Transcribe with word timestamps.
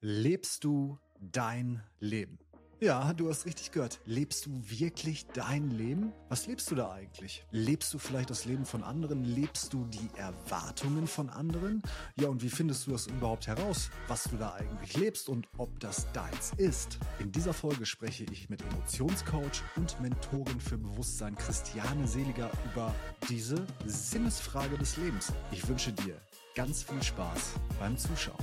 Lebst 0.00 0.62
du 0.62 0.96
dein 1.20 1.82
Leben? 1.98 2.38
Ja, 2.78 3.12
du 3.12 3.28
hast 3.28 3.46
richtig 3.46 3.72
gehört. 3.72 3.98
Lebst 4.04 4.46
du 4.46 4.50
wirklich 4.64 5.26
dein 5.26 5.72
Leben? 5.72 6.12
Was 6.28 6.46
lebst 6.46 6.70
du 6.70 6.76
da 6.76 6.92
eigentlich? 6.92 7.44
Lebst 7.50 7.92
du 7.92 7.98
vielleicht 7.98 8.30
das 8.30 8.44
Leben 8.44 8.64
von 8.64 8.84
anderen? 8.84 9.24
Lebst 9.24 9.72
du 9.72 9.84
die 9.86 10.08
Erwartungen 10.16 11.08
von 11.08 11.28
anderen? 11.28 11.82
Ja, 12.14 12.28
und 12.28 12.44
wie 12.44 12.48
findest 12.48 12.86
du 12.86 12.92
das 12.92 13.08
überhaupt 13.08 13.48
heraus, 13.48 13.90
was 14.06 14.22
du 14.30 14.36
da 14.36 14.54
eigentlich 14.54 14.96
lebst 14.96 15.28
und 15.28 15.48
ob 15.56 15.80
das 15.80 16.06
deins 16.12 16.52
ist? 16.58 17.00
In 17.18 17.32
dieser 17.32 17.52
Folge 17.52 17.84
spreche 17.84 18.24
ich 18.30 18.48
mit 18.48 18.62
Emotionscoach 18.62 19.64
und 19.74 20.00
Mentorin 20.00 20.60
für 20.60 20.78
Bewusstsein 20.78 21.34
Christiane 21.34 22.06
Seliger 22.06 22.48
über 22.72 22.94
diese 23.28 23.66
Sinnesfrage 23.86 24.78
des 24.78 24.96
Lebens. 24.98 25.32
Ich 25.50 25.66
wünsche 25.66 25.92
dir 25.92 26.14
ganz 26.58 26.82
viel 26.82 27.00
Spaß 27.00 27.52
beim 27.78 27.96
Zuschauen. 27.96 28.34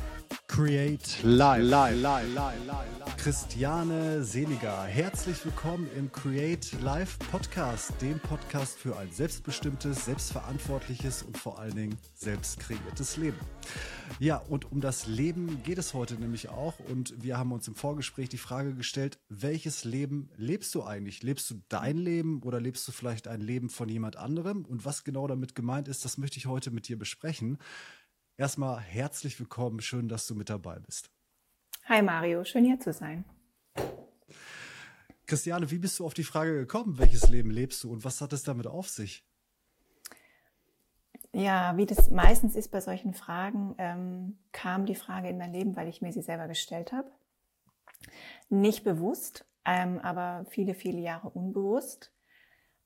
Create 0.47 1.21
Live. 1.23 1.63
Live. 1.63 2.01
Live. 2.01 2.33
Live. 2.33 2.65
Live. 2.65 3.17
Christiane 3.17 4.23
Seliger, 4.23 4.85
herzlich 4.85 5.43
willkommen 5.43 5.89
im 5.97 6.09
Create 6.09 6.81
Live 6.81 7.19
Podcast, 7.19 7.91
dem 8.01 8.19
Podcast 8.21 8.77
für 8.77 8.97
ein 8.97 9.11
selbstbestimmtes, 9.11 10.05
selbstverantwortliches 10.05 11.23
und 11.23 11.37
vor 11.37 11.59
allen 11.59 11.75
Dingen 11.75 11.97
selbst 12.13 12.59
kreiertes 12.59 13.17
Leben. 13.17 13.37
Ja, 14.19 14.37
und 14.37 14.71
um 14.71 14.79
das 14.79 15.07
Leben 15.07 15.61
geht 15.63 15.77
es 15.77 15.93
heute 15.93 16.15
nämlich 16.15 16.47
auch 16.47 16.79
und 16.79 17.21
wir 17.21 17.37
haben 17.37 17.51
uns 17.51 17.67
im 17.67 17.75
Vorgespräch 17.75 18.29
die 18.29 18.37
Frage 18.37 18.75
gestellt, 18.75 19.19
welches 19.27 19.83
Leben 19.83 20.29
lebst 20.37 20.73
du 20.73 20.83
eigentlich? 20.83 21.21
Lebst 21.21 21.49
du 21.49 21.55
dein 21.67 21.97
Leben 21.97 22.41
oder 22.43 22.61
lebst 22.61 22.87
du 22.87 22.93
vielleicht 22.93 23.27
ein 23.27 23.41
Leben 23.41 23.69
von 23.69 23.89
jemand 23.89 24.15
anderem? 24.15 24.63
Und 24.63 24.85
was 24.85 25.03
genau 25.03 25.27
damit 25.27 25.53
gemeint 25.53 25.89
ist, 25.89 26.05
das 26.05 26.17
möchte 26.17 26.37
ich 26.37 26.45
heute 26.45 26.71
mit 26.71 26.87
dir 26.87 26.97
besprechen. 26.97 27.57
Erstmal 28.37 28.81
herzlich 28.81 29.39
willkommen, 29.39 29.79
schön, 29.79 30.09
dass 30.09 30.27
du 30.27 30.35
mit 30.35 30.49
dabei 30.49 30.77
bist. 30.79 31.09
Hi 31.85 32.01
Mario, 32.01 32.43
schön 32.43 32.65
hier 32.65 32.77
zu 32.77 32.91
sein. 32.91 33.23
Christiane, 35.25 35.71
wie 35.71 35.77
bist 35.77 35.99
du 35.99 36.05
auf 36.05 36.13
die 36.13 36.25
Frage 36.25 36.53
gekommen, 36.53 36.99
welches 36.99 37.29
Leben 37.29 37.49
lebst 37.49 37.81
du 37.85 37.93
und 37.93 38.03
was 38.03 38.19
hat 38.19 38.33
es 38.33 38.43
damit 38.43 38.67
auf 38.67 38.89
sich? 38.89 39.25
Ja, 41.31 41.77
wie 41.77 41.85
das 41.85 42.11
meistens 42.11 42.57
ist 42.57 42.71
bei 42.71 42.81
solchen 42.81 43.13
Fragen, 43.13 43.73
ähm, 43.77 44.37
kam 44.51 44.85
die 44.85 44.95
Frage 44.95 45.29
in 45.29 45.37
mein 45.37 45.53
Leben, 45.53 45.77
weil 45.77 45.87
ich 45.87 46.01
mir 46.01 46.11
sie 46.11 46.21
selber 46.21 46.49
gestellt 46.49 46.91
habe. 46.91 47.09
Nicht 48.49 48.83
bewusst, 48.83 49.45
ähm, 49.63 49.99
aber 49.99 50.45
viele, 50.49 50.73
viele 50.75 50.99
Jahre 50.99 51.29
unbewusst. 51.29 52.11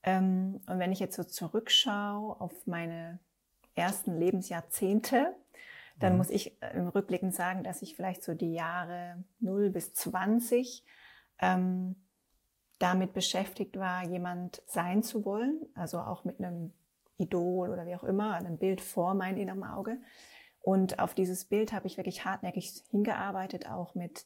Ähm, 0.03 0.61
und 0.67 0.77
wenn 0.77 0.91
ich 0.91 0.99
jetzt 0.99 1.15
so 1.15 1.23
zurückschaue 1.23 2.39
auf 2.39 2.67
meine 2.67 3.19
ersten 3.75 4.17
Lebensjahrzehnte, 4.17 5.35
dann 5.99 6.13
mhm. 6.13 6.17
muss 6.17 6.29
ich 6.29 6.61
äh, 6.61 6.77
im 6.77 6.87
Rückblicken 6.87 7.31
sagen, 7.31 7.63
dass 7.63 7.81
ich 7.81 7.95
vielleicht 7.95 8.23
so 8.23 8.33
die 8.33 8.53
Jahre 8.53 9.23
0 9.39 9.69
bis 9.69 9.93
20 9.93 10.85
ähm, 11.39 11.95
damit 12.79 13.13
beschäftigt 13.13 13.77
war, 13.77 14.05
jemand 14.05 14.61
sein 14.65 15.03
zu 15.03 15.25
wollen, 15.25 15.65
also 15.75 15.99
auch 15.99 16.23
mit 16.23 16.39
einem 16.39 16.73
Idol 17.17 17.69
oder 17.69 17.85
wie 17.85 17.95
auch 17.95 18.05
immer, 18.05 18.33
einem 18.35 18.57
Bild 18.57 18.79
vor 18.79 19.13
meinem 19.13 19.37
inneren 19.37 19.65
Auge. 19.65 19.97
Und 20.61 20.99
auf 20.99 21.13
dieses 21.13 21.45
Bild 21.45 21.73
habe 21.73 21.87
ich 21.87 21.97
wirklich 21.97 22.25
hartnäckig 22.25 22.83
hingearbeitet, 22.89 23.69
auch 23.69 23.95
mit 23.95 24.25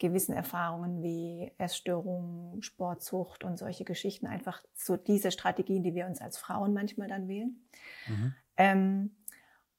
gewissen 0.00 0.32
Erfahrungen 0.34 1.02
wie 1.02 1.52
Essstörungen, 1.58 2.62
Sportzucht 2.62 3.44
und 3.44 3.58
solche 3.58 3.84
Geschichten, 3.84 4.26
einfach 4.26 4.62
so 4.74 4.96
diese 4.96 5.30
Strategien, 5.30 5.84
die 5.84 5.94
wir 5.94 6.06
uns 6.06 6.20
als 6.20 6.36
Frauen 6.36 6.74
manchmal 6.74 7.06
dann 7.06 7.28
wählen. 7.28 7.64
Mhm. 8.08 8.34
Ähm, 8.56 9.16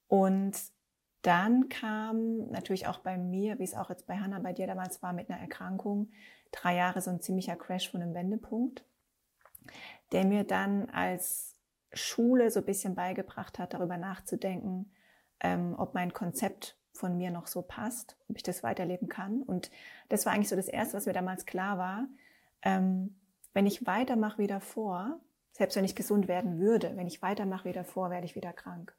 und 0.07 0.55
dann 1.21 1.69
kam 1.69 2.49
natürlich 2.49 2.87
auch 2.87 2.99
bei 2.99 3.17
mir, 3.17 3.57
wie 3.57 3.63
es 3.63 3.73
auch 3.73 3.89
jetzt 3.89 4.05
bei 4.05 4.17
Hannah 4.17 4.39
bei 4.39 4.53
dir 4.53 4.67
damals 4.67 5.01
war, 5.01 5.11
mit 5.11 5.29
einer 5.29 5.39
Erkrankung, 5.39 6.11
drei 6.51 6.75
Jahre 6.75 7.01
so 7.01 7.09
ein 7.09 7.21
ziemlicher 7.21 7.55
Crash 7.55 7.89
von 7.89 8.01
einem 8.01 8.13
Wendepunkt, 8.13 8.85
der 10.11 10.25
mir 10.25 10.43
dann 10.43 10.89
als 10.91 11.55
Schule 11.93 12.51
so 12.51 12.59
ein 12.59 12.65
bisschen 12.65 12.95
beigebracht 12.95 13.57
hat, 13.57 13.73
darüber 13.73 13.97
nachzudenken, 13.97 14.91
ähm, 15.39 15.75
ob 15.77 15.93
mein 15.93 16.13
Konzept 16.13 16.77
von 16.93 17.17
mir 17.17 17.31
noch 17.31 17.47
so 17.47 17.61
passt, 17.61 18.17
ob 18.29 18.37
ich 18.37 18.43
das 18.43 18.63
weiterleben 18.63 19.09
kann. 19.09 19.41
Und 19.41 19.71
das 20.09 20.25
war 20.25 20.33
eigentlich 20.33 20.49
so 20.49 20.55
das 20.55 20.67
Erste, 20.67 20.97
was 20.97 21.05
mir 21.05 21.13
damals 21.13 21.45
klar 21.45 21.77
war. 21.77 22.07
Ähm, 22.61 23.19
wenn 23.53 23.65
ich 23.65 23.85
weitermache 23.85 24.37
wie 24.37 24.47
davor, 24.47 25.19
selbst 25.55 25.77
wenn 25.77 25.85
ich 25.85 25.95
gesund 25.95 26.27
werden 26.27 26.59
würde, 26.59 26.97
wenn 26.97 27.07
ich 27.07 27.21
weitermache 27.21 27.69
wie 27.69 27.73
davor, 27.73 28.09
werde 28.09 28.25
ich 28.25 28.35
wieder 28.35 28.51
krank. 28.51 28.93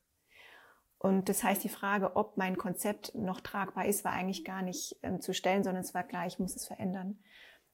Und 0.96 1.28
das 1.28 1.44
heißt, 1.44 1.62
die 1.62 1.68
Frage, 1.68 2.16
ob 2.16 2.38
mein 2.38 2.56
Konzept 2.56 3.14
noch 3.14 3.40
tragbar 3.40 3.84
ist, 3.84 4.06
war 4.06 4.12
eigentlich 4.12 4.42
gar 4.42 4.62
nicht 4.62 4.96
ähm, 5.02 5.20
zu 5.20 5.34
stellen, 5.34 5.64
sondern 5.64 5.82
es 5.82 5.92
war 5.92 6.02
klar, 6.02 6.26
ich 6.26 6.38
muss 6.38 6.56
es 6.56 6.66
verändern. 6.66 7.18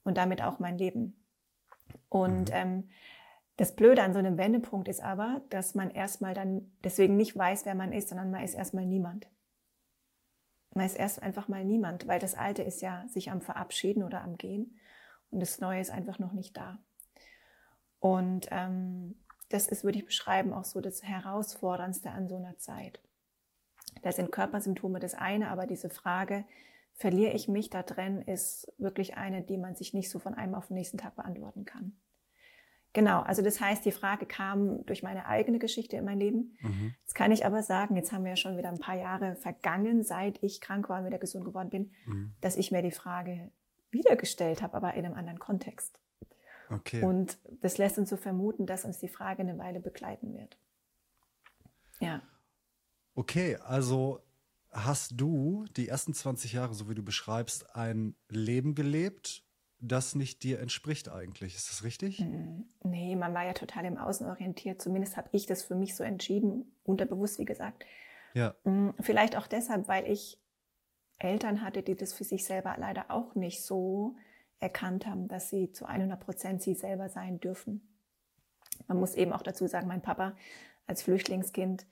Und 0.03 0.19
damit 0.19 0.43
auch 0.43 0.59
mein 0.59 0.79
Leben. 0.79 1.25
Und 2.09 2.49
mhm. 2.49 2.55
ähm, 2.55 2.89
das 3.57 3.77
Blöde 3.77 4.03
an 4.03 4.15
so 4.15 4.19
einem 4.19 4.37
Wendepunkt 4.37 4.89
ist 4.89 5.01
aber, 5.01 5.43
dass 5.51 5.77
man 5.77 5.91
erstmal 5.91 6.35
dann 6.35 6.73
deswegen 6.83 7.17
nicht 7.17 7.37
weiß, 7.37 7.65
wer 7.65 7.77
man 7.77 7.93
ist, 7.93 8.09
sondern 8.09 8.33
man 8.33 8.43
ist 8.43 8.55
erstmal 8.55 8.85
niemand. 8.85 9.29
Man 10.75 10.87
ist 10.87 10.97
erst 10.97 11.23
einfach 11.23 11.47
mal 11.47 11.65
niemand, 11.65 12.09
weil 12.09 12.19
das 12.19 12.35
Alte 12.35 12.65
ist 12.65 12.83
ja 12.83 13.07
sich 13.07 13.31
am 13.31 13.43
Verabschieden 13.43 14.03
oder 14.03 14.23
am 14.23 14.39
Gehen 14.39 14.77
und 15.31 15.39
das 15.39 15.61
Neue 15.61 15.81
ist 15.81 15.91
einfach 15.93 16.19
noch 16.19 16.33
nicht 16.33 16.57
da. 16.57 16.83
Und 18.03 18.49
ähm, 18.51 19.15
das 19.49 19.69
ist, 19.69 19.85
würde 19.85 19.99
ich 19.99 20.05
beschreiben, 20.05 20.53
auch 20.53 20.65
so 20.65 20.81
das 20.81 21.05
Herausforderndste 21.05 22.11
an 22.11 22.27
so 22.27 22.35
einer 22.35 22.59
Zeit. 22.59 23.01
Da 24.03 24.11
sind 24.11 24.33
Körpersymptome 24.33 24.99
das 24.99 25.15
eine, 25.15 25.51
aber 25.51 25.69
diese 25.69 25.89
Frage, 25.89 26.45
verliere 26.95 27.33
ich 27.33 27.47
mich 27.47 27.71
da 27.71 27.85
drin, 27.85 28.21
ist 28.23 28.73
wirklich 28.77 29.17
eine, 29.17 29.43
die 29.43 29.57
man 29.57 29.77
sich 29.77 29.95
nicht 29.95 30.11
so 30.11 30.19
von 30.19 30.35
einem 30.35 30.57
auf 30.57 30.67
den 30.67 30.75
nächsten 30.75 30.99
Tag 30.99 31.15
beantworten 31.15 31.65
kann. 31.65 31.93
Genau, 32.93 33.21
also 33.21 33.41
das 33.41 33.61
heißt, 33.61 33.85
die 33.85 33.93
Frage 33.93 34.27
kam 34.27 34.85
durch 34.85 35.05
meine 35.05 35.27
eigene 35.27 35.61
Geschichte 35.61 35.97
in 35.97 36.05
mein 36.05 36.19
Leben. 36.19 36.59
Mhm. 36.61 36.95
Jetzt 37.03 37.15
kann 37.15 37.31
ich 37.31 37.47
aber 37.47 37.63
sagen, 37.63 37.95
jetzt 37.95 38.11
haben 38.11 38.25
wir 38.25 38.31
ja 38.31 38.37
schon 38.37 38.59
wieder 38.59 38.69
ein 38.69 38.81
paar 38.81 38.97
Jahre 38.97 39.37
vergangen, 39.37 40.03
seit 40.03 40.43
ich 40.43 40.61
krank 40.61 40.89
war 40.89 40.99
und 40.99 41.07
wieder 41.07 41.19
gesund 41.19 41.45
geworden 41.45 41.71
bin, 41.71 41.93
mhm. 42.05 42.35
dass 42.41 42.57
ich 42.57 42.73
mir 42.73 42.83
die 42.83 42.91
Frage 42.91 43.53
wiedergestellt 43.93 44.61
habe, 44.61 44.75
aber 44.75 44.95
in 44.95 45.07
einem 45.07 45.15
anderen 45.15 45.39
Kontext. 45.39 46.02
Okay. 46.73 47.03
Und 47.05 47.39
das 47.61 47.79
lässt 47.79 47.99
uns 47.99 48.11
so 48.11 48.17
vermuten, 48.17 48.67
dass 48.67 48.85
uns 48.85 48.99
die 48.99 49.09
Frage 49.09 49.43
eine 49.43 49.59
Weile 49.59 49.81
begleiten 49.81 50.35
wird. 50.35 50.59
Ja. 52.01 52.23
Okay, 53.15 53.57
also 53.57 54.21
hast 54.71 55.13
du 55.21 55.67
die 55.77 55.89
ersten 55.89 56.15
20 56.15 56.55
Jahre, 56.55 56.75
so 56.75 56.89
wie 56.89 56.95
du 56.95 57.03
beschreibst, 57.03 57.77
ein 57.77 58.17
Leben 58.29 58.75
gelebt, 58.75 59.45
das 59.79 60.15
nicht 60.15 60.43
dir 60.43 60.61
entspricht 60.61 61.09
eigentlich. 61.09 61.57
Ist 61.57 61.69
das 61.69 61.85
richtig? 61.85 62.21
Mm, 62.21 62.63
nee, 62.85 63.17
man 63.17 63.35
war 63.35 63.45
ja 63.45 63.53
total 63.53 63.85
im 63.85 63.99
Außen 63.99 64.27
orientiert. 64.27 64.81
Zumindest 64.81 65.17
habe 65.17 65.29
ich 65.33 65.47
das 65.47 65.65
für 65.65 65.75
mich 65.75 65.97
so 65.97 66.05
entschieden, 66.05 66.77
unterbewusst, 66.85 67.39
wie 67.39 67.45
gesagt. 67.45 67.85
Ja. 68.33 68.55
Mm, 68.65 68.91
vielleicht 69.01 69.37
auch 69.37 69.47
deshalb, 69.47 69.89
weil 69.89 70.11
ich 70.11 70.39
Eltern 71.19 71.63
hatte, 71.63 71.83
die 71.83 71.97
das 71.97 72.13
für 72.13 72.25
sich 72.25 72.45
selber 72.45 72.75
leider 72.79 73.11
auch 73.11 73.35
nicht 73.35 73.63
so 73.63 74.17
erkannt 74.63 75.07
haben, 75.07 75.29
dass 75.29 75.51
sie 75.51 75.73
zu 75.73 75.87
100 75.87 76.19
Prozent 76.21 76.63
sie 76.63 76.75
selber 76.75 77.09
sein 77.09 77.41
dürfen. 77.41 77.87
Man 78.87 78.99
muss 78.99 79.15
eben 79.15 79.33
auch 79.33 79.43
dazu 79.43 79.67
sagen, 79.67 79.89
mein 79.89 80.03
Papa 80.03 80.35
als 80.87 81.03
Flüchtlingskind, 81.03 81.87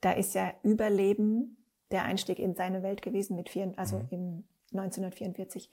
da 0.00 0.12
ist 0.12 0.34
ja 0.34 0.52
Überleben 0.62 1.56
der 1.90 2.04
Einstieg 2.04 2.38
in 2.38 2.54
seine 2.54 2.82
Welt 2.82 3.02
gewesen 3.02 3.36
mit 3.36 3.48
vier, 3.48 3.72
also 3.76 3.98
mhm. 3.98 4.08
im 4.10 4.44
1944. 4.72 5.70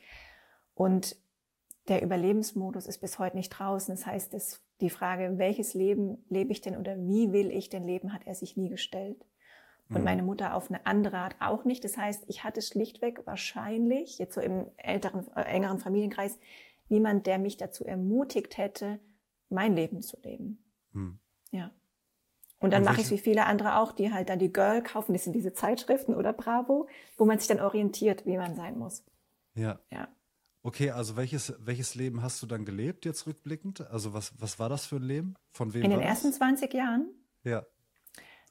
Und 0.73 1.15
der 1.87 2.01
Überlebensmodus 2.01 2.87
ist 2.87 2.99
bis 2.99 3.19
heute 3.19 3.37
nicht 3.37 3.49
draußen. 3.49 3.95
Das 3.95 4.05
heißt, 4.05 4.33
es, 4.33 4.61
die 4.81 4.89
Frage, 4.89 5.37
welches 5.37 5.73
Leben 5.73 6.23
lebe 6.29 6.51
ich 6.51 6.61
denn 6.61 6.75
oder 6.75 6.97
wie 6.97 7.31
will 7.31 7.51
ich 7.51 7.69
denn 7.69 7.85
leben, 7.85 8.13
hat 8.13 8.25
er 8.25 8.35
sich 8.35 8.57
nie 8.57 8.69
gestellt 8.69 9.25
und 9.89 9.99
mhm. 9.99 10.03
meine 10.03 10.23
Mutter 10.23 10.55
auf 10.55 10.69
eine 10.69 10.85
andere 10.85 11.17
Art 11.17 11.35
auch 11.39 11.63
nicht. 11.63 11.83
Das 11.83 11.97
heißt, 11.97 12.25
ich 12.27 12.43
hatte 12.43 12.61
schlichtweg 12.61 13.25
wahrscheinlich, 13.25 14.17
jetzt 14.17 14.35
so 14.35 14.41
im 14.41 14.65
älteren, 14.77 15.25
äh, 15.35 15.41
engeren 15.41 15.79
Familienkreis, 15.79 16.37
niemand, 16.89 17.27
der 17.27 17.39
mich 17.39 17.57
dazu 17.57 17.85
ermutigt 17.85 18.57
hätte, 18.57 18.99
mein 19.49 19.75
Leben 19.75 20.01
zu 20.01 20.17
leben. 20.21 20.63
Mhm. 20.91 21.19
Ja. 21.51 21.71
Und 22.59 22.73
dann 22.73 22.83
mache 22.83 23.01
ich 23.01 23.05
es 23.05 23.11
wie 23.11 23.19
viele 23.19 23.45
andere 23.45 23.77
auch, 23.77 23.91
die 23.91 24.11
halt 24.11 24.29
dann 24.29 24.39
die 24.39 24.51
Girl 24.51 24.81
kaufen, 24.81 25.13
das 25.13 25.23
sind 25.23 25.33
diese 25.33 25.53
Zeitschriften 25.53 26.15
oder 26.15 26.33
Bravo, 26.33 26.87
wo 27.17 27.25
man 27.25 27.37
sich 27.37 27.47
dann 27.47 27.59
orientiert, 27.59 28.25
wie 28.25 28.37
man 28.37 28.55
sein 28.55 28.77
muss. 28.79 29.03
Ja. 29.53 29.79
Ja. 29.91 30.07
Okay, 30.63 30.89
also 30.91 31.15
welches, 31.15 31.53
welches 31.59 31.95
Leben 31.95 32.23
hast 32.23 32.41
du 32.41 32.47
dann 32.47 32.65
gelebt, 32.65 33.05
jetzt 33.05 33.27
rückblickend? 33.27 33.89
Also 33.89 34.13
was, 34.13 34.33
was 34.41 34.59
war 34.59 34.69
das 34.69 34.85
für 34.85 34.97
ein 34.97 35.03
Leben? 35.03 35.35
Von 35.51 35.73
wem? 35.73 35.83
In 35.83 35.91
den 35.91 36.01
ersten 36.01 36.33
20 36.33 36.73
Jahren? 36.73 37.09
Ja. 37.43 37.65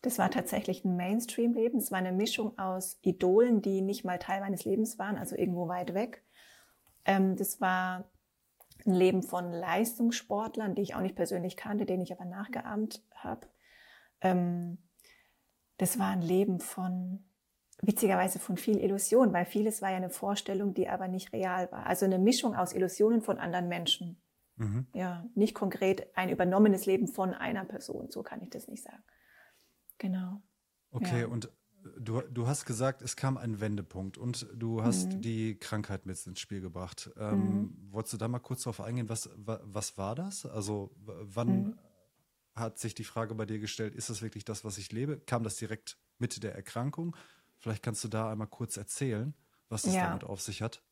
Das 0.03 0.19
war 0.19 0.31
tatsächlich 0.31 0.85
ein 0.85 0.97
Mainstream-Leben. 0.97 1.79
Es 1.79 1.91
war 1.91 1.99
eine 1.99 2.13
Mischung 2.13 2.59
aus 2.59 2.99
Idolen, 3.03 3.63
die 3.63 3.81
nicht 3.81 4.05
mal 4.05 4.19
Teil 4.19 4.41
meines 4.41 4.65
Lebens 4.65 4.99
waren, 4.99 5.19
also 5.19 5.37
irgendwo 5.37 5.69
weit 5.69 5.95
weg. 5.95 6.25
Ähm, 7.05 7.37
das 7.37 7.61
war 7.61 8.11
ein 8.85 8.95
Leben 8.95 9.23
von 9.23 9.51
Leistungssportlern, 9.51 10.75
die 10.75 10.83
ich 10.83 10.95
auch 10.95 11.01
nicht 11.01 11.17
persönlich 11.17 11.57
kannte, 11.57 11.87
denen 11.87 12.03
ich 12.03 12.13
aber 12.13 12.25
nachgeahmt 12.25 13.03
habe. 13.15 13.49
Ähm, 14.21 14.79
das 15.79 15.99
war 15.99 16.11
ein 16.11 16.23
Leben 16.23 16.61
von 16.61 17.25
witzigerweise 17.83 18.39
von 18.39 18.57
viel 18.57 18.79
Illusion, 18.79 19.33
weil 19.33 19.45
vieles 19.45 19.83
war 19.83 19.91
ja 19.91 19.97
eine 19.97 20.11
Vorstellung, 20.11 20.73
die 20.73 20.89
aber 20.89 21.09
nicht 21.09 21.33
real 21.33 21.71
war. 21.73 21.87
Also 21.87 22.07
eine 22.07 22.19
Mischung 22.19 22.55
aus 22.55 22.73
Illusionen 22.73 23.23
von 23.23 23.39
anderen 23.39 23.69
Menschen. 23.69 24.23
Mhm. 24.57 24.87
Ja, 24.95 25.27
nicht 25.35 25.55
konkret 25.55 26.17
ein 26.17 26.31
übernommenes 26.31 26.87
Leben 26.87 27.09
von 27.09 27.35
einer 27.35 27.65
Person, 27.65 28.11
so 28.11 28.23
kann 28.23 28.41
ich 28.43 28.51
das 28.51 28.69
nicht 28.69 28.83
sagen. 28.83 29.03
Genau. 29.99 30.43
Okay, 30.91 31.23
ja. 31.23 31.27
und 31.27 31.51
du, 31.99 32.21
du 32.23 32.47
hast 32.47 32.65
gesagt, 32.65 33.03
es 33.03 33.17
kam 33.17 33.37
ein 33.37 33.61
Wendepunkt 33.61 34.19
und 34.19 34.47
du 34.55 34.83
hast 34.83 35.13
mhm. 35.13 35.21
die 35.21 35.59
Krankheit 35.59 36.07
mit 36.07 36.25
ins 36.27 36.41
Spiel 36.41 36.61
gebracht. 36.61 37.11
Ähm, 37.19 37.39
mhm. 37.39 37.93
Wolltest 37.93 38.15
du 38.15 38.19
da 38.19 38.29
mal 38.29 38.39
kurz 38.39 38.63
darauf 38.63 38.81
eingehen, 38.81 39.09
was, 39.09 39.31
was 39.37 39.99
war 39.99 40.15
das? 40.15 40.47
Also 40.47 40.95
wann 40.97 41.49
mhm. 41.49 41.79
hat 42.55 42.79
sich 42.79 42.95
die 42.95 43.05
Frage 43.05 43.35
bei 43.35 43.47
dir 43.47 43.59
gestellt, 43.59 43.95
ist 43.95 44.11
das 44.11 44.23
wirklich 44.23 44.45
das, 44.45 44.65
was 44.65 44.79
ich 44.79 44.93
lebe? 44.93 45.19
Kam 45.21 45.43
das 45.43 45.57
direkt 45.57 45.99
mit 46.19 46.43
der 46.43 46.55
Erkrankung? 46.55 47.17
Vielleicht 47.59 47.83
kannst 47.83 48.05
du 48.05 48.09
da 48.09 48.31
einmal 48.31 48.49
kurz 48.49 48.77
erzählen, 48.77 49.35
was 49.69 49.85
es 49.85 49.95
ja. 49.95 50.07
damit 50.09 50.25
auf 50.25 50.41
sich 50.41 50.63
hat. 50.63 50.83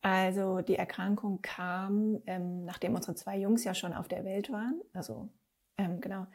Also 0.00 0.60
die 0.60 0.76
Erkrankung 0.76 1.42
kam, 1.42 2.22
ähm, 2.26 2.64
nachdem 2.64 2.94
unsere 2.94 3.16
zwei 3.16 3.36
Jungs 3.36 3.64
ja 3.64 3.74
schon 3.74 3.92
auf 3.92 4.06
der 4.06 4.24
Welt 4.24 4.50
waren. 4.50 4.80
Also 4.92 5.28
ähm, 5.76 6.00
genau. 6.00 6.26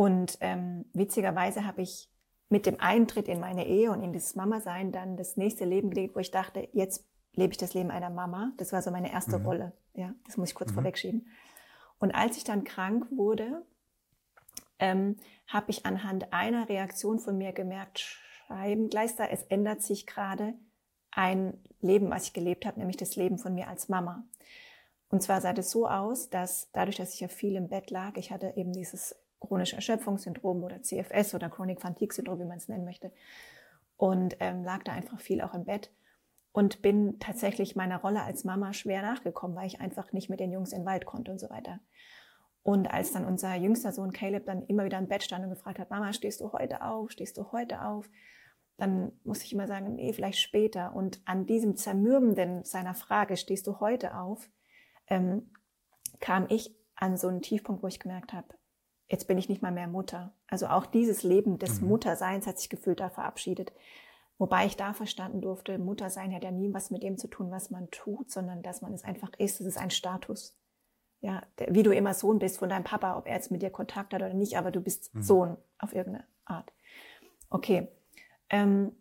Und 0.00 0.38
ähm, 0.40 0.86
witzigerweise 0.94 1.66
habe 1.66 1.82
ich 1.82 2.08
mit 2.48 2.64
dem 2.64 2.80
Eintritt 2.80 3.28
in 3.28 3.38
meine 3.38 3.66
Ehe 3.66 3.90
und 3.90 4.02
in 4.02 4.14
das 4.14 4.34
Mama-Sein 4.34 4.92
dann 4.92 5.18
das 5.18 5.36
nächste 5.36 5.66
Leben 5.66 5.90
gelebt, 5.90 6.16
wo 6.16 6.20
ich 6.20 6.30
dachte, 6.30 6.70
jetzt 6.72 7.06
lebe 7.34 7.52
ich 7.52 7.58
das 7.58 7.74
Leben 7.74 7.90
einer 7.90 8.08
Mama. 8.08 8.50
Das 8.56 8.72
war 8.72 8.80
so 8.80 8.90
meine 8.90 9.12
erste 9.12 9.38
mhm. 9.38 9.44
Rolle. 9.44 9.72
Ja, 9.92 10.14
das 10.24 10.38
muss 10.38 10.48
ich 10.48 10.54
kurz 10.54 10.70
mhm. 10.70 10.76
vorwegschieben. 10.76 11.26
Und 11.98 12.12
als 12.12 12.38
ich 12.38 12.44
dann 12.44 12.64
krank 12.64 13.08
wurde, 13.10 13.62
ähm, 14.78 15.16
habe 15.46 15.70
ich 15.70 15.84
anhand 15.84 16.32
einer 16.32 16.70
Reaktion 16.70 17.18
von 17.18 17.36
mir 17.36 17.52
gemerkt, 17.52 17.98
Scheibengleister, 17.98 19.30
es 19.30 19.42
ändert 19.50 19.82
sich 19.82 20.06
gerade 20.06 20.54
ein 21.10 21.62
Leben, 21.82 22.08
was 22.08 22.24
ich 22.24 22.32
gelebt 22.32 22.64
habe, 22.64 22.78
nämlich 22.78 22.96
das 22.96 23.16
Leben 23.16 23.36
von 23.36 23.54
mir 23.54 23.68
als 23.68 23.90
Mama. 23.90 24.24
Und 25.10 25.22
zwar 25.22 25.42
sah 25.42 25.52
das 25.52 25.70
so 25.70 25.86
aus, 25.86 26.30
dass 26.30 26.70
dadurch, 26.72 26.96
dass 26.96 27.12
ich 27.12 27.20
ja 27.20 27.28
viel 27.28 27.54
im 27.54 27.68
Bett 27.68 27.90
lag, 27.90 28.16
ich 28.16 28.32
hatte 28.32 28.54
eben 28.56 28.72
dieses 28.72 29.14
chronische 29.40 29.76
Erschöpfungssyndrom 29.76 30.62
oder 30.62 30.82
CFS 30.82 31.34
oder 31.34 31.48
Chronic 31.48 31.80
Fatigue 31.80 32.14
Syndrom, 32.14 32.38
wie 32.40 32.44
man 32.44 32.58
es 32.58 32.68
nennen 32.68 32.84
möchte. 32.84 33.12
Und 33.96 34.36
ähm, 34.40 34.64
lag 34.64 34.82
da 34.84 34.92
einfach 34.92 35.20
viel 35.20 35.40
auch 35.40 35.54
im 35.54 35.64
Bett 35.64 35.90
und 36.52 36.82
bin 36.82 37.18
tatsächlich 37.18 37.76
meiner 37.76 38.00
Rolle 38.00 38.22
als 38.22 38.44
Mama 38.44 38.72
schwer 38.72 39.02
nachgekommen, 39.02 39.56
weil 39.56 39.66
ich 39.66 39.80
einfach 39.80 40.12
nicht 40.12 40.30
mit 40.30 40.40
den 40.40 40.52
Jungs 40.52 40.72
in 40.72 40.80
den 40.80 40.86
Wald 40.86 41.06
konnte 41.06 41.30
und 41.30 41.38
so 41.38 41.50
weiter. 41.50 41.80
Und 42.62 42.92
als 42.92 43.12
dann 43.12 43.24
unser 43.24 43.54
jüngster 43.54 43.92
Sohn 43.92 44.12
Caleb 44.12 44.46
dann 44.46 44.62
immer 44.66 44.84
wieder 44.84 44.98
im 44.98 45.08
Bett 45.08 45.22
stand 45.22 45.44
und 45.44 45.50
gefragt 45.50 45.78
hat, 45.78 45.90
Mama, 45.90 46.12
stehst 46.12 46.40
du 46.40 46.52
heute 46.52 46.82
auf? 46.82 47.10
Stehst 47.10 47.38
du 47.38 47.52
heute 47.52 47.82
auf? 47.82 48.08
Dann 48.76 49.12
muss 49.24 49.42
ich 49.42 49.52
immer 49.52 49.66
sagen, 49.66 49.94
nee, 49.94 50.12
vielleicht 50.12 50.38
später. 50.38 50.94
Und 50.94 51.20
an 51.24 51.46
diesem 51.46 51.76
Zermürbenden 51.76 52.64
seiner 52.64 52.94
Frage, 52.94 53.36
stehst 53.36 53.66
du 53.66 53.80
heute 53.80 54.16
auf, 54.16 54.50
ähm, 55.06 55.52
kam 56.18 56.46
ich 56.48 56.74
an 56.96 57.16
so 57.16 57.28
einen 57.28 57.42
Tiefpunkt, 57.42 57.82
wo 57.82 57.86
ich 57.86 58.00
gemerkt 58.00 58.32
habe, 58.32 58.48
jetzt 59.10 59.26
bin 59.26 59.36
ich 59.36 59.48
nicht 59.48 59.60
mal 59.60 59.72
mehr 59.72 59.88
Mutter. 59.88 60.32
Also 60.46 60.68
auch 60.68 60.86
dieses 60.86 61.22
Leben 61.22 61.58
des 61.58 61.80
mhm. 61.80 61.88
Mutterseins 61.88 62.46
hat 62.46 62.58
sich 62.58 62.70
gefühlt 62.70 63.00
da 63.00 63.10
verabschiedet. 63.10 63.72
Wobei 64.38 64.64
ich 64.64 64.76
da 64.76 64.94
verstanden 64.94 65.42
durfte, 65.42 65.78
Muttersein 65.78 66.34
hat 66.34 66.44
ja 66.44 66.50
nie 66.50 66.72
was 66.72 66.90
mit 66.90 67.02
dem 67.02 67.18
zu 67.18 67.28
tun, 67.28 67.50
was 67.50 67.70
man 67.70 67.90
tut, 67.90 68.30
sondern 68.30 68.62
dass 68.62 68.80
man 68.80 68.94
es 68.94 69.04
einfach 69.04 69.32
ist. 69.36 69.60
Es 69.60 69.66
ist 69.66 69.78
ein 69.78 69.90
Status. 69.90 70.56
Ja, 71.20 71.42
wie 71.68 71.82
du 71.82 71.92
immer 71.92 72.14
Sohn 72.14 72.38
bist 72.38 72.58
von 72.58 72.70
deinem 72.70 72.84
Papa, 72.84 73.18
ob 73.18 73.26
er 73.26 73.34
jetzt 73.34 73.50
mit 73.50 73.60
dir 73.60 73.68
Kontakt 73.68 74.14
hat 74.14 74.22
oder 74.22 74.32
nicht, 74.32 74.56
aber 74.56 74.70
du 74.70 74.80
bist 74.80 75.14
mhm. 75.14 75.22
Sohn 75.22 75.56
auf 75.78 75.92
irgendeine 75.92 76.24
Art. 76.46 76.72
Okay. 77.50 77.88
Ähm, 78.48 78.92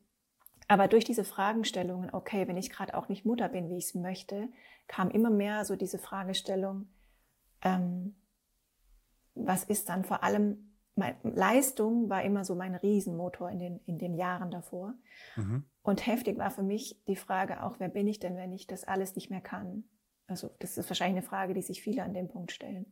aber 0.67 0.87
durch 0.87 1.05
diese 1.05 1.23
Fragestellungen, 1.23 2.13
okay, 2.13 2.47
wenn 2.47 2.57
ich 2.57 2.69
gerade 2.69 2.95
auch 2.95 3.07
nicht 3.07 3.25
Mutter 3.25 3.47
bin, 3.47 3.69
wie 3.69 3.77
ich 3.77 3.85
es 3.85 3.95
möchte, 3.95 4.49
kam 4.87 5.09
immer 5.09 5.29
mehr 5.29 5.63
so 5.63 5.77
diese 5.77 5.97
Fragestellung, 5.97 6.89
ähm, 7.61 8.15
was 9.45 9.63
ist 9.63 9.89
dann 9.89 10.03
vor 10.03 10.23
allem, 10.23 10.75
Leistung 11.23 12.09
war 12.09 12.23
immer 12.23 12.43
so 12.43 12.55
mein 12.55 12.75
Riesenmotor 12.75 13.49
in 13.49 13.59
den, 13.59 13.79
in 13.85 13.97
den 13.97 14.15
Jahren 14.15 14.51
davor. 14.51 14.93
Mhm. 15.35 15.63
Und 15.81 16.05
heftig 16.05 16.37
war 16.37 16.51
für 16.51 16.63
mich 16.63 17.01
die 17.07 17.15
Frage 17.15 17.63
auch, 17.63 17.79
wer 17.79 17.89
bin 17.89 18.07
ich 18.07 18.19
denn, 18.19 18.35
wenn 18.35 18.51
ich 18.51 18.67
das 18.67 18.83
alles 18.83 19.15
nicht 19.15 19.29
mehr 19.29 19.41
kann? 19.41 19.85
Also 20.27 20.49
das 20.59 20.77
ist 20.77 20.89
wahrscheinlich 20.89 21.17
eine 21.17 21.27
Frage, 21.27 21.53
die 21.53 21.61
sich 21.61 21.81
viele 21.81 22.03
an 22.03 22.13
dem 22.13 22.27
Punkt 22.27 22.51
stellen. 22.51 22.85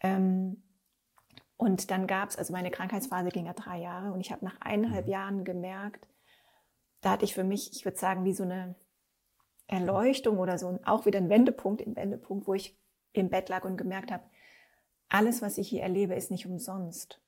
Ähm, 0.00 0.62
und 1.56 1.90
dann 1.90 2.06
gab 2.06 2.30
es, 2.30 2.36
also 2.36 2.52
meine 2.52 2.70
Krankheitsphase 2.70 3.28
ging 3.28 3.46
ja 3.46 3.52
drei 3.52 3.78
Jahre 3.78 4.12
und 4.12 4.20
ich 4.20 4.32
habe 4.32 4.44
nach 4.44 4.60
eineinhalb 4.60 5.06
mhm. 5.06 5.12
Jahren 5.12 5.44
gemerkt, 5.44 6.06
da 7.00 7.10
hatte 7.10 7.24
ich 7.24 7.34
für 7.34 7.44
mich, 7.44 7.72
ich 7.72 7.84
würde 7.84 7.98
sagen, 7.98 8.24
wie 8.24 8.34
so 8.34 8.42
eine 8.42 8.74
Erleuchtung 9.66 10.38
oder 10.38 10.58
so, 10.58 10.78
auch 10.84 11.06
wieder 11.06 11.18
ein 11.18 11.30
Wendepunkt 11.30 11.80
im 11.80 11.96
Wendepunkt, 11.96 12.46
wo 12.46 12.54
ich 12.54 12.78
im 13.12 13.30
Bett 13.30 13.48
lag 13.48 13.64
und 13.64 13.76
gemerkt 13.76 14.10
habe, 14.10 14.24
alles, 15.12 15.42
was 15.42 15.58
ich 15.58 15.68
hier 15.68 15.82
erlebe, 15.82 16.14
ist 16.14 16.30
nicht 16.30 16.46
umsonst. 16.46 17.20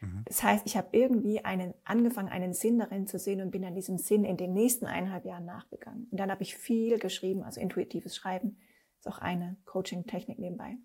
Mhm. 0.00 0.22
Das 0.26 0.42
heißt, 0.42 0.66
ich 0.66 0.76
habe 0.76 0.88
irgendwie 0.92 1.44
einen, 1.44 1.74
angefangen, 1.84 2.28
einen 2.28 2.54
Sinn 2.54 2.78
darin 2.78 3.06
zu 3.06 3.18
sehen 3.18 3.40
und 3.40 3.50
bin 3.50 3.64
an 3.64 3.74
diesem 3.74 3.98
Sinn 3.98 4.24
in 4.24 4.36
den 4.36 4.52
nächsten 4.52 4.86
eineinhalb 4.86 5.24
Jahren 5.24 5.44
nachgegangen. 5.44 6.08
Und 6.10 6.18
dann 6.18 6.30
habe 6.30 6.42
ich 6.42 6.56
viel 6.56 6.98
geschrieben, 6.98 7.42
also 7.42 7.60
intuitives 7.60 8.16
Schreiben 8.16 8.58
ist 8.98 9.08
auch 9.08 9.18
eine 9.18 9.56
Coaching-Technik 9.64 10.38
nebenbei. 10.38 10.76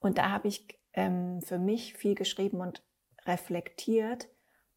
Und 0.00 0.18
da 0.18 0.30
habe 0.30 0.48
ich 0.48 0.66
ähm, 0.94 1.42
für 1.42 1.58
mich 1.58 1.94
viel 1.94 2.14
geschrieben 2.14 2.60
und 2.60 2.82
reflektiert, 3.24 4.28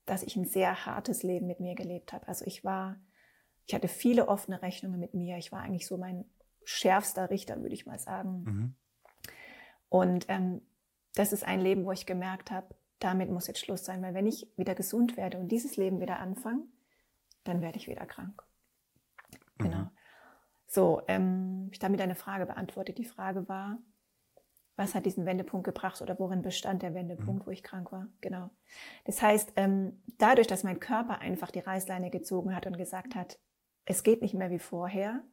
dass 0.05 0.21
ich 0.21 0.35
ein 0.35 0.45
sehr 0.45 0.85
hartes 0.85 1.23
Leben 1.23 1.47
mit 1.47 1.59
mir 1.59 1.75
gelebt 1.75 2.13
habe. 2.13 2.27
Also 2.27 2.45
ich 2.45 2.63
war, 2.63 2.97
ich 3.65 3.73
hatte 3.73 3.87
viele 3.87 4.27
offene 4.27 4.61
Rechnungen 4.61 4.99
mit 4.99 5.13
mir. 5.13 5.37
Ich 5.37 5.51
war 5.51 5.61
eigentlich 5.61 5.87
so 5.87 5.97
mein 5.97 6.25
schärfster 6.63 7.29
Richter, 7.29 7.61
würde 7.61 7.73
ich 7.73 7.85
mal 7.85 7.97
sagen. 7.97 8.43
Mhm. 8.43 8.75
Und 9.89 10.25
ähm, 10.29 10.61
das 11.13 11.33
ist 11.33 11.45
ein 11.45 11.61
Leben, 11.61 11.85
wo 11.85 11.91
ich 11.91 12.05
gemerkt 12.05 12.51
habe, 12.51 12.75
damit 12.99 13.29
muss 13.29 13.47
jetzt 13.47 13.59
Schluss 13.59 13.85
sein, 13.85 14.01
weil 14.01 14.13
wenn 14.13 14.27
ich 14.27 14.47
wieder 14.57 14.75
gesund 14.75 15.17
werde 15.17 15.37
und 15.37 15.49
dieses 15.49 15.77
Leben 15.77 15.99
wieder 15.99 16.19
anfange, 16.19 16.63
dann 17.43 17.61
werde 17.61 17.77
ich 17.77 17.87
wieder 17.87 18.05
krank. 18.05 18.43
Genau. 19.57 19.77
Mhm. 19.77 19.89
So, 20.67 21.01
ähm, 21.07 21.69
ich 21.71 21.79
damit 21.79 22.01
eine 22.01 22.15
Frage 22.15 22.45
beantwortet. 22.45 22.97
Die 22.97 23.05
Frage 23.05 23.47
war, 23.47 23.77
was 24.75 24.93
hat 24.93 25.05
diesen 25.05 25.25
Wendepunkt 25.25 25.63
gebracht 25.63 26.01
oder 26.01 26.19
worin 26.19 26.41
bestand 26.41 26.81
der 26.83 26.93
Wendepunkt, 26.93 27.43
mhm. 27.43 27.47
wo 27.47 27.51
ich 27.51 27.63
krank 27.63 27.91
war? 27.91 28.07
Genau. 28.21 28.49
Das 29.05 29.21
heißt, 29.21 29.53
ähm, 29.55 30.01
dadurch, 30.17 30.47
dass 30.47 30.63
mein 30.63 30.79
Körper 30.79 31.19
einfach 31.19 31.51
die 31.51 31.59
Reißleine 31.59 32.09
gezogen 32.09 32.55
hat 32.55 32.65
und 32.65 32.77
gesagt 32.77 33.15
hat, 33.15 33.39
es 33.85 34.03
geht 34.03 34.21
nicht 34.21 34.33
mehr 34.33 34.49
wie 34.49 34.59
vorher, 34.59 35.23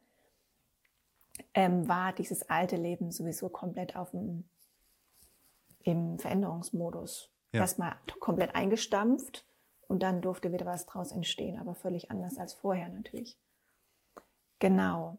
ähm, 1.53 1.87
war 1.87 2.13
dieses 2.13 2.49
alte 2.49 2.75
Leben 2.75 3.11
sowieso 3.11 3.49
komplett 3.49 3.95
auf 3.95 4.11
dem 4.11 4.45
im 5.83 6.17
Veränderungsmodus. 6.17 7.29
Ja. 7.51 7.61
Erstmal 7.61 7.95
komplett 8.19 8.55
eingestampft 8.55 9.45
und 9.87 10.01
dann 10.01 10.21
durfte 10.21 10.51
wieder 10.51 10.65
was 10.65 10.85
draus 10.85 11.11
entstehen, 11.11 11.59
aber 11.59 11.75
völlig 11.75 12.09
anders 12.09 12.37
als 12.37 12.53
vorher 12.53 12.89
natürlich. 12.89 13.37
Genau. 14.59 15.17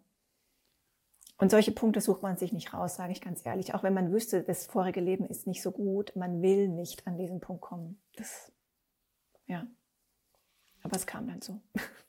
Und 1.38 1.50
solche 1.50 1.73
Punkte 1.73 2.00
sucht 2.00 2.23
man 2.23 2.37
sich 2.37 2.52
nicht 2.52 2.73
raus, 2.73 2.97
sage 2.97 3.12
ich 3.12 3.21
ganz 3.21 3.44
ehrlich. 3.44 3.75
Auch 3.75 3.83
wenn 3.83 3.94
man 3.94 4.12
wüsste, 4.12 4.42
das 4.42 4.66
vorige 4.66 5.00
Leben 5.00 5.26
ist 5.26 5.47
nicht 5.47 5.62
so 5.62 5.71
gut, 5.71 6.14
man 6.16 6.42
will 6.42 6.68
nicht 6.68 7.06
an 7.06 7.18
diesen 7.18 7.40
Punkt 7.40 7.62
kommen. 7.62 8.00
Das, 8.16 8.52
ja. 9.47 9.66
Aber 10.83 10.97
es 10.97 11.06
kam 11.06 11.26
dann 11.26 11.42
so. 11.42 11.61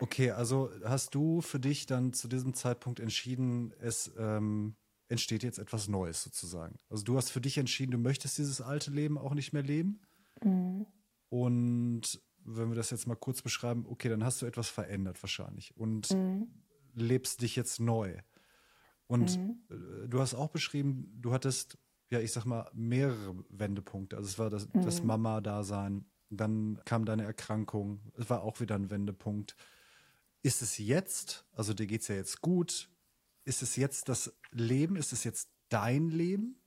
Okay, 0.00 0.30
also 0.30 0.70
hast 0.82 1.14
du 1.14 1.42
für 1.42 1.60
dich 1.60 1.84
dann 1.84 2.12
zu 2.14 2.26
diesem 2.26 2.54
Zeitpunkt 2.54 3.00
entschieden, 3.00 3.72
es 3.80 4.10
ähm, 4.16 4.74
entsteht 5.08 5.42
jetzt 5.42 5.58
etwas 5.58 5.88
Neues 5.88 6.22
sozusagen. 6.22 6.78
Also 6.88 7.04
du 7.04 7.16
hast 7.18 7.30
für 7.30 7.40
dich 7.40 7.58
entschieden, 7.58 7.92
du 7.92 7.98
möchtest 7.98 8.38
dieses 8.38 8.62
alte 8.62 8.90
Leben 8.90 9.18
auch 9.18 9.34
nicht 9.34 9.52
mehr 9.52 9.62
leben. 9.62 10.00
Mhm. 10.42 10.86
Und 11.28 12.22
wenn 12.44 12.70
wir 12.70 12.76
das 12.76 12.90
jetzt 12.90 13.06
mal 13.06 13.14
kurz 13.14 13.42
beschreiben, 13.42 13.84
okay, 13.86 14.08
dann 14.08 14.24
hast 14.24 14.40
du 14.40 14.46
etwas 14.46 14.70
verändert 14.70 15.22
wahrscheinlich 15.22 15.76
und 15.76 16.10
mhm. 16.12 16.48
lebst 16.94 17.42
dich 17.42 17.54
jetzt 17.54 17.78
neu. 17.78 18.16
Und 19.06 19.38
mhm. 19.38 19.58
Äh, 19.68 20.08
du 20.08 20.20
hast 20.20 20.34
auch 20.34 20.48
beschrieben, 20.48 21.12
du 21.20 21.32
hattest, 21.32 21.76
ja, 22.08 22.20
ich 22.20 22.32
sag 22.32 22.46
mal, 22.46 22.70
mehrere 22.72 23.44
Wendepunkte. 23.50 24.16
Also 24.16 24.28
es 24.28 24.38
war 24.38 24.48
das, 24.48 24.66
das 24.72 25.02
mhm. 25.02 25.08
Mama-Dasein, 25.08 26.06
dann 26.30 26.80
kam 26.84 27.04
deine 27.04 27.24
Erkrankung, 27.24 28.00
es 28.16 28.30
war 28.30 28.42
auch 28.42 28.60
wieder 28.60 28.76
ein 28.76 28.90
Wendepunkt. 28.90 29.56
Ist 30.42 30.62
es 30.62 30.78
jetzt, 30.78 31.44
also 31.54 31.74
dir 31.74 31.86
geht 31.86 32.02
es 32.02 32.08
ja 32.08 32.14
jetzt 32.14 32.40
gut, 32.40 32.88
ist 33.44 33.62
es 33.62 33.76
jetzt 33.76 34.08
das 34.08 34.32
Leben? 34.52 34.96
Ist 34.96 35.12
es 35.12 35.24
jetzt 35.24 35.50
dein 35.68 36.08
Leben? 36.08 36.60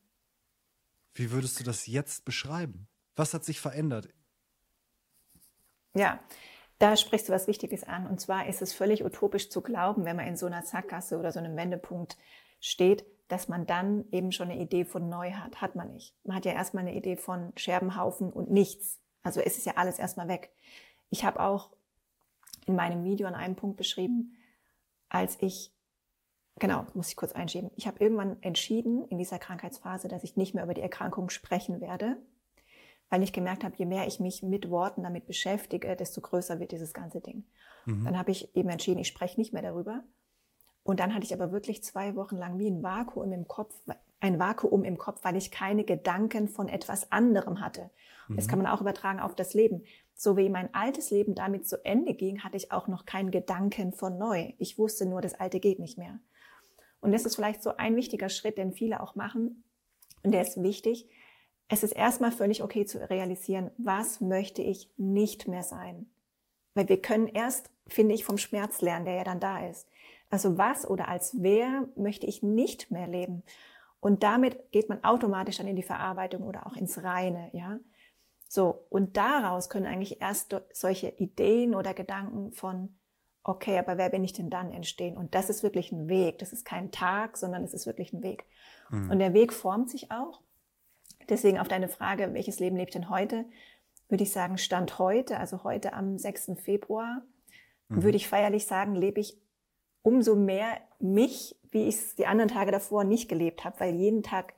Wie 1.14 1.32
würdest 1.32 1.60
du 1.60 1.64
das 1.64 1.88
jetzt 1.88 2.26
beschreiben? 2.26 2.88
Was 3.16 3.34
hat 3.34 3.46
sich 3.46 3.60
verändert? 3.60 4.10
Ja, 5.96 6.20
da 6.80 6.98
sprichst 6.98 7.30
du 7.30 7.34
was 7.34 7.48
Wichtiges 7.48 7.84
an. 7.84 8.08
Und 8.08 8.20
zwar 8.20 8.48
ist 8.48 8.62
es 8.62 8.74
völlig 8.74 9.06
utopisch 9.06 9.50
zu 9.50 9.62
glauben, 9.62 10.06
wenn 10.06 10.16
man 10.16 10.28
in 10.28 10.38
so 10.38 10.48
einer 10.48 10.64
Sackgasse 10.64 11.18
oder 11.18 11.32
so 11.32 11.40
einem 11.40 11.56
Wendepunkt 11.56 12.18
steht, 12.60 13.06
dass 13.28 13.48
man 13.48 13.66
dann 13.66 14.06
eben 14.12 14.32
schon 14.32 14.50
eine 14.50 14.60
Idee 14.60 14.86
von 14.86 15.08
neu 15.10 15.32
hat. 15.34 15.62
Hat 15.62 15.76
man 15.76 15.94
nicht. 15.94 16.16
Man 16.24 16.36
hat 16.36 16.46
ja 16.46 16.54
erstmal 16.54 16.86
eine 16.86 16.96
Idee 16.96 17.16
von 17.16 17.54
Scherbenhaufen 17.56 18.32
und 18.32 18.52
nichts. 18.52 19.00
Also 19.22 19.40
es 19.40 19.58
ist 19.58 19.66
ja 19.66 19.74
alles 19.78 20.00
erstmal 20.00 20.28
weg. 20.28 20.52
ich 21.10 21.24
habe 21.24 21.40
auch 21.40 21.70
in 22.68 22.76
meinem 22.76 23.04
Video 23.04 23.28
an 23.28 23.36
einem 23.36 23.56
Punkt 23.56 23.78
beschrieben, 23.78 24.38
als 25.10 25.38
ich, 25.42 25.74
genau, 26.60 26.86
muss 26.94 27.10
ich 27.10 27.16
kurz 27.16 27.34
einschieben, 27.34 27.72
ich 27.76 27.88
habe 27.88 28.00
irgendwann 28.00 28.42
entschieden 28.42 29.06
in 29.08 29.18
dieser 29.18 29.40
Krankheitsphase, 29.40 30.08
dass 30.08 30.24
ich 30.24 30.38
nicht 30.38 30.54
mehr 30.54 30.64
über 30.64 30.74
die 30.74 30.82
Erkrankung 30.82 31.30
sprechen 31.30 31.82
werde, 31.82 32.18
weil 33.10 33.22
ich 33.22 33.34
gemerkt 33.34 33.64
habe, 33.64 33.76
je 33.78 33.86
mehr 33.86 34.08
ich 34.08 34.20
mich 34.20 34.42
mit 34.42 34.70
Worten 34.70 35.04
damit 35.04 35.28
beschäftige, 35.28 35.96
desto 35.96 36.22
größer 36.22 36.60
wird 36.60 36.72
dieses 36.72 36.94
ganze 36.94 37.22
Ding. 37.22 37.46
Mhm. 37.86 38.06
Dann 38.06 38.18
habe 38.18 38.32
ich 38.32 38.56
eben 38.56 38.70
entschieden, 38.70 39.00
ich 39.00 39.08
spreche 39.08 39.40
nicht 39.40 39.54
mehr 39.54 39.62
darüber. 39.62 40.04
Und 40.84 41.00
dann 41.00 41.14
hatte 41.14 41.26
ich 41.26 41.34
aber 41.34 41.52
wirklich 41.52 41.84
zwei 41.84 42.16
Wochen 42.16 42.36
lang 42.36 42.60
wie 42.60 42.68
ein 42.68 42.84
Vakuum 42.84 43.32
im 43.32 43.48
Kopf, 43.48 43.76
ein 44.20 44.40
Vakuum 44.40 44.84
im 44.84 44.98
Kopf, 44.98 45.24
weil 45.24 45.36
ich 45.36 45.52
keine 45.52 45.84
Gedanken 45.84 46.48
von 46.48 46.68
etwas 46.68 47.12
anderem 47.12 47.62
hatte. 47.62 47.90
Mhm. 48.28 48.36
Das 48.36 48.48
kann 48.48 48.60
man 48.60 48.68
auch 48.68 48.82
übertragen 48.82 49.20
auf 49.20 49.36
das 49.36 49.54
Leben. 49.54 49.84
So 50.16 50.38
wie 50.38 50.50
mein 50.50 50.74
altes 50.74 51.12
Leben 51.12 51.36
damit 51.36 51.68
zu 51.68 51.84
Ende 51.86 52.14
ging, 52.14 52.44
hatte 52.44 52.58
ich 52.58 52.72
auch 52.72 52.88
noch 52.88 53.06
keinen 53.06 53.32
Gedanken 53.32 53.94
von 53.94 54.18
neu. 54.18 54.54
Ich 54.58 54.78
wusste 54.78 55.06
nur, 55.06 55.22
das 55.22 55.34
alte 55.34 55.60
geht 55.60 55.80
nicht 55.80 55.98
mehr. 55.98 56.20
Und 57.02 57.12
das 57.12 57.26
ist 57.26 57.36
vielleicht 57.36 57.64
so 57.64 57.76
ein 57.76 57.96
wichtiger 57.96 58.30
Schritt, 58.30 58.58
den 58.58 58.72
viele 58.72 59.02
auch 59.02 59.16
machen. 59.16 59.64
Und 60.24 60.32
der 60.32 60.42
ist 60.42 60.62
wichtig. 60.62 61.10
Es 61.68 61.84
ist 61.84 61.92
erstmal 61.92 62.32
völlig 62.32 62.64
okay 62.64 62.86
zu 62.86 63.10
realisieren, 63.10 63.72
was 63.78 64.22
möchte 64.22 64.62
ich 64.62 64.92
nicht 64.98 65.48
mehr 65.48 65.64
sein. 65.64 66.10
Weil 66.76 66.90
wir 66.90 67.02
können 67.02 67.28
erst, 67.28 67.70
finde 67.88 68.16
ich, 68.16 68.24
vom 68.24 68.38
Schmerz 68.38 68.82
lernen, 68.82 69.06
der 69.06 69.16
ja 69.16 69.24
dann 69.24 69.40
da 69.40 69.68
ist. 69.68 69.88
Also 70.30 70.58
was 70.58 70.90
oder 70.90 71.10
als 71.10 71.42
wer 71.42 71.88
möchte 71.96 72.26
ich 72.26 72.42
nicht 72.42 72.90
mehr 72.90 73.08
leben? 73.08 73.44
Und 74.00 74.24
damit 74.24 74.72
geht 74.72 74.90
man 74.90 75.04
automatisch 75.04 75.58
dann 75.58 75.68
in 75.68 75.76
die 75.76 75.84
Verarbeitung 75.84 76.44
oder 76.44 76.68
auch 76.68 76.76
ins 76.76 77.04
Reine, 77.04 77.50
ja. 77.54 77.80
So, 78.56 78.86
und 78.92 79.18
daraus 79.18 79.68
können 79.68 79.88
eigentlich 79.88 80.22
erst 80.22 80.56
solche 80.74 81.08
Ideen 81.08 81.74
oder 81.74 81.96
Gedanken 81.96 82.52
von, 82.52 82.96
okay, 83.44 83.80
aber 83.80 83.98
wer 83.98 84.10
bin 84.10 84.24
ich 84.24 84.34
denn 84.34 84.52
dann 84.52 84.72
entstehen? 84.72 85.18
Und 85.18 85.34
das 85.34 85.50
ist 85.50 85.64
wirklich 85.64 85.92
ein 85.92 86.08
Weg. 86.08 86.38
Das 86.38 86.54
ist 86.54 86.64
kein 86.64 86.92
Tag, 86.92 87.36
sondern 87.36 87.64
es 87.64 87.74
ist 87.74 87.88
wirklich 87.88 88.14
ein 88.14 88.22
Weg. 88.22 88.46
Mhm. 88.92 89.10
Und 89.10 89.18
der 89.18 89.34
Weg 89.34 89.54
formt 89.54 89.90
sich 89.90 90.12
auch. 90.12 90.40
Deswegen 91.30 91.58
auf 91.58 91.68
deine 91.68 91.88
Frage, 91.88 92.32
welches 92.36 92.60
Leben 92.60 92.76
lebt 92.76 92.94
denn 92.94 93.10
heute, 93.10 93.46
würde 94.08 94.24
ich 94.24 94.32
sagen, 94.32 94.60
Stand 94.60 95.00
heute, 95.00 95.40
also 95.40 95.64
heute 95.64 95.94
am 95.94 96.20
6. 96.20 96.52
Februar, 96.62 97.24
mhm. 97.88 98.04
würde 98.04 98.18
ich 98.18 98.28
feierlich 98.28 98.68
sagen, 98.68 98.94
lebe 98.94 99.20
ich 99.20 99.36
umso 100.04 100.36
mehr 100.36 100.78
mich, 101.00 101.60
wie 101.72 101.88
ich 101.88 101.96
es 101.96 102.16
die 102.16 102.28
anderen 102.28 102.52
Tage 102.52 102.72
davor 102.72 103.04
nicht 103.04 103.30
gelebt 103.30 103.66
habe, 103.66 103.80
weil 103.80 103.96
jeden 103.96 104.22
Tag 104.22 104.54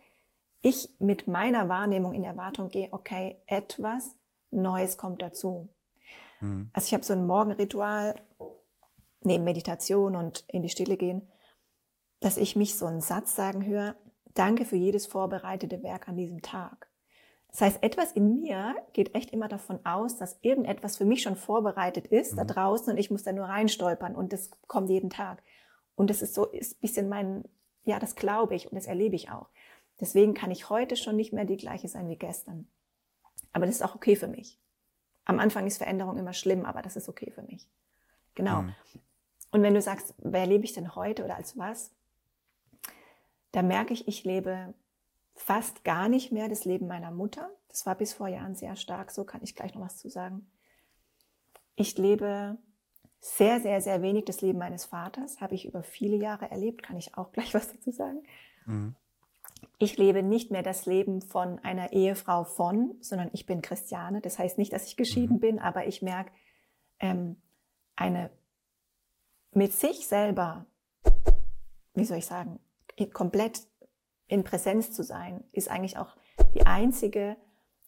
ich 0.62 0.90
mit 1.00 1.28
meiner 1.28 1.70
Wahrnehmung 1.70 2.14
in 2.14 2.24
Erwartung 2.24 2.70
gehe, 2.70 2.90
okay, 2.92 3.42
etwas 3.46 4.16
Neues 4.52 4.98
kommt 4.98 5.22
dazu. 5.22 5.70
Mhm. 6.42 6.70
Also 6.74 6.88
ich 6.88 6.94
habe 6.94 7.04
so 7.04 7.14
ein 7.14 7.28
Morgenritual 7.28 8.16
neben 9.22 9.44
Meditation 9.44 10.16
und 10.16 10.46
in 10.48 10.62
die 10.62 10.70
Stille 10.70 10.98
gehen, 10.98 11.28
dass 12.20 12.38
ich 12.38 12.56
mich 12.56 12.76
so 12.76 12.86
einen 12.86 13.02
Satz 13.02 13.36
sagen 13.36 13.66
höre, 13.66 13.96
danke 14.34 14.66
für 14.66 14.76
jedes 14.76 15.06
vorbereitete 15.06 15.84
Werk 15.84 16.08
an 16.08 16.18
diesem 16.18 16.42
Tag. 16.42 16.90
Das 17.50 17.62
heißt, 17.62 17.84
etwas 17.84 18.12
in 18.12 18.42
mir 18.42 18.76
geht 18.92 19.16
echt 19.16 19.32
immer 19.32 19.48
davon 19.48 19.80
aus, 19.86 20.18
dass 20.18 20.38
irgendetwas 20.42 20.98
für 20.98 21.06
mich 21.06 21.22
schon 21.22 21.38
vorbereitet 21.38 22.08
ist 22.08 22.34
mhm. 22.34 22.38
da 22.38 22.44
draußen 22.44 22.92
und 22.92 22.98
ich 22.98 23.10
muss 23.12 23.24
da 23.24 23.32
nur 23.32 23.46
reinstolpern 23.46 24.16
und 24.16 24.34
das 24.34 24.52
kommt 24.68 24.90
jeden 24.90 25.10
Tag. 25.10 25.42
Und 25.96 26.10
das 26.10 26.22
ist 26.22 26.34
so, 26.34 26.48
ist 26.48 26.76
ein 26.76 26.82
bisschen 26.82 27.10
mein, 27.10 27.46
ja, 27.84 27.98
das 28.00 28.16
glaube 28.16 28.56
ich 28.56 28.70
und 28.70 28.76
das 28.76 28.88
erlebe 28.88 29.16
ich 29.16 29.32
auch. 29.32 29.48
Deswegen 30.00 30.34
kann 30.34 30.52
ich 30.52 30.70
heute 30.70 30.98
schon 30.98 31.16
nicht 31.16 31.32
mehr 31.32 31.46
die 31.46 31.58
gleiche 31.58 31.88
sein 31.88 32.10
wie 32.10 32.18
gestern. 32.18 32.68
Aber 33.54 33.66
das 33.66 33.76
ist 33.76 33.82
auch 33.82 33.96
okay 33.96 34.16
für 34.16 34.28
mich. 34.28 34.60
Am 35.24 35.40
Anfang 35.40 35.66
ist 35.66 35.78
Veränderung 35.78 36.18
immer 36.18 36.34
schlimm, 36.34 36.66
aber 36.66 36.82
das 36.82 36.96
ist 36.96 37.08
okay 37.08 37.32
für 37.32 37.44
mich. 37.44 37.68
Genau. 38.36 38.64
Mhm. 38.64 38.76
Und 39.52 39.64
wenn 39.64 39.74
du 39.74 39.82
sagst, 39.82 40.14
wer 40.18 40.46
lebe 40.46 40.66
ich 40.66 40.74
denn 40.74 40.96
heute 40.96 41.24
oder 41.24 41.38
als 41.38 41.58
was? 41.58 41.92
Da 43.54 43.62
merke 43.62 43.94
ich, 43.94 44.08
ich 44.08 44.26
lebe 44.26 44.74
fast 45.34 45.86
gar 45.86 46.10
nicht 46.10 46.32
mehr 46.32 46.50
das 46.50 46.66
Leben 46.66 46.88
meiner 46.88 47.12
Mutter. 47.12 47.50
Das 47.70 47.86
war 47.86 47.96
bis 47.96 48.14
vor 48.14 48.28
Jahren 48.28 48.56
sehr 48.56 48.76
stark, 48.76 49.12
so 49.12 49.24
kann 49.24 49.42
ich 49.44 49.56
gleich 49.56 49.74
noch 49.74 49.82
was 49.82 49.98
zu 49.98 50.10
sagen. 50.10 50.52
Ich 51.78 51.98
lebe 51.98 52.58
sehr, 53.22 53.62
sehr, 53.62 53.82
sehr 53.82 54.02
wenig 54.02 54.26
das 54.26 54.42
Leben 54.42 54.60
meines 54.60 54.86
Vaters, 54.86 55.40
habe 55.40 55.56
ich 55.56 55.66
über 55.66 55.84
viele 55.84 56.18
Jahre 56.18 56.52
erlebt, 56.52 56.84
kann 56.84 56.98
ich 56.98 57.18
auch 57.18 57.32
gleich 57.32 57.54
was 57.54 57.72
dazu 57.72 57.92
sagen. 57.92 58.24
Mhm 58.66 58.96
ich 59.78 59.98
lebe 59.98 60.24
nicht 60.24 60.52
mehr 60.52 60.64
das 60.64 60.86
Leben 60.86 61.22
von 61.22 61.60
einer 61.60 61.94
Ehefrau 61.94 62.44
von, 62.44 62.96
sondern 63.02 63.30
ich 63.34 63.46
bin 63.46 63.62
Christiane. 63.62 64.22
Das 64.22 64.40
heißt 64.40 64.58
nicht, 64.58 64.74
dass 64.74 64.88
ich 64.88 64.98
geschieden 64.98 65.38
mhm. 65.38 65.40
bin, 65.40 65.60
aber 65.60 65.88
ich 65.88 66.02
merke, 66.02 66.32
ähm, 67.00 67.38
eine 67.96 68.30
mit 69.52 69.74
sich 69.74 70.08
selber, 70.08 70.66
wie 71.94 72.06
soll 72.06 72.18
ich 72.18 72.26
sagen, 72.26 72.60
komplett 73.14 73.62
in 74.28 74.44
Präsenz 74.44 74.92
zu 74.92 75.04
sein, 75.04 75.44
ist 75.52 75.70
eigentlich 75.70 75.98
auch 75.98 76.16
die 76.54 76.66
einzige 76.66 77.38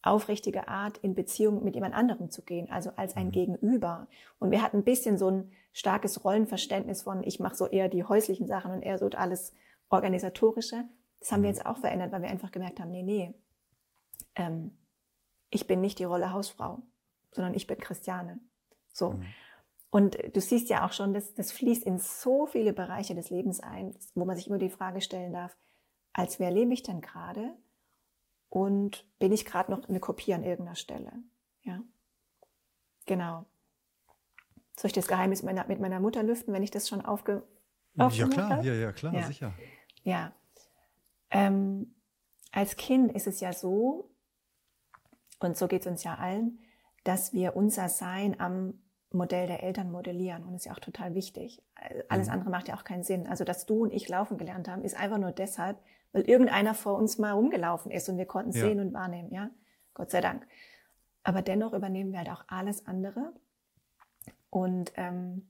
aufrichtige 0.04 0.68
Art, 0.68 0.98
in 1.00 1.16
Beziehung 1.16 1.64
mit 1.64 1.76
jemand 1.76 1.94
anderem 1.94 2.30
zu 2.30 2.44
gehen, 2.44 2.70
also 2.72 2.92
als 2.96 3.16
ein 3.16 3.28
mhm. 3.28 3.32
Gegenüber. 3.32 4.08
Und 4.40 4.52
wir 4.52 4.62
hatten 4.62 4.78
ein 4.78 4.84
bisschen 4.84 5.18
so 5.18 5.30
ein 5.30 5.52
starkes 5.74 6.24
Rollenverständnis 6.24 7.04
von, 7.04 7.24
ich 7.24 7.40
mache 7.40 7.56
so 7.56 7.68
eher 7.68 7.90
die 7.90 8.04
häuslichen 8.04 8.48
Sachen 8.48 8.72
und 8.72 8.84
er 8.84 8.98
so 8.98 9.08
alles 9.08 9.54
organisatorische. 9.90 10.86
Das 11.20 11.32
haben 11.32 11.42
wir 11.42 11.50
mhm. 11.50 11.56
jetzt 11.56 11.66
auch 11.66 11.78
verändert, 11.78 12.12
weil 12.12 12.22
wir 12.22 12.30
einfach 12.30 12.52
gemerkt 12.52 12.80
haben, 12.80 12.92
nee, 12.92 13.04
nee, 13.04 13.34
ähm, 14.36 14.78
ich 15.50 15.68
bin 15.68 15.82
nicht 15.82 16.00
die 16.00 16.04
Rolle 16.04 16.32
Hausfrau, 16.32 16.82
sondern 17.32 17.54
ich 17.54 17.68
bin 17.68 17.78
Christiane. 17.78 18.40
So. 18.92 19.12
Mhm. 19.12 19.26
Und 19.90 20.18
du 20.36 20.42
siehst 20.42 20.70
ja 20.70 20.86
auch 20.86 20.92
schon, 20.92 21.14
dass 21.14 21.34
das 21.34 21.52
fließt 21.52 21.84
in 21.84 21.98
so 21.98 22.46
viele 22.46 22.74
Bereiche 22.74 23.16
des 23.16 23.30
Lebens 23.30 23.62
ein, 23.62 23.96
wo 24.16 24.26
man 24.26 24.36
sich 24.36 24.48
immer 24.48 24.58
die 24.58 24.70
Frage 24.70 25.02
stellen 25.02 25.34
darf, 25.34 25.56
als 26.14 26.40
wer 26.40 26.52
lebe 26.52 26.74
ich 26.74 26.84
denn 26.84 27.02
gerade? 27.02 27.56
Und 28.50 29.06
bin 29.20 29.32
ich 29.32 29.46
gerade 29.46 29.72
noch 29.72 29.88
eine 29.88 30.00
Kopie 30.00 30.34
an 30.34 30.44
irgendeiner 30.44 30.76
Stelle? 30.76 31.12
Ja. 31.64 31.82
Genau. 33.06 33.46
Soll 34.78 34.88
ich 34.90 34.94
das 34.94 35.08
Geheimnis 35.08 35.44
meiner, 35.44 35.66
mit 35.68 35.80
meiner 35.80 36.00
Mutter 36.00 36.24
lüften, 36.24 36.54
wenn 36.54 36.64
ich 36.64 36.72
das 36.72 36.88
schon 36.88 37.04
aufge... 37.04 37.44
Ja 37.96 38.10
klar, 38.10 38.64
ja, 38.64 38.74
ja, 38.76 38.92
klar, 38.92 39.14
ja. 39.14 39.24
sicher. 39.24 39.54
Ja, 40.04 40.32
ähm, 41.32 41.96
als 42.52 42.76
Kind 42.76 43.12
ist 43.12 43.28
es 43.28 43.40
ja 43.40 43.54
so, 43.54 44.12
und 45.40 45.58
so 45.58 45.68
geht 45.68 45.82
es 45.82 45.88
uns 45.88 46.04
ja 46.04 46.16
allen, 46.16 46.60
dass 47.04 47.34
wir 47.34 47.56
unser 47.56 47.90
Sein 47.90 48.40
am 48.40 48.82
Modell 49.12 49.48
der 49.48 49.64
Eltern 49.64 49.92
modellieren. 49.92 50.44
Und 50.44 50.54
das 50.54 50.62
ist 50.62 50.66
ja 50.66 50.74
auch 50.74 50.80
total 50.80 51.14
wichtig. 51.16 51.64
Alles 52.10 52.28
mhm. 52.28 52.34
andere 52.34 52.50
macht 52.50 52.68
ja 52.68 52.76
auch 52.76 52.84
keinen 52.84 53.04
Sinn. 53.04 53.28
Also, 53.28 53.44
dass 53.44 53.66
du 53.66 53.84
und 53.84 53.94
ich 53.94 54.10
laufen 54.10 54.38
gelernt 54.38 54.68
haben, 54.68 54.84
ist 54.84 55.00
einfach 55.00 55.18
nur 55.18 55.32
deshalb, 55.32 55.80
weil 56.12 56.24
irgendeiner 56.24 56.74
vor 56.74 56.98
uns 56.98 57.18
mal 57.18 57.32
rumgelaufen 57.32 57.92
ist 57.92 58.10
und 58.10 58.18
wir 58.18 58.26
konnten 58.26 58.52
ja. 58.52 58.62
sehen 58.62 58.80
und 58.80 58.94
wahrnehmen, 58.94 59.32
ja. 59.32 59.50
Gott 59.94 60.12
sei 60.12 60.22
Dank. 60.22 60.46
Aber 61.24 61.42
dennoch 61.42 61.74
übernehmen 61.74 62.12
wir 62.12 62.20
halt 62.20 62.30
auch 62.30 62.44
alles 62.48 62.86
andere. 62.86 63.34
Und 64.50 64.94
ähm, 64.96 65.50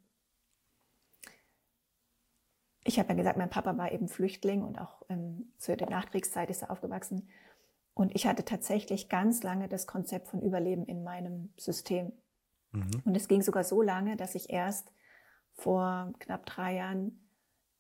ich 2.88 3.00
habe 3.00 3.10
ja 3.10 3.16
gesagt, 3.16 3.38
mein 3.38 3.50
Papa 3.50 3.78
war 3.78 3.92
eben 3.92 4.08
Flüchtling 4.08 4.64
und 4.64 4.80
auch 4.80 5.04
ähm, 5.10 5.52
zu 5.58 5.76
der 5.76 5.90
Nachkriegszeit 5.90 6.50
ist 6.50 6.62
er 6.62 6.72
aufgewachsen. 6.72 7.28
Und 7.94 8.16
ich 8.16 8.26
hatte 8.28 8.46
tatsächlich 8.46 9.10
ganz 9.10 9.44
lange 9.44 9.68
das 9.68 9.88
Konzept 9.88 10.28
von 10.28 10.42
Überleben 10.42 10.86
in 10.86 11.04
meinem 11.04 11.52
System. 11.58 12.14
Mhm. 12.72 13.02
Und 13.06 13.16
es 13.16 13.28
ging 13.28 13.42
sogar 13.42 13.64
so 13.64 13.82
lange, 13.82 14.16
dass 14.16 14.36
ich 14.36 14.50
erst 14.50 14.94
vor 15.54 16.14
knapp 16.20 16.46
drei 16.46 16.76
Jahren 16.76 17.28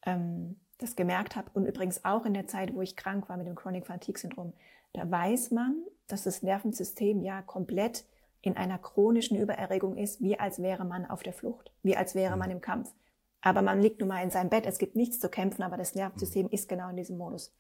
ähm, 0.06 0.60
das 0.78 0.96
gemerkt 0.96 1.36
habe. 1.36 1.52
Und 1.54 1.66
übrigens 1.66 2.04
auch 2.04 2.26
in 2.26 2.34
der 2.34 2.48
Zeit, 2.48 2.74
wo 2.74 2.82
ich 2.82 2.98
krank 2.98 3.30
war 3.30 3.38
mit 3.38 3.48
dem 3.48 3.56
Chronic 3.56 3.88
Fatigue 3.88 4.20
Syndrom. 4.20 4.54
Da 4.94 5.10
weiß 5.10 5.52
man, 5.52 5.84
dass 6.08 6.24
das 6.24 6.44
Nervensystem 6.44 7.22
ja 7.22 7.42
komplett 7.42 8.06
in 8.42 8.58
einer 8.58 8.78
chronischen 8.78 9.38
Übererregung 9.38 9.96
ist, 9.98 10.22
wie 10.22 10.40
als 10.40 10.62
wäre 10.62 10.84
man 10.84 11.06
auf 11.06 11.24
der 11.24 11.34
Flucht, 11.34 11.72
wie 11.84 11.96
als 11.96 12.14
wäre 12.14 12.34
mhm. 12.34 12.40
man 12.40 12.52
im 12.52 12.62
Kampf. 12.62 12.94
Aber 13.42 13.62
man 13.62 13.82
liegt 13.82 14.00
nun 14.00 14.10
mal 14.10 14.24
in 14.24 14.32
seinem 14.32 14.50
Bett, 14.50 14.66
es 14.66 14.78
gibt 14.78 14.96
nichts 14.96 15.20
zu 15.20 15.30
kämpfen, 15.30 15.64
aber 15.64 15.78
das 15.78 15.96
Nervensystem 15.96 16.50
ist 16.50 16.68
genau 16.68 16.90
in 16.90 16.98
diesem 16.98 17.18
Modus. 17.18 17.54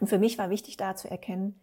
Und 0.00 0.08
für 0.08 0.18
mich 0.18 0.38
war 0.38 0.50
wichtig 0.50 0.76
da 0.76 0.96
zu 0.96 1.10
erkennen, 1.10 1.60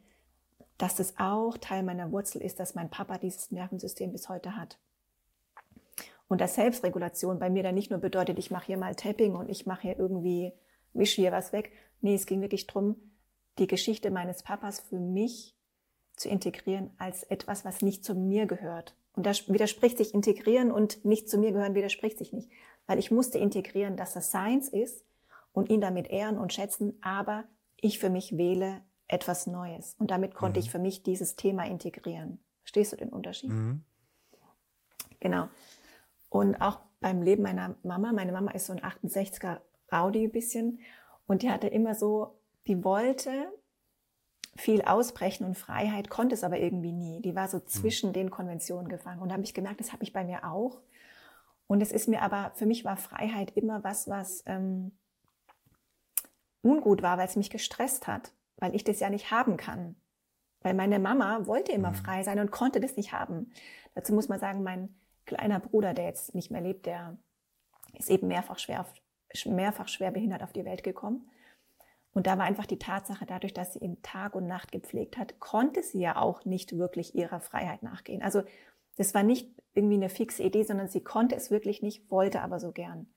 dass 0.78 0.96
das 0.96 1.14
auch 1.18 1.58
Teil 1.58 1.84
meiner 1.84 2.12
Wurzel 2.12 2.42
ist, 2.42 2.60
dass 2.60 2.76
mein 2.76 2.90
Papa 2.90 3.18
dieses 3.18 3.52
Nervensystem 3.52 4.12
bis 4.12 4.30
heute 4.30 4.56
hat. 4.56 4.80
Und 6.28 6.42
dass 6.42 6.56
Selbstregulation 6.56 7.40
bei 7.40 7.50
mir 7.50 7.62
dann 7.62 7.76
nicht 7.76 7.92
nur 7.92 8.00
bedeutet, 8.00 8.40
ich 8.40 8.52
mache 8.52 8.68
hier 8.68 8.78
mal 8.78 8.96
Tapping 8.96 9.36
und 9.36 9.50
ich 9.50 9.66
mache 9.66 9.82
hier 9.82 10.00
irgendwie, 10.00 10.54
wische 10.94 11.22
hier 11.22 11.32
was 11.32 11.52
weg. 11.52 11.72
Nee, 12.00 12.16
es 12.16 12.26
ging 12.26 12.42
wirklich 12.42 12.68
darum, 12.68 12.96
die 13.60 13.68
Geschichte 13.68 14.12
meines 14.12 14.42
Papas 14.42 14.80
für 14.80 15.00
mich 15.00 15.56
zu 16.16 16.30
integrieren 16.30 16.92
als 16.98 17.24
etwas, 17.24 17.66
was 17.66 17.82
nicht 17.82 18.06
zu 18.06 18.16
mir 18.16 18.46
gehört. 18.46 18.96
Und 19.14 19.26
da 19.26 19.32
widerspricht 19.48 19.98
sich 19.98 20.14
integrieren 20.14 20.72
und 20.72 21.04
nicht 21.04 21.30
zu 21.30 21.38
mir 21.38 21.52
gehören, 21.52 21.76
widerspricht 21.76 22.18
sich 22.18 22.32
nicht 22.32 22.50
weil 22.92 23.00
ich 23.00 23.10
musste 23.10 23.38
integrieren, 23.38 23.96
dass 23.96 24.12
das 24.12 24.32
Seins 24.32 24.68
ist 24.68 25.06
und 25.54 25.70
ihn 25.70 25.80
damit 25.80 26.10
ehren 26.10 26.38
und 26.38 26.52
schätzen, 26.52 27.00
aber 27.02 27.46
ich 27.78 28.00
für 28.00 28.10
mich 28.10 28.36
wähle 28.36 28.82
etwas 29.08 29.48
Neues. 29.48 29.96
Und 29.98 30.12
damit 30.12 30.36
konnte 30.36 30.60
mhm. 30.60 30.66
ich 30.66 30.72
für 30.72 30.78
mich 30.78 31.02
dieses 31.02 31.38
Thema 31.38 31.66
integrieren. 31.66 32.44
Verstehst 32.64 32.92
du 32.92 32.98
den 32.98 33.08
Unterschied? 33.08 33.50
Mhm. 33.50 33.86
Genau. 35.22 35.48
Und 36.30 36.62
auch 36.62 36.82
beim 37.00 37.22
Leben 37.22 37.44
meiner 37.44 37.76
Mama, 37.82 38.12
meine 38.12 38.34
Mama 38.34 38.52
ist 38.52 38.66
so 38.66 38.74
ein 38.74 38.82
68er 38.82 39.62
Rowdy 39.90 40.26
ein 40.26 40.32
bisschen 40.34 40.80
und 41.28 41.44
die 41.44 41.50
hatte 41.50 41.68
immer 41.68 41.96
so, 41.96 42.42
die 42.68 42.84
wollte 42.84 43.32
viel 44.58 44.82
ausbrechen 44.82 45.46
und 45.46 45.58
Freiheit, 45.58 46.10
konnte 46.10 46.36
es 46.36 46.44
aber 46.44 46.60
irgendwie 46.60 46.92
nie. 46.92 47.22
Die 47.22 47.38
war 47.38 47.48
so 47.48 47.60
mhm. 47.60 47.68
zwischen 47.68 48.10
mhm. 48.10 48.14
den 48.16 48.32
Konventionen 48.32 48.90
gefangen. 48.90 49.22
Und 49.22 49.30
da 49.30 49.36
habe 49.36 49.46
ich 49.46 49.54
gemerkt, 49.54 49.80
das 49.80 49.94
habe 49.94 50.04
ich 50.04 50.12
bei 50.12 50.26
mir 50.26 50.44
auch. 50.44 50.82
Und 51.72 51.80
es 51.80 51.94
ist 51.94 52.10
mir 52.10 52.22
aber, 52.22 52.52
für 52.56 52.66
mich 52.66 52.84
war 52.84 52.98
Freiheit 52.98 53.52
immer 53.52 53.82
was, 53.82 54.10
was 54.10 54.44
ähm, 54.46 54.92
ungut 56.62 57.02
war, 57.02 57.18
weil 57.18 57.30
es 57.30 57.38
mich 57.38 57.50
gestresst 57.50 58.08
hat, 58.08 58.34
weil 58.58 58.76
ich 58.76 58.84
das 58.84 59.00
ja 59.00 59.10
nicht 59.10 59.32
haben 59.32 59.56
kann. 59.56 59.96
Weil 60.60 60.74
meine 60.74 61.00
Mama 61.00 61.48
wollte 61.48 61.72
immer 61.72 61.92
mhm. 61.92 61.96
frei 61.96 62.24
sein 62.24 62.40
und 62.40 62.52
konnte 62.52 62.82
das 62.82 62.98
nicht 62.98 63.14
haben. 63.14 63.54
Dazu 63.96 64.14
muss 64.14 64.28
man 64.28 64.38
sagen, 64.38 64.64
mein 64.64 64.94
kleiner 65.26 65.62
Bruder, 65.62 65.94
der 65.94 66.08
jetzt 66.08 66.36
nicht 66.36 66.52
mehr 66.52 66.60
lebt, 66.60 66.88
der 66.88 67.16
ist 67.94 68.10
eben 68.10 68.28
mehrfach 68.28 68.60
schwer, 68.60 68.86
mehrfach 69.46 69.88
schwer 69.88 70.12
behindert 70.12 70.44
auf 70.44 70.52
die 70.52 70.66
Welt 70.66 70.84
gekommen. 70.84 71.30
Und 72.12 72.28
da 72.28 72.38
war 72.38 72.44
einfach 72.44 72.66
die 72.66 72.80
Tatsache, 72.80 73.26
dadurch, 73.26 73.54
dass 73.54 73.72
sie 73.72 73.80
ihn 73.80 74.02
Tag 74.02 74.36
und 74.36 74.46
Nacht 74.46 74.74
gepflegt 74.74 75.18
hat, 75.18 75.40
konnte 75.40 75.84
sie 75.84 76.02
ja 76.02 76.18
auch 76.18 76.44
nicht 76.44 76.78
wirklich 76.78 77.16
ihrer 77.16 77.40
Freiheit 77.40 77.82
nachgehen. 77.82 78.22
Also 78.22 78.44
das 78.98 79.14
war 79.14 79.24
nicht 79.24 79.50
irgendwie 79.74 79.96
eine 79.96 80.10
fixe 80.10 80.44
Idee, 80.44 80.64
sondern 80.64 80.90
sie 80.90 81.04
konnte 81.04 81.36
es 81.36 81.52
wirklich 81.52 81.82
nicht, 81.82 82.10
wollte 82.10 82.42
aber 82.42 82.60
so 82.60 82.72
gern. 82.72 83.14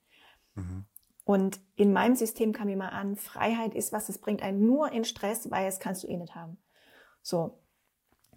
Mhm. 0.55 0.87
Und 1.25 1.61
in 1.75 1.93
meinem 1.93 2.15
System 2.15 2.53
kam 2.53 2.69
immer 2.69 2.93
an, 2.93 3.17
Freiheit 3.17 3.75
ist 3.75 3.93
was, 3.93 4.09
es 4.09 4.19
bringt 4.19 4.43
einen 4.43 4.67
nur 4.67 4.93
in 4.93 5.05
Stress, 5.05 5.51
weil 5.51 5.67
es 5.67 5.81
kannst 5.81 6.05
du 6.05 6.07
eh 6.07 6.17
nicht 6.17 6.35
haben. 6.35 6.59
So. 7.23 7.59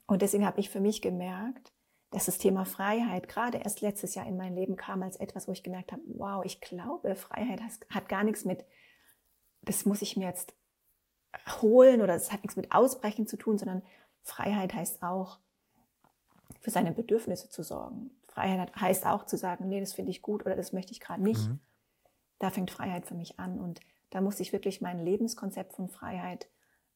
Und 0.06 0.22
deswegen 0.22 0.46
habe 0.46 0.60
ich 0.62 0.70
für 0.70 0.79
mich 0.79 1.01
gemerkt, 1.01 1.74
dass 2.12 2.25
das 2.25 2.38
Thema 2.38 2.63
Freiheit 2.63 3.27
gerade 3.27 3.58
erst 3.58 3.82
letztes 3.82 4.15
Jahr 4.15 4.25
in 4.25 4.38
mein 4.38 4.56
Leben 4.56 4.77
kam 4.77 5.03
als 5.03 5.17
etwas, 5.17 5.50
wo 5.50 5.51
ich 5.51 5.63
gemerkt 5.63 5.91
habe, 5.91 6.01
wow, 6.08 6.46
ich 6.46 6.62
glaube, 6.62 7.15
Freiheit 7.15 7.62
hat 7.89 8.08
gar 8.08 8.24
nichts 8.24 8.46
mit, 8.46 8.63
das 9.63 9.86
muss 9.86 10.01
ich 10.01 10.15
mir 10.15 10.27
jetzt 10.27 10.56
holen 11.62 12.01
oder 12.01 12.15
es 12.15 12.32
hat 12.32 12.44
nichts 12.44 12.56
mit 12.56 12.72
Ausbrechen 12.72 13.27
zu 13.27 13.36
tun, 13.36 13.58
sondern 13.58 13.84
Freiheit 14.22 14.74
heißt 14.74 15.03
auch, 15.03 15.39
für 16.59 16.71
seine 16.71 16.91
Bedürfnisse 16.91 17.49
zu 17.49 17.63
sorgen. 17.63 18.11
Freiheit 18.27 18.75
heißt 18.75 19.05
auch 19.05 19.25
zu 19.25 19.37
sagen, 19.37 19.67
nee, 19.67 19.79
das 19.79 19.93
finde 19.93 20.11
ich 20.11 20.21
gut 20.21 20.45
oder 20.45 20.55
das 20.55 20.73
möchte 20.73 20.91
ich 20.91 20.99
gerade 20.99 21.23
nicht. 21.23 21.47
Mhm. 21.47 21.59
Da 22.39 22.51
fängt 22.51 22.71
Freiheit 22.71 23.05
für 23.07 23.15
mich 23.15 23.39
an 23.39 23.59
und 23.59 23.79
da 24.09 24.21
musste 24.21 24.43
ich 24.43 24.53
wirklich 24.53 24.81
mein 24.81 24.99
Lebenskonzept 24.99 25.73
von 25.73 25.89
Freiheit 25.89 26.47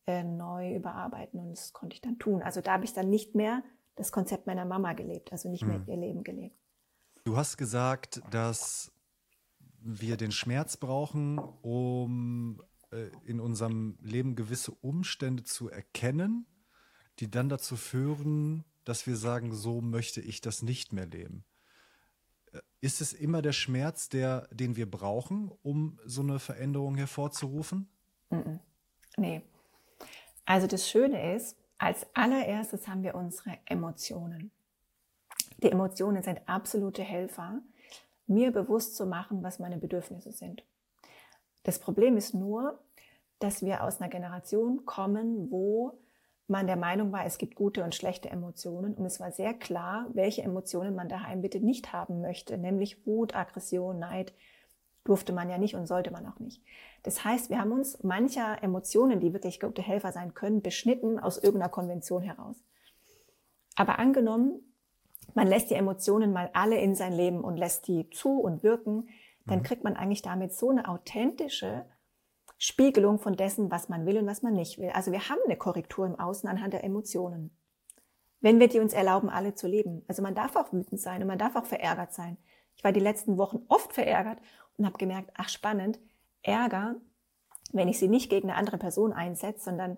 äh, 0.08 0.24
neu 0.24 0.76
überarbeiten 0.76 1.40
und 1.40 1.52
das 1.52 1.74
konnte 1.74 1.96
ich 1.96 2.02
dann 2.02 2.20
tun. 2.20 2.42
Also 2.42 2.62
da 2.62 2.74
habe 2.74 2.86
ich 2.86 2.94
dann 2.94 3.10
nicht 3.10 3.36
mehr 3.36 3.64
das 3.96 4.12
Konzept 4.12 4.48
meiner 4.48 4.66
Mama 4.66 4.94
gelebt, 4.94 5.32
also 5.32 5.50
nicht 5.50 5.66
mehr 5.66 5.80
mhm. 5.80 5.88
ihr 5.88 5.98
Leben 5.98 6.24
gelebt. 6.24 6.56
Du 7.24 7.38
hast 7.38 7.58
gesagt, 7.58 8.22
dass 8.32 8.92
wir 9.80 10.18
den 10.18 10.32
Schmerz 10.32 10.78
brauchen, 10.78 11.40
um 11.40 12.62
äh, 12.92 13.10
in 13.26 13.40
unserem 13.40 13.98
Leben 14.02 14.36
gewisse 14.36 14.72
Umstände 14.72 15.44
zu 15.44 15.70
erkennen, 15.70 16.46
die 17.20 17.30
dann 17.30 17.50
dazu 17.50 17.76
führen, 17.76 18.64
dass 18.84 19.08
wir 19.08 19.16
sagen, 19.16 19.54
so 19.54 19.82
möchte 19.82 20.22
ich 20.22 20.42
das 20.42 20.62
nicht 20.62 20.94
mehr 20.94 21.06
leben. 21.06 21.44
Äh, 22.52 22.60
ist 22.82 23.02
es 23.02 23.14
immer 23.14 23.42
der 23.42 23.54
Schmerz, 23.54 24.10
der, 24.10 24.48
den 24.52 24.76
wir 24.76 24.90
brauchen, 24.90 25.52
um 25.62 26.00
so 26.06 26.22
eine 26.22 26.40
Veränderung 26.40 26.96
hervorzurufen? 26.96 27.90
Nee. 29.18 29.42
Also 30.46 30.68
das 30.68 30.90
Schöne 30.90 31.36
ist, 31.36 31.58
als 31.78 32.06
allererstes 32.14 32.88
haben 32.88 33.04
wir 33.04 33.16
unsere 33.16 33.58
Emotionen. 33.66 34.52
Die 35.64 35.72
Emotionen 35.72 36.24
sind 36.24 36.42
absolute 36.48 37.04
Helfer, 37.04 37.62
mir 38.28 38.52
bewusst 38.52 38.96
zu 38.96 39.06
machen, 39.06 39.44
was 39.44 39.60
meine 39.60 39.78
Bedürfnisse 39.78 40.32
sind. 40.32 40.64
Das 41.64 41.80
Problem 41.80 42.18
ist 42.18 42.34
nur, 42.34 42.80
dass 43.40 43.62
wir 43.62 43.84
aus 43.84 44.00
einer 44.00 44.10
Generation 44.10 44.86
kommen, 44.86 45.52
wo 45.52 46.00
man 46.52 46.68
der 46.68 46.76
Meinung 46.76 47.12
war, 47.12 47.26
es 47.26 47.38
gibt 47.38 47.56
gute 47.56 47.84
und 47.84 47.96
schlechte 47.96 48.30
Emotionen 48.30 48.94
und 48.94 49.06
es 49.06 49.20
war 49.20 49.32
sehr 49.32 49.54
klar, 49.54 50.08
welche 50.14 50.44
Emotionen 50.44 50.94
man 50.94 51.10
daheim 51.10 51.42
bitte 51.42 51.60
nicht 51.60 51.94
haben 51.94 52.22
möchte, 52.22 52.58
nämlich 52.58 53.08
Wut, 53.08 53.36
Aggression, 53.36 53.98
Neid, 53.98 54.34
durfte 55.04 55.34
man 55.34 55.50
ja 55.50 55.58
nicht 55.58 55.76
und 55.76 55.88
sollte 55.88 56.12
man 56.12 56.28
auch 56.28 56.38
nicht. 56.40 56.62
Das 57.02 57.26
heißt, 57.26 57.50
wir 57.50 57.60
haben 57.60 57.72
uns 57.72 58.04
mancher 58.04 58.62
Emotionen, 58.62 59.20
die 59.20 59.34
wirklich 59.34 59.60
gute 59.60 59.82
Helfer 59.82 60.12
sein 60.12 60.36
können, 60.36 60.62
beschnitten 60.62 61.18
aus 61.18 61.40
irgendeiner 61.40 61.72
Konvention 61.72 62.22
heraus. 62.22 62.58
Aber 63.76 63.98
angenommen, 63.98 64.62
man 65.34 65.48
lässt 65.48 65.72
die 65.72 65.76
Emotionen 65.76 66.34
mal 66.34 66.52
alle 66.54 66.78
in 66.80 66.94
sein 66.94 67.14
Leben 67.14 67.42
und 67.42 67.58
lässt 67.58 67.88
die 67.88 68.10
zu 68.12 68.40
und 68.40 68.62
wirken, 68.62 69.08
dann 69.48 69.60
mhm. 69.60 69.64
kriegt 69.64 69.84
man 69.84 69.96
eigentlich 69.96 70.22
damit 70.22 70.54
so 70.54 70.70
eine 70.70 70.88
authentische 70.88 71.86
Spiegelung 72.64 73.18
von 73.18 73.36
dessen, 73.36 73.72
was 73.72 73.90
man 73.90 74.06
will 74.06 74.20
und 74.20 74.28
was 74.28 74.44
man 74.44 74.54
nicht 74.54 74.78
will. 74.78 74.92
Also 74.92 75.12
wir 75.12 75.30
haben 75.30 75.40
eine 75.46 75.58
Korrektur 75.58 76.06
im 76.06 76.20
Außen 76.20 76.48
anhand 76.48 76.74
der 76.74 76.84
Emotionen. 76.84 77.50
Wenn 78.40 78.60
wir 78.60 78.68
die 78.68 78.80
uns 78.80 78.94
erlauben, 78.94 79.32
alle 79.32 79.56
zu 79.56 79.68
leben. 79.68 80.04
Also 80.08 80.22
man 80.22 80.36
darf 80.36 80.56
auch 80.56 80.72
wütend 80.72 81.02
sein 81.02 81.24
und 81.24 81.28
man 81.28 81.40
darf 81.40 81.56
auch 81.56 81.66
verärgert 81.66 82.14
sein. 82.14 82.38
Ich 82.76 82.84
war 82.84 82.92
die 82.92 83.00
letzten 83.00 83.40
Wochen 83.40 83.66
oft 83.68 83.94
verärgert 83.94 84.38
und 84.78 84.86
habe 84.86 85.00
gemerkt, 85.00 85.32
ach 85.34 85.50
spannend, 85.50 86.00
Ärger, 86.44 86.98
wenn 87.72 87.88
ich 87.88 87.98
sie 87.98 88.08
nicht 88.08 88.30
gegen 88.30 88.52
eine 88.52 88.60
andere 88.60 88.78
Person 88.78 89.12
einsetze, 89.12 89.64
sondern 89.64 89.98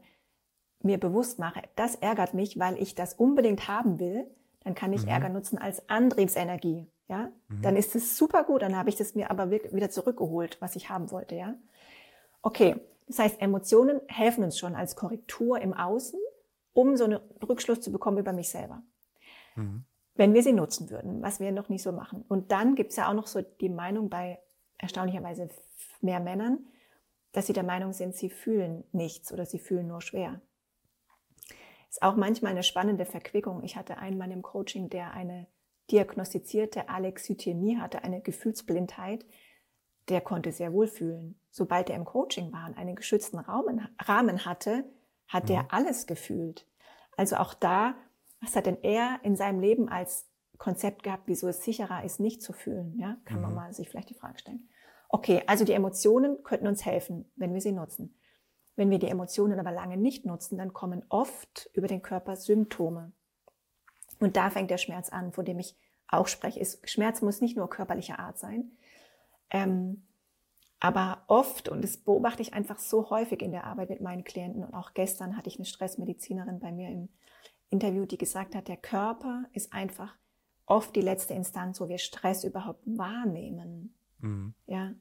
mir 0.81 0.97
bewusst 0.97 1.39
mache, 1.39 1.63
das 1.75 1.95
ärgert 1.95 2.33
mich, 2.33 2.57
weil 2.57 2.81
ich 2.81 2.95
das 2.95 3.13
unbedingt 3.13 3.67
haben 3.67 3.99
will, 3.99 4.25
dann 4.63 4.73
kann 4.73 4.93
ich 4.93 5.01
mhm. 5.01 5.09
Ärger 5.09 5.27
nutzen 5.27 5.57
als 5.57 5.89
Antriebsenergie. 5.89 6.87
Ja, 7.09 7.29
mhm. 7.49 7.61
dann 7.61 7.75
ist 7.75 7.93
es 7.93 8.17
super 8.17 8.45
gut. 8.45 8.61
Dann 8.61 8.77
habe 8.77 8.87
ich 8.87 8.95
das 8.95 9.15
mir 9.15 9.29
aber 9.29 9.51
wieder 9.51 9.89
zurückgeholt, 9.89 10.61
was 10.61 10.77
ich 10.77 10.87
haben 10.87 11.11
wollte. 11.11 11.35
Ja, 11.35 11.55
okay. 12.43 12.75
Das 13.07 13.19
heißt, 13.19 13.41
Emotionen 13.41 13.99
helfen 14.07 14.43
uns 14.43 14.57
schon 14.57 14.75
als 14.75 14.95
Korrektur 14.95 15.59
im 15.59 15.73
Außen, 15.73 16.19
um 16.73 16.95
so 16.95 17.03
einen 17.03 17.19
Rückschluss 17.47 17.81
zu 17.81 17.91
bekommen 17.91 18.17
über 18.17 18.31
mich 18.31 18.49
selber. 18.49 18.81
Mhm. 19.55 19.83
Wenn 20.15 20.33
wir 20.33 20.43
sie 20.43 20.53
nutzen 20.53 20.89
würden, 20.89 21.21
was 21.21 21.39
wir 21.39 21.51
noch 21.51 21.69
nicht 21.69 21.83
so 21.83 21.91
machen. 21.91 22.23
Und 22.27 22.51
dann 22.51 22.75
gibt 22.75 22.91
es 22.91 22.97
ja 22.97 23.09
auch 23.09 23.13
noch 23.13 23.27
so 23.27 23.41
die 23.41 23.69
Meinung 23.69 24.09
bei 24.09 24.39
erstaunlicherweise 24.77 25.49
mehr 26.01 26.19
Männern, 26.19 26.59
dass 27.31 27.47
sie 27.47 27.53
der 27.53 27.63
Meinung 27.63 27.93
sind, 27.93 28.15
sie 28.15 28.29
fühlen 28.29 28.83
nichts 28.91 29.33
oder 29.33 29.45
sie 29.45 29.59
fühlen 29.59 29.87
nur 29.87 30.01
schwer. 30.01 30.39
Ist 31.89 32.03
auch 32.03 32.15
manchmal 32.15 32.51
eine 32.51 32.63
spannende 32.63 33.05
Verquickung. 33.05 33.63
Ich 33.63 33.75
hatte 33.75 33.97
einen 33.97 34.17
Mann 34.17 34.31
im 34.31 34.41
Coaching, 34.41 34.89
der 34.89 35.13
eine 35.13 35.47
diagnostizierte 35.91 36.89
Alexithymie 36.89 37.77
hatte, 37.77 38.03
eine 38.03 38.21
Gefühlsblindheit. 38.21 39.25
Der 40.09 40.21
konnte 40.21 40.51
sehr 40.51 40.73
wohl 40.73 40.87
fühlen. 40.87 41.39
Sobald 41.49 41.89
er 41.89 41.95
im 41.95 42.05
Coaching 42.05 42.51
war 42.51 42.67
und 42.67 42.77
einen 42.77 42.95
geschützten 42.95 43.39
Rahmen 43.39 44.45
hatte, 44.45 44.83
hat 45.27 45.49
mhm. 45.49 45.55
er 45.55 45.65
alles 45.69 46.07
gefühlt. 46.07 46.67
Also 47.15 47.37
auch 47.37 47.53
da, 47.53 47.95
was 48.41 48.55
hat 48.55 48.65
denn 48.65 48.81
er 48.81 49.19
in 49.23 49.35
seinem 49.35 49.59
Leben 49.59 49.87
als 49.87 50.27
Konzept 50.57 51.03
gehabt, 51.03 51.23
wieso 51.25 51.47
es 51.47 51.63
sicherer 51.63 52.03
ist, 52.03 52.19
nicht 52.19 52.41
zu 52.41 52.53
fühlen? 52.53 52.97
Ja, 52.97 53.17
kann 53.25 53.37
mhm. 53.37 53.43
man 53.43 53.55
mal 53.55 53.73
sich 53.73 53.89
vielleicht 53.89 54.09
die 54.09 54.15
Frage 54.15 54.39
stellen. 54.39 54.69
Okay, 55.09 55.43
also 55.45 55.63
die 55.63 55.73
Emotionen 55.73 56.43
könnten 56.43 56.67
uns 56.67 56.85
helfen, 56.85 57.31
wenn 57.35 57.53
wir 57.53 57.61
sie 57.61 57.71
nutzen. 57.71 58.17
Wenn 58.75 58.89
wir 58.89 58.97
die 58.97 59.07
Emotionen 59.07 59.59
aber 59.59 59.71
lange 59.71 59.97
nicht 59.97 60.25
nutzen, 60.25 60.57
dann 60.57 60.73
kommen 60.73 61.05
oft 61.09 61.69
über 61.73 61.87
den 61.87 62.01
Körper 62.01 62.35
Symptome. 62.35 63.11
Und 64.19 64.35
da 64.35 64.49
fängt 64.49 64.71
der 64.71 64.79
Schmerz 64.79 65.09
an, 65.09 65.31
von 65.31 65.45
dem 65.45 65.59
ich 65.59 65.77
auch 66.07 66.27
spreche. 66.27 66.65
Schmerz 66.83 67.21
muss 67.21 67.41
nicht 67.41 67.55
nur 67.55 67.69
körperlicher 67.69 68.19
Art 68.19 68.39
sein. 68.39 68.71
Ähm, 69.53 70.07
aber 70.79 71.23
oft, 71.27 71.69
und 71.69 71.81
das 71.81 71.95
beobachte 71.95 72.41
ich 72.41 72.53
einfach 72.53 72.77
so 72.77 73.09
häufig 73.09 73.41
in 73.41 73.51
der 73.51 73.63
Arbeit 73.63 73.89
mit 73.89 74.01
meinen 74.01 74.25
Klienten, 74.25 74.65
und 74.65 74.73
auch 74.73 74.93
gestern 74.93 75.37
hatte 75.37 75.47
ich 75.47 75.55
eine 75.55 75.65
Stressmedizinerin 75.65 76.59
bei 76.59 76.73
mir 76.73 76.89
im 76.89 77.07
Interview, 77.69 78.05
die 78.05 78.17
gesagt 78.17 78.53
hat, 78.53 78.67
der 78.67 78.75
Körper 78.75 79.45
ist 79.53 79.71
einfach 79.71 80.17
oft 80.65 80.95
die 80.95 81.01
letzte 81.01 81.33
Instanz, 81.33 81.79
wo 81.79 81.87
wir 81.87 81.99
Stress 81.99 82.43
überhaupt 82.43 82.81
wahrnehmen. 82.85 83.95
Mhm. 84.19 84.53
Ja, 84.65 84.93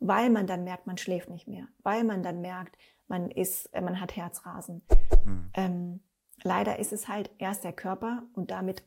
weil 0.00 0.30
man 0.30 0.46
dann 0.46 0.64
merkt, 0.64 0.86
man 0.86 0.98
schläft 0.98 1.30
nicht 1.30 1.46
mehr, 1.46 1.68
weil 1.82 2.04
man 2.04 2.22
dann 2.22 2.40
merkt, 2.40 2.76
man 3.06 3.30
ist, 3.30 3.66
äh, 3.66 3.80
man 3.80 4.00
hat 4.00 4.16
Herzrasen. 4.16 4.82
Mhm. 5.24 5.50
Ähm, 5.54 6.00
leider 6.42 6.78
ist 6.78 6.92
es 6.92 7.08
halt 7.08 7.30
erst 7.38 7.64
der 7.64 7.72
Körper 7.72 8.24
und 8.32 8.50
damit 8.50 8.82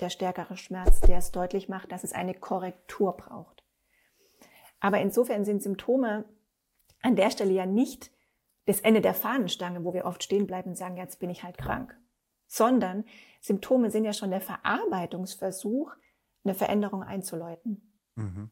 der 0.00 0.08
stärkere 0.08 0.56
Schmerz, 0.56 1.00
der 1.00 1.18
es 1.18 1.32
deutlich 1.32 1.68
macht, 1.68 1.92
dass 1.92 2.04
es 2.04 2.12
eine 2.12 2.34
Korrektur 2.34 3.16
braucht. 3.16 3.61
Aber 4.82 5.00
insofern 5.00 5.44
sind 5.44 5.62
Symptome 5.62 6.24
an 7.02 7.14
der 7.14 7.30
Stelle 7.30 7.52
ja 7.52 7.66
nicht 7.66 8.10
das 8.66 8.80
Ende 8.80 9.00
der 9.00 9.14
Fahnenstange, 9.14 9.84
wo 9.84 9.94
wir 9.94 10.04
oft 10.04 10.24
stehen 10.24 10.48
bleiben 10.48 10.70
und 10.70 10.76
sagen, 10.76 10.96
jetzt 10.96 11.20
bin 11.20 11.30
ich 11.30 11.44
halt 11.44 11.56
krank, 11.56 11.96
sondern 12.48 13.04
Symptome 13.40 13.92
sind 13.92 14.04
ja 14.04 14.12
schon 14.12 14.30
der 14.30 14.40
Verarbeitungsversuch, 14.40 15.94
eine 16.42 16.54
Veränderung 16.54 17.04
einzuläuten. 17.04 17.92
Mhm. 18.16 18.50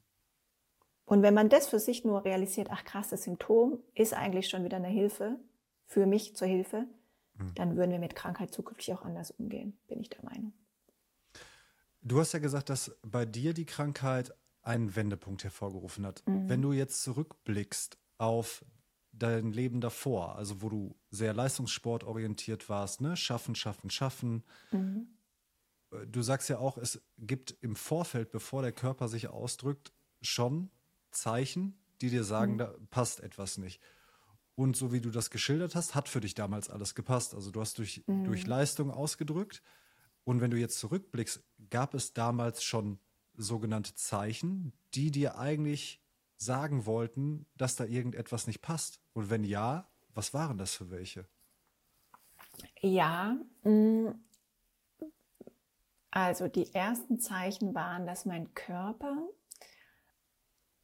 Und 1.04 1.22
wenn 1.22 1.34
man 1.34 1.48
das 1.48 1.68
für 1.68 1.80
sich 1.80 2.04
nur 2.04 2.24
realisiert, 2.24 2.68
ach 2.70 2.84
krass, 2.84 3.08
das 3.08 3.24
Symptom 3.24 3.82
ist 3.94 4.14
eigentlich 4.14 4.48
schon 4.48 4.62
wieder 4.62 4.76
eine 4.76 4.86
Hilfe 4.86 5.36
für 5.86 6.06
mich 6.06 6.36
zur 6.36 6.46
Hilfe, 6.46 6.86
mhm. 7.34 7.54
dann 7.56 7.76
würden 7.76 7.90
wir 7.90 7.98
mit 7.98 8.14
Krankheit 8.14 8.54
zukünftig 8.54 8.94
auch 8.94 9.02
anders 9.02 9.32
umgehen, 9.32 9.76
bin 9.88 9.98
ich 9.98 10.10
der 10.10 10.24
Meinung. 10.24 10.52
Du 12.02 12.20
hast 12.20 12.32
ja 12.32 12.38
gesagt, 12.38 12.70
dass 12.70 12.96
bei 13.02 13.26
dir 13.26 13.52
die 13.52 13.66
Krankheit 13.66 14.32
einen 14.62 14.94
Wendepunkt 14.94 15.44
hervorgerufen 15.44 16.06
hat. 16.06 16.22
Mhm. 16.26 16.48
Wenn 16.48 16.62
du 16.62 16.72
jetzt 16.72 17.02
zurückblickst 17.02 17.98
auf 18.18 18.64
dein 19.12 19.52
Leben 19.52 19.80
davor, 19.80 20.36
also 20.36 20.62
wo 20.62 20.68
du 20.68 20.96
sehr 21.10 21.34
leistungssportorientiert 21.34 22.68
warst, 22.68 23.00
ne? 23.00 23.16
Schaffen, 23.16 23.54
schaffen, 23.54 23.90
schaffen. 23.90 24.44
Mhm. 24.70 25.08
Du 26.06 26.22
sagst 26.22 26.48
ja 26.48 26.58
auch, 26.58 26.78
es 26.78 27.02
gibt 27.18 27.56
im 27.60 27.74
Vorfeld, 27.74 28.30
bevor 28.30 28.62
der 28.62 28.72
Körper 28.72 29.08
sich 29.08 29.28
ausdrückt, 29.28 29.92
schon 30.22 30.70
Zeichen, 31.10 31.78
die 32.00 32.10
dir 32.10 32.24
sagen, 32.24 32.54
mhm. 32.54 32.58
da 32.58 32.74
passt 32.90 33.20
etwas 33.20 33.58
nicht. 33.58 33.80
Und 34.54 34.76
so 34.76 34.92
wie 34.92 35.00
du 35.00 35.10
das 35.10 35.30
geschildert 35.30 35.74
hast, 35.74 35.94
hat 35.94 36.08
für 36.08 36.20
dich 36.20 36.34
damals 36.34 36.68
alles 36.70 36.94
gepasst. 36.94 37.34
Also 37.34 37.50
du 37.50 37.60
hast 37.60 37.78
durch, 37.78 38.04
mhm. 38.06 38.24
durch 38.24 38.46
Leistung 38.46 38.90
ausgedrückt. 38.90 39.62
Und 40.24 40.40
wenn 40.40 40.50
du 40.50 40.58
jetzt 40.58 40.78
zurückblickst, 40.78 41.42
gab 41.70 41.94
es 41.94 42.12
damals 42.12 42.62
schon 42.62 42.98
sogenannte 43.42 43.94
Zeichen, 43.94 44.72
die 44.94 45.10
dir 45.10 45.38
eigentlich 45.38 46.00
sagen 46.36 46.86
wollten, 46.86 47.46
dass 47.56 47.76
da 47.76 47.84
irgendetwas 47.84 48.46
nicht 48.46 48.62
passt? 48.62 49.00
Und 49.12 49.30
wenn 49.30 49.44
ja, 49.44 49.88
was 50.14 50.34
waren 50.34 50.58
das 50.58 50.74
für 50.74 50.90
welche? 50.90 51.26
Ja, 52.80 53.36
mm, 53.62 54.08
also 56.10 56.48
die 56.48 56.74
ersten 56.74 57.20
Zeichen 57.20 57.74
waren, 57.74 58.06
dass 58.06 58.24
mein 58.24 58.52
Körper 58.54 59.16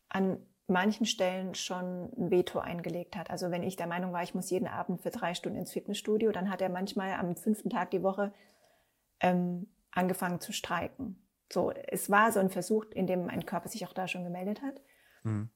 an 0.08 0.38
manchen 0.68 1.06
Stellen 1.06 1.54
schon 1.54 2.10
ein 2.16 2.30
Veto 2.30 2.58
eingelegt 2.58 3.16
hat. 3.16 3.30
Also 3.30 3.50
wenn 3.50 3.62
ich 3.62 3.76
der 3.76 3.86
Meinung 3.86 4.12
war, 4.12 4.22
ich 4.22 4.34
muss 4.34 4.50
jeden 4.50 4.66
Abend 4.66 5.00
für 5.00 5.10
drei 5.10 5.34
Stunden 5.34 5.58
ins 5.58 5.72
Fitnessstudio, 5.72 6.32
dann 6.32 6.50
hat 6.50 6.60
er 6.60 6.68
manchmal 6.68 7.12
am 7.12 7.36
fünften 7.36 7.70
Tag 7.70 7.90
die 7.90 8.02
Woche 8.02 8.32
ähm, 9.20 9.68
angefangen 9.90 10.40
zu 10.40 10.52
streiken. 10.52 11.25
So, 11.52 11.70
es 11.70 12.10
war 12.10 12.32
so 12.32 12.40
ein 12.40 12.50
Versuch, 12.50 12.84
in 12.86 13.06
dem 13.06 13.26
mein 13.26 13.46
Körper 13.46 13.68
sich 13.68 13.86
auch 13.86 13.92
da 13.92 14.08
schon 14.08 14.24
gemeldet 14.24 14.62
hat. 14.62 14.80
Mhm. 15.22 15.50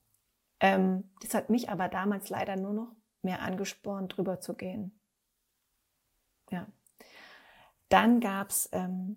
Ähm, 0.60 1.10
das 1.20 1.34
hat 1.34 1.50
mich 1.50 1.68
aber 1.68 1.88
damals 1.88 2.28
leider 2.28 2.56
nur 2.56 2.72
noch 2.72 2.96
mehr 3.22 3.42
angespornt, 3.42 4.16
drüber 4.16 4.40
zu 4.40 4.54
gehen. 4.54 5.00
Ja. 6.50 6.66
Dann 7.88 8.20
gab 8.20 8.50
es 8.50 8.68
ähm, 8.72 9.16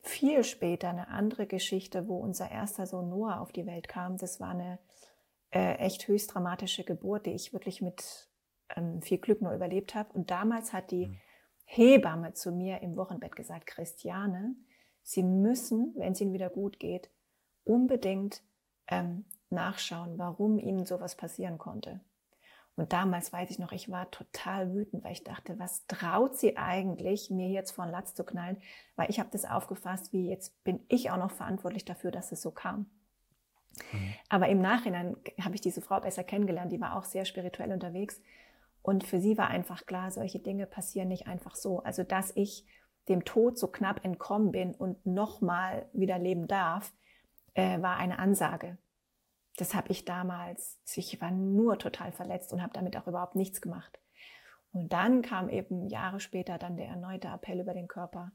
viel 0.00 0.44
später 0.44 0.88
eine 0.88 1.08
andere 1.08 1.46
Geschichte, 1.46 2.08
wo 2.08 2.18
unser 2.18 2.50
erster 2.50 2.86
Sohn 2.86 3.08
Noah 3.08 3.40
auf 3.40 3.52
die 3.52 3.66
Welt 3.66 3.88
kam. 3.88 4.16
Das 4.16 4.38
war 4.38 4.50
eine 4.50 4.78
äh, 5.50 5.74
echt 5.78 6.06
höchst 6.06 6.34
dramatische 6.34 6.84
Geburt, 6.84 7.26
die 7.26 7.32
ich 7.32 7.52
wirklich 7.52 7.82
mit 7.82 8.28
ähm, 8.76 9.02
viel 9.02 9.18
Glück 9.18 9.42
nur 9.42 9.52
überlebt 9.52 9.94
habe. 9.94 10.12
Und 10.12 10.30
damals 10.30 10.72
hat 10.72 10.90
die 10.90 11.08
mhm. 11.08 11.18
Hebamme 11.64 12.32
zu 12.34 12.52
mir 12.52 12.80
im 12.82 12.96
Wochenbett 12.96 13.34
gesagt, 13.34 13.66
Christiane, 13.66 14.54
Sie 15.06 15.22
müssen, 15.22 15.94
wenn 15.94 16.14
es 16.14 16.20
Ihnen 16.20 16.32
wieder 16.32 16.50
gut 16.50 16.80
geht, 16.80 17.10
unbedingt 17.62 18.42
ähm, 18.88 19.24
nachschauen, 19.50 20.18
warum 20.18 20.58
Ihnen 20.58 20.84
sowas 20.84 21.14
passieren 21.14 21.58
konnte. 21.58 22.00
Und 22.74 22.92
damals 22.92 23.32
weiß 23.32 23.50
ich 23.50 23.60
noch, 23.60 23.70
ich 23.70 23.88
war 23.88 24.10
total 24.10 24.74
wütend, 24.74 25.04
weil 25.04 25.12
ich 25.12 25.22
dachte, 25.22 25.60
was 25.60 25.86
traut 25.86 26.36
sie 26.36 26.56
eigentlich, 26.56 27.30
mir 27.30 27.48
jetzt 27.48 27.70
vor 27.70 27.86
den 27.86 27.92
Latz 27.92 28.14
zu 28.14 28.24
knallen? 28.24 28.60
Weil 28.96 29.08
ich 29.08 29.20
habe 29.20 29.30
das 29.30 29.44
aufgefasst, 29.44 30.12
wie 30.12 30.28
jetzt 30.28 30.62
bin 30.64 30.84
ich 30.88 31.08
auch 31.12 31.18
noch 31.18 31.30
verantwortlich 31.30 31.84
dafür, 31.84 32.10
dass 32.10 32.32
es 32.32 32.42
so 32.42 32.50
kam. 32.50 32.90
Mhm. 33.92 34.14
Aber 34.28 34.48
im 34.48 34.60
Nachhinein 34.60 35.16
habe 35.40 35.54
ich 35.54 35.60
diese 35.60 35.82
Frau 35.82 36.00
besser 36.00 36.24
kennengelernt, 36.24 36.72
die 36.72 36.80
war 36.80 36.96
auch 36.96 37.04
sehr 37.04 37.24
spirituell 37.26 37.70
unterwegs. 37.70 38.20
Und 38.82 39.04
für 39.04 39.20
sie 39.20 39.38
war 39.38 39.46
einfach 39.46 39.86
klar, 39.86 40.10
solche 40.10 40.40
Dinge 40.40 40.66
passieren 40.66 41.08
nicht 41.08 41.28
einfach 41.28 41.54
so. 41.54 41.80
Also, 41.84 42.02
dass 42.02 42.32
ich 42.34 42.66
dem 43.08 43.24
Tod 43.24 43.58
so 43.58 43.68
knapp 43.68 44.04
entkommen 44.04 44.52
bin 44.52 44.74
und 44.74 45.06
nochmal 45.06 45.88
wieder 45.92 46.18
leben 46.18 46.46
darf, 46.46 46.92
äh, 47.54 47.80
war 47.80 47.96
eine 47.96 48.18
Ansage. 48.18 48.78
Das 49.56 49.74
habe 49.74 49.90
ich 49.90 50.04
damals, 50.04 50.78
ich 50.94 51.20
war 51.20 51.30
nur 51.30 51.78
total 51.78 52.12
verletzt 52.12 52.52
und 52.52 52.62
habe 52.62 52.72
damit 52.74 52.96
auch 52.96 53.06
überhaupt 53.06 53.36
nichts 53.36 53.60
gemacht. 53.60 53.98
Und 54.72 54.92
dann 54.92 55.22
kam 55.22 55.48
eben 55.48 55.88
Jahre 55.88 56.20
später 56.20 56.58
dann 56.58 56.76
der 56.76 56.88
erneute 56.88 57.28
Appell 57.28 57.60
über 57.60 57.72
den 57.72 57.88
Körper, 57.88 58.32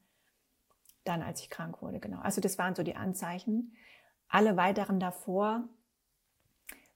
dann 1.04 1.22
als 1.22 1.42
ich 1.42 1.50
krank 1.50 1.82
wurde, 1.82 2.00
genau. 2.00 2.20
Also 2.22 2.42
das 2.42 2.58
waren 2.58 2.74
so 2.74 2.84
die 2.84 2.96
Anzeichen. 2.96 3.76
Alle 4.28 4.58
weiteren 4.58 5.00
davor 5.00 5.68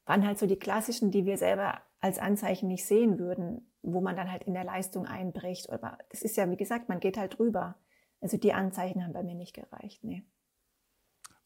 waren 0.04 0.26
halt 0.26 0.38
so 0.38 0.46
die 0.46 0.58
klassischen, 0.58 1.10
die 1.10 1.26
wir 1.26 1.38
selber 1.38 1.82
als 2.06 2.18
Anzeichen 2.18 2.68
nicht 2.68 2.86
sehen 2.86 3.18
würden 3.18 3.66
wo 3.86 4.00
man 4.00 4.16
dann 4.16 4.30
halt 4.30 4.42
in 4.44 4.54
der 4.54 4.64
Leistung 4.64 5.06
einbricht. 5.06 5.70
Aber 5.70 5.96
das 6.10 6.22
ist 6.22 6.36
ja, 6.36 6.50
wie 6.50 6.56
gesagt, 6.56 6.88
man 6.88 7.00
geht 7.00 7.16
halt 7.16 7.38
drüber. 7.38 7.76
Also 8.20 8.36
die 8.36 8.52
Anzeichen 8.52 9.04
haben 9.04 9.12
bei 9.12 9.22
mir 9.22 9.34
nicht 9.34 9.54
gereicht, 9.54 10.02
nee. 10.02 10.24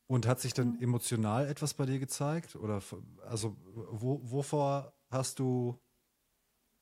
Und 0.06 0.26
hat 0.26 0.40
sich 0.40 0.54
dann 0.54 0.80
emotional 0.80 1.46
etwas 1.46 1.74
bei 1.74 1.86
dir 1.86 2.00
gezeigt? 2.00 2.56
Oder 2.56 2.80
also 3.26 3.56
wo, 3.92 4.20
wovor 4.22 4.94
hast 5.10 5.38
du 5.38 5.78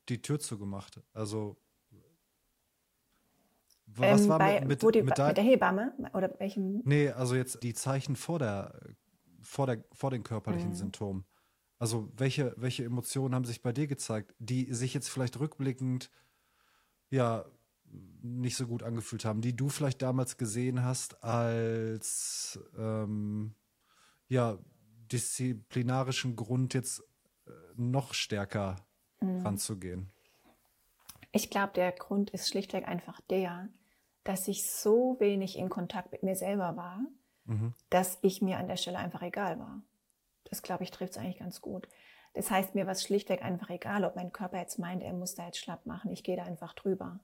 die 0.08 0.22
Tür 0.22 0.38
zugemacht? 0.38 1.02
Also 1.12 1.58
was 3.86 4.22
ähm, 4.22 4.28
war 4.28 4.38
bei, 4.38 4.60
mit, 4.60 4.82
mit, 4.82 4.94
die, 4.94 5.02
mit, 5.02 5.18
mit, 5.18 5.36
der 5.36 5.44
Hebamme? 5.44 5.92
Oder 6.14 6.38
welchem? 6.38 6.82
Nee, 6.84 7.10
also 7.10 7.34
jetzt 7.34 7.62
die 7.62 7.74
Zeichen 7.74 8.16
vor 8.16 8.38
der, 8.38 8.78
vor 9.42 9.66
der, 9.66 9.84
vor 9.92 10.10
den 10.10 10.22
körperlichen 10.22 10.70
mhm. 10.70 10.74
Symptomen. 10.74 11.24
Also 11.78 12.10
welche, 12.16 12.54
welche 12.56 12.84
Emotionen 12.84 13.34
haben 13.34 13.44
sich 13.44 13.62
bei 13.62 13.72
dir 13.72 13.86
gezeigt, 13.86 14.34
die 14.38 14.72
sich 14.74 14.94
jetzt 14.94 15.08
vielleicht 15.08 15.38
rückblickend 15.38 16.10
ja 17.10 17.44
nicht 18.20 18.56
so 18.56 18.66
gut 18.66 18.82
angefühlt 18.82 19.24
haben, 19.24 19.40
die 19.40 19.56
du 19.56 19.68
vielleicht 19.68 20.02
damals 20.02 20.36
gesehen 20.36 20.84
hast 20.84 21.22
als 21.22 22.58
ähm, 22.76 23.54
ja 24.28 24.58
disziplinarischen 25.12 26.36
Grund 26.36 26.74
jetzt 26.74 27.02
äh, 27.46 27.50
noch 27.76 28.12
stärker 28.12 28.76
mhm. 29.20 29.40
ranzugehen? 29.40 30.10
Ich 31.32 31.50
glaube, 31.50 31.72
der 31.74 31.92
Grund 31.92 32.30
ist 32.30 32.48
schlichtweg 32.48 32.88
einfach 32.88 33.20
der, 33.22 33.68
dass 34.24 34.48
ich 34.48 34.70
so 34.70 35.16
wenig 35.20 35.56
in 35.56 35.68
Kontakt 35.68 36.12
mit 36.12 36.22
mir 36.22 36.36
selber 36.36 36.76
war, 36.76 37.00
mhm. 37.44 37.74
dass 37.90 38.18
ich 38.22 38.42
mir 38.42 38.58
an 38.58 38.68
der 38.68 38.76
Stelle 38.76 38.98
einfach 38.98 39.22
egal 39.22 39.58
war. 39.58 39.82
Das 40.50 40.62
glaube 40.62 40.84
ich 40.84 40.90
trifft 40.90 41.12
es 41.12 41.18
eigentlich 41.18 41.38
ganz 41.38 41.61
gut. 41.61 41.88
Das 42.34 42.50
heißt, 42.50 42.74
mir 42.74 42.87
war 42.87 42.92
es 42.92 43.02
schlichtweg 43.02 43.42
einfach 43.42 43.70
egal, 43.70 44.04
ob 44.04 44.16
mein 44.16 44.32
Körper 44.32 44.58
jetzt 44.58 44.78
meint, 44.78 45.02
er 45.02 45.12
muss 45.12 45.34
da 45.34 45.46
jetzt 45.46 45.58
schlapp 45.58 45.87
machen. 45.87 46.11
Ich 46.11 46.22
gehe 46.22 46.37
da 46.37 46.44
einfach 46.44 46.74
drüber. 46.74 47.20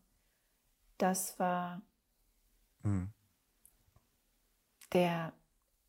Das 0.99 1.39
war 1.39 1.83
mhm. 2.83 3.13
der 4.93 5.33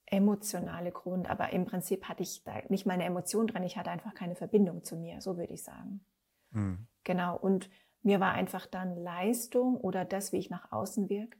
emotionale 0.06 0.91
Grund. 0.91 1.30
Aber 1.30 1.52
im 1.54 1.65
Prinzip 1.65 2.08
hatte 2.08 2.24
ich 2.24 2.43
da 2.43 2.54
nicht 2.69 2.86
meine 2.86 3.04
Emotion 3.04 3.48
drin. 3.48 3.63
Ich 3.63 3.78
hatte 3.78 3.91
einfach 3.91 4.13
keine 4.13 4.36
Verbindung 4.36 4.84
zu 4.84 4.95
mir, 4.95 5.21
so 5.21 5.38
würde 5.38 5.54
ich 5.54 5.63
sagen. 5.63 6.06
Mhm. 6.52 6.88
Genau. 7.04 7.38
Und 7.38 7.69
mir 8.04 8.19
war 8.19 8.34
einfach 8.34 8.67
dann 8.67 8.95
Leistung 8.95 9.78
oder 9.78 10.06
das, 10.06 10.32
wie 10.32 10.38
ich 10.38 10.50
nach 10.50 10.71
außen 10.71 11.10
wirke, 11.10 11.38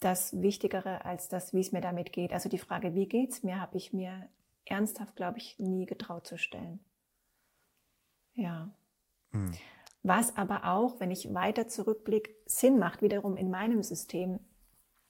das 0.00 0.40
Wichtigere 0.40 1.04
als 1.04 1.28
das, 1.28 1.52
wie 1.52 1.60
es 1.60 1.72
mir 1.72 1.80
damit 1.80 2.12
geht. 2.12 2.32
Also 2.32 2.48
die 2.48 2.58
Frage, 2.58 2.94
wie 2.94 3.08
geht 3.08 3.32
es 3.32 3.42
mir, 3.42 3.60
habe 3.60 3.76
ich 3.76 3.92
mir 3.92 4.28
ernsthaft, 4.70 5.16
glaube 5.16 5.38
ich, 5.38 5.58
nie 5.58 5.86
getraut 5.86 6.26
zu 6.26 6.38
stellen. 6.38 6.80
Ja. 8.34 8.70
Mhm. 9.32 9.52
Was 10.02 10.36
aber 10.36 10.64
auch, 10.64 11.00
wenn 11.00 11.10
ich 11.10 11.34
weiter 11.34 11.68
zurückblicke, 11.68 12.34
Sinn 12.46 12.78
macht, 12.78 13.02
wiederum 13.02 13.36
in 13.36 13.50
meinem 13.50 13.82
System. 13.82 14.38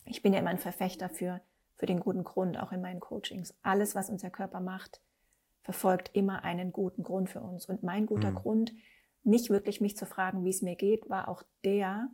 Ich 0.04 0.22
bin 0.22 0.32
ja 0.32 0.40
immer 0.40 0.50
ein 0.50 0.58
Verfechter 0.58 1.08
für, 1.08 1.40
für 1.76 1.86
den 1.86 2.00
guten 2.00 2.24
Grund, 2.24 2.58
auch 2.58 2.72
in 2.72 2.80
meinen 2.80 3.00
Coachings. 3.00 3.54
Alles, 3.62 3.94
was 3.94 4.08
unser 4.08 4.30
Körper 4.30 4.60
macht, 4.60 5.00
verfolgt 5.62 6.10
immer 6.14 6.44
einen 6.44 6.72
guten 6.72 7.02
Grund 7.02 7.28
für 7.28 7.42
uns. 7.42 7.66
Und 7.66 7.82
mein 7.82 8.06
guter 8.06 8.30
mhm. 8.30 8.36
Grund, 8.36 8.72
nicht 9.22 9.50
wirklich 9.50 9.80
mich 9.80 9.96
zu 9.96 10.06
fragen, 10.06 10.44
wie 10.44 10.50
es 10.50 10.62
mir 10.62 10.76
geht, 10.76 11.10
war 11.10 11.28
auch 11.28 11.42
der, 11.64 12.08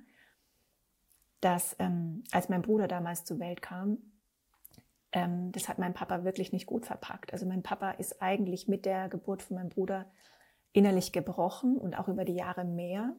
dass 1.40 1.76
ähm, 1.78 2.24
als 2.33 2.48
mein 2.48 2.62
Bruder 2.62 2.88
damals 2.88 3.24
zur 3.24 3.38
Welt 3.38 3.62
kam, 3.62 3.98
ähm, 5.14 5.53
das 5.53 5.68
hat 5.68 5.79
mein 5.79 5.94
Papa 5.94 6.24
wirklich 6.24 6.53
nicht 6.53 6.66
gut 6.66 6.85
verpackt. 6.85 7.33
Also 7.33 7.46
mein 7.46 7.62
Papa 7.62 7.92
ist 7.92 8.20
eigentlich 8.20 8.68
mit 8.68 8.85
der 8.85 9.09
Geburt 9.09 9.42
von 9.42 9.57
meinem 9.57 9.70
Bruder 9.70 10.07
innerlich 10.72 11.12
gebrochen 11.12 11.79
und 11.79 11.96
auch 11.96 12.09
über 12.09 12.24
die 12.24 12.35
Jahre 12.35 12.64
mehr. 12.64 13.14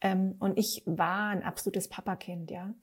Ähm, 0.00 0.34
und 0.40 0.58
ich 0.58 0.82
war 0.84 1.28
ein 1.28 1.44
absolutes 1.44 1.88
Papakind, 1.88 2.50
ja. 2.50 2.74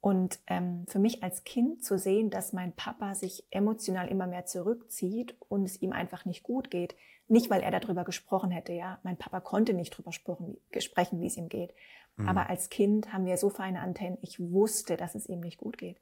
Und 0.00 0.38
ähm, 0.46 0.84
für 0.86 0.98
mich 0.98 1.22
als 1.22 1.44
Kind 1.44 1.82
zu 1.82 1.98
sehen, 1.98 2.30
dass 2.30 2.52
mein 2.52 2.72
Papa 2.74 3.14
sich 3.14 3.44
emotional 3.50 4.06
immer 4.08 4.26
mehr 4.26 4.44
zurückzieht 4.44 5.34
und 5.48 5.64
es 5.64 5.80
ihm 5.80 5.92
einfach 5.92 6.26
nicht 6.26 6.42
gut 6.42 6.70
geht, 6.70 6.94
nicht 7.26 7.48
weil 7.50 7.62
er 7.62 7.70
darüber 7.70 8.04
gesprochen 8.04 8.50
hätte, 8.52 8.72
ja. 8.72 9.00
Mein 9.02 9.16
Papa 9.16 9.40
konnte 9.40 9.74
nicht 9.74 9.94
darüber 9.94 10.12
sprechen, 10.12 11.20
wie 11.20 11.26
es 11.26 11.36
ihm 11.36 11.48
geht. 11.48 11.74
Mhm. 12.16 12.28
Aber 12.28 12.48
als 12.48 12.68
Kind 12.68 13.12
haben 13.12 13.26
wir 13.26 13.36
so 13.36 13.50
feine 13.50 13.80
Antennen. 13.80 14.18
Ich 14.22 14.38
wusste, 14.38 14.96
dass 14.96 15.16
es 15.16 15.28
ihm 15.28 15.40
nicht 15.40 15.58
gut 15.58 15.76
geht. 15.76 16.00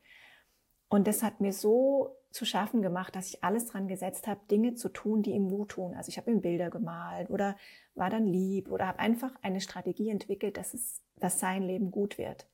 Und 0.93 1.07
das 1.07 1.23
hat 1.23 1.41
mir 1.41 1.55
so 1.55 2.19
zu 2.33 2.45
schaffen 2.45 2.83
gemacht, 2.83 3.17
dass 3.17 3.29
ich 3.29 3.43
alles 3.43 3.67
dran 3.67 3.89
gesetzt 3.89 4.27
habe, 4.27 4.41
Dinge 4.51 4.75
zu 4.75 4.91
tun, 4.91 5.23
die 5.23 5.31
ihm 5.31 5.49
gut 5.49 5.71
tun. 5.71 5.95
Also 5.95 6.11
ich 6.11 6.19
habe 6.19 6.31
ihm 6.31 6.43
Bilder 6.43 6.69
gemalt 6.69 7.31
oder 7.31 7.57
war 7.95 8.11
dann 8.11 8.27
lieb 8.27 8.71
oder 8.71 8.89
habe 8.89 8.99
einfach 8.99 9.33
eine 9.41 9.63
Strategie 9.63 10.11
entwickelt, 10.11 10.59
dass 10.59 10.75
es, 10.75 11.01
dass 11.17 11.41
sein 11.41 11.63
Leben 11.63 11.91
gut 11.91 12.19
wird. 12.19 12.47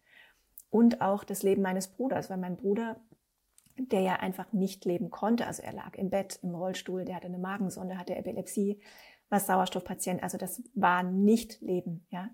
Und 0.71 1.01
auch 1.01 1.25
das 1.25 1.43
Leben 1.43 1.63
meines 1.63 1.89
Bruders, 1.89 2.31
weil 2.31 2.39
mein 2.39 2.57
Bruder 2.57 3.01
der 3.77 4.03
ja 4.03 4.15
einfach 4.15 4.53
nicht 4.53 4.85
leben 4.85 5.11
konnte. 5.11 5.47
Also 5.47 5.63
er 5.65 5.73
lag 5.73 5.97
im 5.97 6.11
Bett, 6.11 6.39
im 6.43 6.55
Rollstuhl, 6.55 7.05
der 7.05 7.17
hatte 7.17 7.27
eine 7.27 7.39
Magensonde, 7.39 7.99
hatte 7.99 8.15
Epilepsie, 8.15 8.81
war 9.31 9.41
Sauerstoffpatient. 9.41 10.23
Also 10.23 10.39
das 10.39 10.63
war 10.75 11.03
nicht 11.03 11.61
Leben. 11.61 12.07
Ja, 12.11 12.29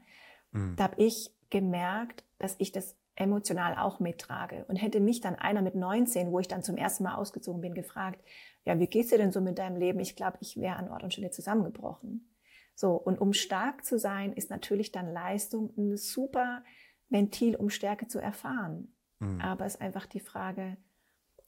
mhm. 0.53 0.77
da 0.77 0.85
habe 0.85 1.03
ich 1.03 1.35
gemerkt, 1.49 2.25
dass 2.39 2.57
ich 2.59 2.73
das 2.73 2.95
emotional 3.17 3.77
auch 3.77 4.01
mittrage. 4.01 4.65
Und 4.67 4.77
hätte 4.77 5.01
mich 5.01 5.21
dann 5.21 5.37
einer 5.37 5.63
mit 5.63 5.75
19, 5.75 6.33
wo 6.33 6.41
ich 6.41 6.49
dann 6.49 6.63
zum 6.63 6.77
ersten 6.77 7.05
Mal 7.05 7.15
ausgezogen 7.15 7.61
bin, 7.61 7.75
gefragt, 7.75 8.21
ja, 8.65 8.79
wie 8.79 8.87
geht's 8.87 9.11
dir 9.11 9.19
denn 9.19 9.33
so 9.33 9.41
mit 9.41 9.59
deinem 9.59 9.77
Leben? 9.77 10.01
Ich 10.01 10.17
glaube, 10.17 10.39
ich 10.41 10.57
wäre 10.57 10.77
an 10.77 10.89
Ort 10.91 11.03
und 11.03 11.13
Stelle 11.13 11.31
zusammengebrochen. 11.31 12.35
So, 12.75 12.95
und 12.95 13.21
um 13.21 13.33
stark 13.33 13.85
zu 13.85 13.99
sein, 13.99 14.33
ist 14.33 14.51
natürlich 14.51 14.91
dann 14.91 15.13
Leistung 15.13 15.73
ein 15.77 15.97
super 15.97 16.65
Ventil, 17.09 17.55
um 17.55 17.71
Stärke 17.71 18.09
zu 18.09 18.19
erfahren. 18.19 18.95
Mhm. 19.21 19.41
Aber 19.41 19.67
es 19.67 19.77
ist 19.77 19.81
einfach 19.81 20.07
die 20.07 20.21
Frage, 20.21 20.77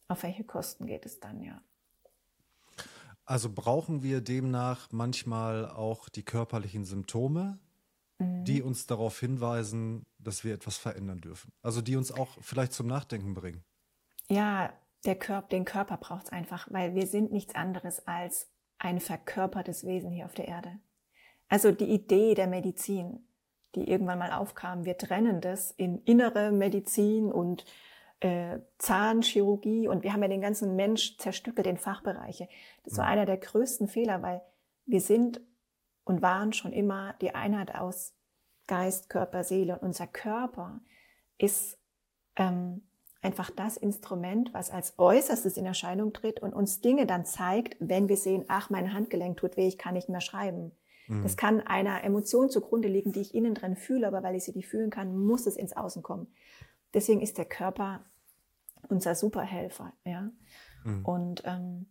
auf 0.08 0.22
welche 0.22 0.44
Kosten 0.44 0.86
geht 0.86 1.04
es 1.04 1.18
dann, 1.18 1.42
ja. 1.42 1.60
Also 3.24 3.50
brauchen 3.52 4.04
wir 4.04 4.20
demnach 4.20 4.88
manchmal 4.92 5.68
auch 5.68 6.08
die 6.08 6.22
körperlichen 6.22 6.84
Symptome, 6.84 7.58
mhm. 8.18 8.44
die 8.44 8.62
uns 8.62 8.86
darauf 8.86 9.18
hinweisen, 9.18 10.04
dass 10.26 10.44
wir 10.44 10.54
etwas 10.54 10.76
verändern 10.76 11.20
dürfen. 11.20 11.52
Also 11.62 11.80
die 11.80 11.96
uns 11.96 12.12
auch 12.12 12.28
vielleicht 12.40 12.72
zum 12.72 12.86
Nachdenken 12.86 13.34
bringen. 13.34 13.64
Ja, 14.28 14.72
der 15.04 15.16
Körper, 15.16 15.48
den 15.48 15.64
Körper 15.64 15.96
braucht 15.96 16.24
es 16.24 16.32
einfach, 16.32 16.68
weil 16.70 16.94
wir 16.94 17.06
sind 17.06 17.32
nichts 17.32 17.54
anderes 17.54 18.06
als 18.06 18.50
ein 18.78 19.00
verkörpertes 19.00 19.86
Wesen 19.86 20.10
hier 20.10 20.26
auf 20.26 20.34
der 20.34 20.48
Erde. 20.48 20.78
Also 21.48 21.70
die 21.70 21.86
Idee 21.86 22.34
der 22.34 22.48
Medizin, 22.48 23.26
die 23.74 23.88
irgendwann 23.88 24.18
mal 24.18 24.32
aufkam, 24.32 24.84
wir 24.84 24.98
trennen 24.98 25.40
das 25.40 25.70
in 25.70 26.02
innere 26.02 26.50
Medizin 26.50 27.30
und 27.30 27.64
äh, 28.20 28.58
Zahnchirurgie 28.78 29.88
und 29.88 30.02
wir 30.02 30.12
haben 30.12 30.22
ja 30.22 30.28
den 30.28 30.40
ganzen 30.40 30.74
Mensch 30.74 31.18
zerstückelt 31.18 31.66
in 31.66 31.76
Fachbereiche. 31.76 32.48
Das 32.84 32.96
war 32.96 33.04
mhm. 33.04 33.12
einer 33.12 33.26
der 33.26 33.36
größten 33.36 33.88
Fehler, 33.88 34.22
weil 34.22 34.42
wir 34.86 35.00
sind 35.00 35.40
und 36.04 36.22
waren 36.22 36.52
schon 36.52 36.72
immer 36.72 37.14
die 37.20 37.34
Einheit 37.34 37.74
aus 37.74 38.15
Geist, 38.66 39.08
Körper, 39.08 39.44
Seele. 39.44 39.74
Und 39.74 39.88
unser 39.88 40.06
Körper 40.06 40.80
ist 41.38 41.78
ähm, 42.36 42.82
einfach 43.22 43.50
das 43.50 43.76
Instrument, 43.76 44.54
was 44.54 44.70
als 44.70 44.94
äußerstes 44.98 45.56
in 45.56 45.66
Erscheinung 45.66 46.12
tritt 46.12 46.40
und 46.40 46.54
uns 46.54 46.80
Dinge 46.80 47.06
dann 47.06 47.24
zeigt, 47.24 47.76
wenn 47.80 48.08
wir 48.08 48.16
sehen, 48.16 48.44
ach, 48.48 48.70
mein 48.70 48.92
Handgelenk 48.92 49.36
tut 49.36 49.56
weh, 49.56 49.66
ich 49.66 49.78
kann 49.78 49.94
nicht 49.94 50.08
mehr 50.08 50.20
schreiben. 50.20 50.72
Mhm. 51.08 51.22
Das 51.22 51.36
kann 51.36 51.60
einer 51.60 52.04
Emotion 52.04 52.50
zugrunde 52.50 52.88
liegen, 52.88 53.12
die 53.12 53.20
ich 53.20 53.34
innen 53.34 53.54
drin 53.54 53.76
fühle, 53.76 54.06
aber 54.06 54.22
weil 54.22 54.36
ich 54.36 54.44
sie 54.44 54.52
nicht 54.52 54.68
fühlen 54.68 54.90
kann, 54.90 55.16
muss 55.16 55.46
es 55.46 55.56
ins 55.56 55.76
Außen 55.76 56.02
kommen. 56.02 56.28
Deswegen 56.94 57.20
ist 57.20 57.38
der 57.38 57.44
Körper 57.44 58.04
unser 58.88 59.14
Superhelfer. 59.14 59.92
Ja? 60.04 60.30
Mhm. 60.84 61.04
Und 61.04 61.42
ähm, 61.44 61.86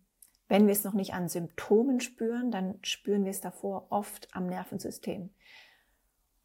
wenn 0.48 0.66
wir 0.66 0.72
es 0.72 0.84
noch 0.84 0.94
nicht 0.94 1.14
an 1.14 1.28
Symptomen 1.28 2.00
spüren, 2.00 2.50
dann 2.50 2.78
spüren 2.82 3.24
wir 3.24 3.30
es 3.30 3.40
davor 3.40 3.88
oft 3.90 4.28
am 4.32 4.46
Nervensystem. 4.46 5.30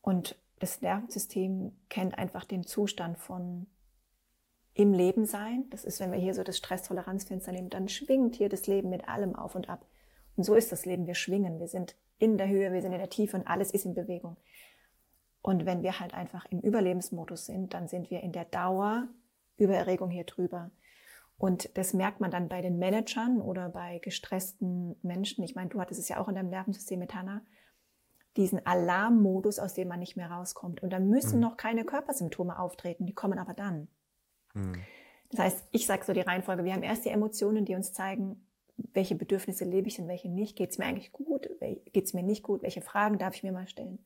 Und 0.01 0.35
das 0.59 0.81
Nervensystem 0.81 1.71
kennt 1.89 2.17
einfach 2.17 2.45
den 2.45 2.63
Zustand 2.63 3.17
von 3.17 3.67
im 4.73 4.93
Leben 4.93 5.25
sein. 5.25 5.65
Das 5.69 5.83
ist, 5.83 5.99
wenn 5.99 6.11
wir 6.11 6.19
hier 6.19 6.33
so 6.33 6.43
das 6.43 6.57
Stresstoleranzfenster 6.57 7.51
nehmen, 7.51 7.69
dann 7.69 7.89
schwingt 7.89 8.35
hier 8.35 8.49
das 8.49 8.67
Leben 8.67 8.89
mit 8.89 9.07
allem 9.07 9.35
auf 9.35 9.55
und 9.55 9.69
ab. 9.69 9.85
Und 10.35 10.43
so 10.43 10.55
ist 10.55 10.71
das 10.71 10.85
Leben. 10.85 11.07
Wir 11.07 11.15
schwingen. 11.15 11.59
Wir 11.59 11.67
sind 11.67 11.95
in 12.17 12.37
der 12.37 12.47
Höhe, 12.47 12.71
wir 12.71 12.81
sind 12.81 12.93
in 12.93 12.99
der 12.99 13.09
Tiefe 13.09 13.35
und 13.37 13.47
alles 13.47 13.71
ist 13.71 13.85
in 13.85 13.95
Bewegung. 13.95 14.37
Und 15.41 15.65
wenn 15.65 15.81
wir 15.81 15.99
halt 15.99 16.13
einfach 16.13 16.45
im 16.51 16.59
Überlebensmodus 16.59 17.47
sind, 17.47 17.73
dann 17.73 17.87
sind 17.87 18.11
wir 18.11 18.21
in 18.21 18.31
der 18.31 18.45
Dauer 18.45 19.07
Übererregung 19.57 20.09
hier 20.09 20.23
drüber. 20.23 20.71
Und 21.37 21.75
das 21.75 21.93
merkt 21.93 22.19
man 22.19 22.29
dann 22.29 22.47
bei 22.49 22.61
den 22.61 22.77
Managern 22.77 23.41
oder 23.41 23.69
bei 23.69 23.97
gestressten 23.99 24.95
Menschen. 25.01 25.43
Ich 25.43 25.55
meine, 25.55 25.69
du 25.69 25.79
hattest 25.79 25.99
es 25.99 26.09
ja 26.09 26.19
auch 26.19 26.27
in 26.27 26.35
deinem 26.35 26.49
Nervensystem 26.49 26.99
mit 26.99 27.15
Hannah. 27.15 27.41
Diesen 28.37 28.65
Alarmmodus, 28.65 29.59
aus 29.59 29.73
dem 29.73 29.89
man 29.89 29.99
nicht 29.99 30.15
mehr 30.15 30.31
rauskommt. 30.31 30.81
Und 30.81 30.91
da 30.91 30.99
müssen 30.99 31.35
mhm. 31.35 31.41
noch 31.41 31.57
keine 31.57 31.83
Körpersymptome 31.83 32.57
auftreten, 32.57 33.05
die 33.05 33.13
kommen 33.13 33.39
aber 33.39 33.53
dann. 33.53 33.87
Mhm. 34.53 34.81
Das 35.31 35.39
heißt, 35.39 35.67
ich 35.71 35.85
sage 35.85 36.03
so 36.05 36.13
die 36.13 36.21
Reihenfolge, 36.21 36.63
wir 36.63 36.73
haben 36.73 36.83
erst 36.83 37.05
die 37.05 37.09
Emotionen, 37.09 37.65
die 37.65 37.75
uns 37.75 37.93
zeigen, 37.93 38.45
welche 38.93 39.15
Bedürfnisse 39.15 39.65
lebe 39.65 39.87
ich 39.87 39.99
und 39.99 40.07
welche 40.07 40.29
nicht. 40.29 40.55
Geht 40.55 40.71
es 40.71 40.77
mir 40.77 40.85
eigentlich 40.85 41.11
gut? 41.11 41.49
Geht 41.59 42.05
es 42.05 42.13
mir 42.13 42.23
nicht 42.23 42.43
gut? 42.43 42.63
Welche 42.63 42.81
Fragen 42.81 43.17
darf 43.17 43.35
ich 43.35 43.43
mir 43.43 43.51
mal 43.51 43.67
stellen? 43.67 43.99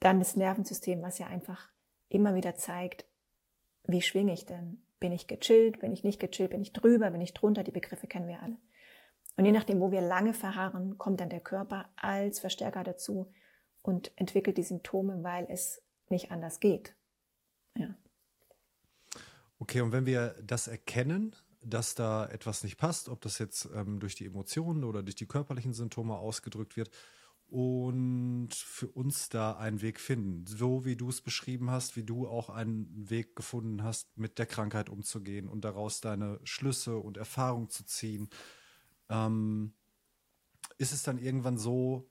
Dann 0.00 0.18
das 0.18 0.36
Nervensystem, 0.36 1.02
was 1.02 1.18
ja 1.18 1.26
einfach 1.26 1.68
immer 2.08 2.34
wieder 2.34 2.54
zeigt, 2.54 3.06
wie 3.84 4.02
schwinge 4.02 4.32
ich 4.32 4.46
denn? 4.46 4.82
Bin 4.98 5.12
ich 5.12 5.26
gechillt? 5.26 5.80
Bin 5.80 5.92
ich 5.92 6.04
nicht 6.04 6.20
gechillt? 6.20 6.50
Bin 6.50 6.62
ich 6.62 6.72
drüber? 6.72 7.10
Bin 7.10 7.20
ich 7.20 7.34
drunter? 7.34 7.64
Die 7.64 7.70
Begriffe 7.70 8.06
kennen 8.06 8.28
wir 8.28 8.42
alle. 8.42 8.56
Und 9.36 9.44
je 9.44 9.52
nachdem, 9.52 9.80
wo 9.80 9.90
wir 9.90 10.00
lange 10.00 10.34
verharren, 10.34 10.98
kommt 10.98 11.20
dann 11.20 11.30
der 11.30 11.40
Körper 11.40 11.90
als 11.96 12.40
Verstärker 12.40 12.84
dazu 12.84 13.32
und 13.82 14.12
entwickelt 14.16 14.58
die 14.58 14.62
Symptome, 14.62 15.22
weil 15.22 15.46
es 15.48 15.82
nicht 16.08 16.30
anders 16.30 16.60
geht. 16.60 16.94
Ja. 17.76 17.94
Okay, 19.58 19.80
und 19.80 19.92
wenn 19.92 20.06
wir 20.06 20.34
das 20.42 20.66
erkennen, 20.66 21.36
dass 21.62 21.94
da 21.94 22.26
etwas 22.26 22.64
nicht 22.64 22.78
passt, 22.78 23.08
ob 23.08 23.20
das 23.20 23.38
jetzt 23.38 23.68
ähm, 23.74 24.00
durch 24.00 24.14
die 24.14 24.26
Emotionen 24.26 24.84
oder 24.84 25.02
durch 25.02 25.14
die 25.14 25.26
körperlichen 25.26 25.74
Symptome 25.74 26.16
ausgedrückt 26.16 26.76
wird, 26.76 26.90
und 27.50 28.50
für 28.54 28.88
uns 28.88 29.28
da 29.28 29.52
einen 29.56 29.82
Weg 29.82 29.98
finden. 29.98 30.46
So 30.46 30.84
wie 30.84 30.94
du 30.94 31.08
es 31.08 31.20
beschrieben 31.20 31.70
hast, 31.70 31.96
wie 31.96 32.04
du 32.04 32.28
auch 32.28 32.48
einen 32.48 33.10
Weg 33.10 33.34
gefunden 33.34 33.82
hast, 33.82 34.16
mit 34.16 34.38
der 34.38 34.46
Krankheit 34.46 34.88
umzugehen 34.88 35.48
und 35.48 35.64
daraus 35.64 36.00
deine 36.00 36.38
Schlüsse 36.44 36.96
und 36.96 37.16
Erfahrungen 37.16 37.68
zu 37.68 37.84
ziehen. 37.84 38.30
Ähm, 39.10 39.74
ist 40.78 40.92
es 40.92 41.02
dann 41.02 41.18
irgendwann 41.18 41.58
so, 41.58 42.08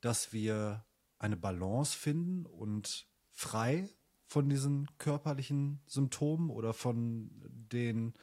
dass 0.00 0.32
wir 0.32 0.84
eine 1.18 1.36
Balance 1.36 1.96
finden 1.96 2.46
und 2.46 3.08
frei 3.30 3.88
von 4.26 4.48
diesen 4.48 4.88
körperlichen 4.98 5.80
Symptomen 5.86 6.50
oder 6.50 6.74
von 6.74 7.30
den, 7.48 8.14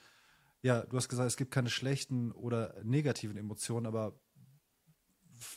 ja, 0.61 0.81
du 0.81 0.97
hast 0.97 1.09
gesagt, 1.09 1.27
es 1.27 1.37
gibt 1.37 1.51
keine 1.51 1.69
schlechten 1.69 2.31
oder 2.31 2.75
negativen 2.83 3.37
Emotionen, 3.37 3.85
aber 3.85 4.19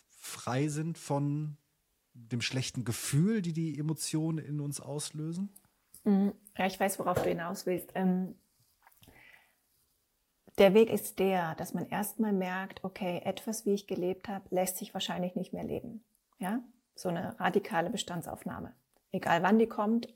frei 0.08 0.68
sind 0.68 0.98
von 0.98 1.56
dem 2.14 2.40
schlechten 2.40 2.84
Gefühl, 2.84 3.42
die 3.42 3.52
die 3.52 3.78
Emotionen 3.78 4.38
in 4.38 4.60
uns 4.60 4.80
auslösen? 4.80 5.50
Mhm. 6.04 6.32
Ja, 6.56 6.66
ich 6.66 6.78
weiß, 6.78 6.98
worauf 6.98 7.22
du 7.22 7.28
hinaus 7.28 7.66
willst. 7.66 7.92
Ähm, 7.94 8.34
der 10.58 10.74
Weg 10.74 10.90
ist 10.90 11.18
der, 11.18 11.54
dass 11.54 11.74
man 11.74 11.88
erstmal 11.88 12.32
merkt, 12.32 12.84
okay, 12.84 13.20
etwas, 13.24 13.64
wie 13.64 13.74
ich 13.74 13.86
gelebt 13.86 14.28
habe, 14.28 14.44
lässt 14.50 14.76
sich 14.76 14.92
wahrscheinlich 14.92 15.34
nicht 15.36 15.52
mehr 15.52 15.64
leben. 15.64 16.04
Ja, 16.38 16.60
so 16.94 17.08
eine 17.08 17.38
radikale 17.38 17.90
Bestandsaufnahme. 17.90 18.74
Egal 19.12 19.42
wann 19.42 19.58
die 19.58 19.66
kommt, 19.66 20.12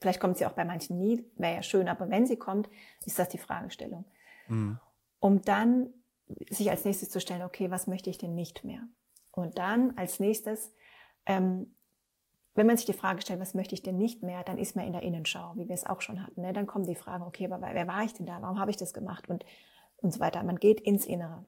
vielleicht 0.00 0.20
kommt 0.20 0.36
sie 0.36 0.46
auch 0.46 0.52
bei 0.52 0.64
manchen 0.64 0.98
nie, 0.98 1.24
wäre 1.36 1.54
ja 1.54 1.62
schön, 1.62 1.88
aber 1.88 2.10
wenn 2.10 2.26
sie 2.26 2.36
kommt, 2.36 2.68
ist 3.04 3.18
das 3.18 3.28
die 3.28 3.38
Fragestellung. 3.38 4.04
Mhm. 4.48 4.78
Um 5.20 5.42
dann 5.42 5.92
sich 6.50 6.70
als 6.70 6.84
nächstes 6.84 7.10
zu 7.10 7.20
stellen, 7.20 7.42
okay, 7.42 7.70
was 7.70 7.86
möchte 7.86 8.10
ich 8.10 8.18
denn 8.18 8.34
nicht 8.34 8.64
mehr? 8.64 8.82
Und 9.30 9.58
dann 9.58 9.96
als 9.96 10.20
nächstes, 10.20 10.72
ähm, 11.26 11.74
wenn 12.58 12.66
man 12.66 12.76
sich 12.76 12.86
die 12.86 12.92
Frage 12.92 13.22
stellt, 13.22 13.38
was 13.38 13.54
möchte 13.54 13.76
ich 13.76 13.82
denn 13.84 13.96
nicht 13.96 14.24
mehr, 14.24 14.42
dann 14.42 14.58
ist 14.58 14.74
man 14.74 14.84
in 14.84 14.92
der 14.92 15.04
Innenschau, 15.04 15.52
wie 15.54 15.68
wir 15.68 15.74
es 15.74 15.86
auch 15.86 16.00
schon 16.00 16.26
hatten. 16.26 16.40
Ne? 16.40 16.52
Dann 16.52 16.66
kommen 16.66 16.84
die 16.84 16.96
Fragen, 16.96 17.22
okay, 17.22 17.46
aber 17.46 17.60
wer 17.60 17.86
war 17.86 18.02
ich 18.02 18.14
denn 18.14 18.26
da? 18.26 18.42
Warum 18.42 18.58
habe 18.58 18.72
ich 18.72 18.76
das 18.76 18.92
gemacht? 18.92 19.30
Und, 19.30 19.44
und 19.98 20.12
so 20.12 20.18
weiter. 20.18 20.42
Man 20.42 20.56
geht 20.56 20.80
ins 20.80 21.06
Innere. 21.06 21.46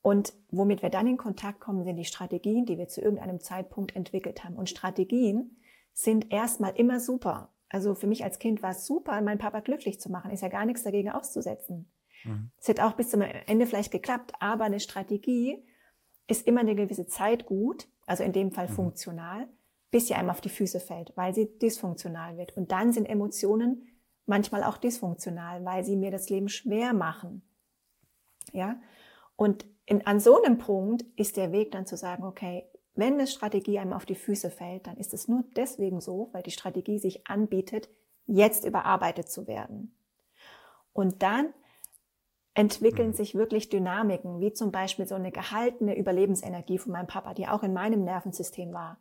Und 0.00 0.32
womit 0.50 0.82
wir 0.82 0.90
dann 0.90 1.06
in 1.06 1.16
Kontakt 1.16 1.60
kommen, 1.60 1.84
sind 1.84 1.94
die 1.94 2.04
Strategien, 2.04 2.66
die 2.66 2.76
wir 2.76 2.88
zu 2.88 3.00
irgendeinem 3.00 3.38
Zeitpunkt 3.38 3.94
entwickelt 3.94 4.42
haben. 4.42 4.56
Und 4.56 4.68
Strategien 4.68 5.58
sind 5.92 6.32
erstmal 6.32 6.74
immer 6.74 6.98
super. 6.98 7.52
Also 7.68 7.94
für 7.94 8.08
mich 8.08 8.24
als 8.24 8.40
Kind 8.40 8.64
war 8.64 8.72
es 8.72 8.84
super, 8.84 9.20
meinen 9.22 9.38
Papa 9.38 9.60
glücklich 9.60 10.00
zu 10.00 10.10
machen. 10.10 10.32
Ist 10.32 10.42
ja 10.42 10.48
gar 10.48 10.66
nichts 10.66 10.82
dagegen 10.82 11.10
auszusetzen. 11.10 11.88
Mhm. 12.24 12.50
Es 12.58 12.66
hätte 12.66 12.84
auch 12.84 12.94
bis 12.94 13.10
zum 13.10 13.20
Ende 13.20 13.66
vielleicht 13.66 13.92
geklappt, 13.92 14.32
aber 14.40 14.64
eine 14.64 14.80
Strategie 14.80 15.64
ist 16.26 16.48
immer 16.48 16.60
eine 16.60 16.74
gewisse 16.74 17.06
Zeit 17.06 17.46
gut, 17.46 17.86
also 18.06 18.22
in 18.22 18.32
dem 18.32 18.52
Fall 18.52 18.68
mhm. 18.68 18.74
funktional, 18.74 19.48
bis 19.90 20.08
sie 20.08 20.14
einem 20.14 20.30
auf 20.30 20.40
die 20.40 20.48
Füße 20.48 20.80
fällt, 20.80 21.12
weil 21.16 21.34
sie 21.34 21.58
dysfunktional 21.58 22.36
wird. 22.36 22.56
Und 22.56 22.72
dann 22.72 22.92
sind 22.92 23.06
Emotionen 23.06 23.86
manchmal 24.26 24.64
auch 24.64 24.78
dysfunktional, 24.78 25.64
weil 25.64 25.84
sie 25.84 25.96
mir 25.96 26.10
das 26.10 26.30
Leben 26.30 26.48
schwer 26.48 26.92
machen. 26.92 27.42
Ja? 28.52 28.80
Und 29.36 29.66
in, 29.86 30.06
an 30.06 30.20
so 30.20 30.42
einem 30.42 30.58
Punkt 30.58 31.04
ist 31.16 31.36
der 31.36 31.52
Weg 31.52 31.72
dann 31.72 31.86
zu 31.86 31.96
sagen, 31.96 32.24
okay, 32.24 32.68
wenn 32.94 33.14
eine 33.14 33.26
Strategie 33.26 33.78
einem 33.78 33.92
auf 33.92 34.06
die 34.06 34.14
Füße 34.14 34.50
fällt, 34.50 34.86
dann 34.86 34.96
ist 34.96 35.14
es 35.14 35.28
nur 35.28 35.44
deswegen 35.56 36.00
so, 36.00 36.28
weil 36.32 36.42
die 36.42 36.50
Strategie 36.50 36.98
sich 36.98 37.26
anbietet, 37.26 37.88
jetzt 38.26 38.64
überarbeitet 38.64 39.30
zu 39.30 39.46
werden. 39.46 39.96
Und 40.92 41.22
dann 41.22 41.54
entwickeln 42.54 43.08
mhm. 43.08 43.14
sich 43.14 43.34
wirklich 43.34 43.68
Dynamiken, 43.68 44.40
wie 44.40 44.52
zum 44.52 44.72
Beispiel 44.72 45.06
so 45.06 45.14
eine 45.14 45.32
gehaltene 45.32 45.96
Überlebensenergie 45.96 46.78
von 46.78 46.92
meinem 46.92 47.06
Papa, 47.06 47.34
die 47.34 47.48
auch 47.48 47.62
in 47.62 47.72
meinem 47.72 48.04
Nervensystem 48.04 48.72
war, 48.72 48.98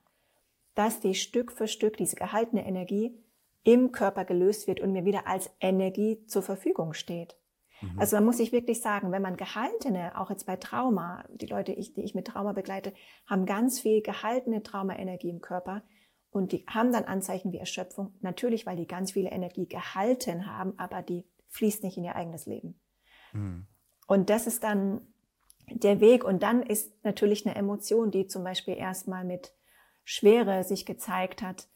dass 0.76 1.00
die 1.00 1.16
Stück 1.16 1.52
für 1.52 1.68
Stück 1.68 1.98
diese 1.98 2.16
gehaltene 2.16 2.66
Energie 2.66 3.18
im 3.64 3.92
Körper 3.92 4.26
gelöst 4.26 4.68
wird 4.68 4.80
und 4.80 4.94
mir 4.94 5.06
wieder 5.06 5.28
als 5.28 5.52
Energie 5.60 6.26
zur 6.26 6.42
Verfügung 6.42 6.94
steht. 6.94 7.36
Mhm. 7.82 8.00
Also 8.00 8.16
man 8.16 8.26
muss 8.26 8.38
sich 8.38 8.52
wirklich 8.52 8.82
sagen, 8.82 9.12
wenn 9.12 9.22
man 9.22 9.38
gehaltene, 9.38 10.20
auch 10.20 10.30
jetzt 10.30 10.46
bei 10.46 10.56
Trauma, 10.56 11.26
die 11.30 11.46
Leute, 11.46 11.76
die 11.76 12.02
ich 12.02 12.16
mit 12.16 12.28
Trauma 12.28 12.54
begleite, 12.54 12.94
haben 13.28 13.46
ganz 13.46 13.80
viel 13.80 14.02
gehaltene 14.02 14.64
Traumaenergie 14.64 15.30
im 15.30 15.42
Körper 15.42 15.84
und 16.32 16.54
die 16.54 16.66
haben 16.68 16.94
dann 16.94 17.04
Anzeichen 17.04 17.52
wie 17.52 17.58
Erschöpfung. 17.58 18.14
Natürlich, 18.22 18.66
weil 18.66 18.78
die 18.78 18.88
ganz 18.88 19.12
viele 19.12 19.30
Energie 19.30 19.68
gehalten 19.68 20.48
haben, 20.48 20.74
aber 20.78 21.02
die 21.02 21.26
fließt 21.50 21.84
nicht 21.84 21.98
in 21.98 22.06
ihr 22.06 22.16
eigenes 22.16 22.46
Leben. 22.46 22.80
Mhm. 23.34 23.65
Und 24.08 24.30
das 24.30 24.48
ist 24.48 24.63
dann 24.63 25.02
der 25.67 26.00
Weg. 26.00 26.24
Und 26.24 26.44
dann 26.44 26.63
ist 26.63 26.94
natürlich 27.04 27.46
eine 27.46 27.56
Emotion, 27.56 28.12
die 28.12 28.28
zum 28.28 28.44
Beispiel 28.44 28.76
erstmal 28.76 29.24
mit 29.24 29.54
Schwere 30.04 30.63
sich 30.63 30.86
gezeigt 30.86 31.41
hat, 31.41 31.67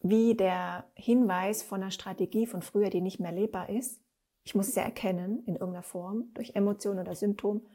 wie 0.00 0.36
der 0.36 0.84
Hinweis 0.94 1.62
von 1.62 1.82
einer 1.82 1.90
Strategie 1.90 2.46
von 2.46 2.62
früher, 2.62 2.90
die 2.90 3.00
nicht 3.00 3.20
mehr 3.20 3.32
lebbar 3.32 3.68
ist. 3.68 4.00
Ich 4.44 4.54
muss 4.54 4.68
es 4.68 4.76
ja 4.76 4.82
erkennen 4.82 5.42
in 5.44 5.56
irgendeiner 5.56 5.82
Form, 5.82 6.30
durch 6.34 6.54
Emotion 6.54 6.98
oder 6.98 7.14
Symptom. 7.14 7.66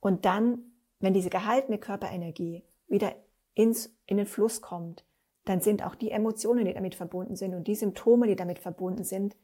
Und 0.00 0.24
dann, 0.24 0.72
wenn 1.00 1.14
diese 1.14 1.30
gehaltene 1.30 1.78
Körperenergie 1.78 2.64
wieder 2.86 3.14
ins, 3.54 3.94
in 4.06 4.16
den 4.16 4.26
Fluss 4.26 4.60
kommt, 4.60 5.04
dann 5.44 5.60
sind 5.60 5.84
auch 5.84 5.96
die 5.96 6.12
Emotionen, 6.12 6.64
die 6.64 6.74
damit 6.74 6.94
verbunden 6.94 7.36
sind 7.36 7.54
und 7.54 7.66
die 7.66 7.74
Symptome, 7.74 8.28
die 8.28 8.36
damit 8.36 8.60
verbunden 8.60 9.04
sind, 9.04 9.36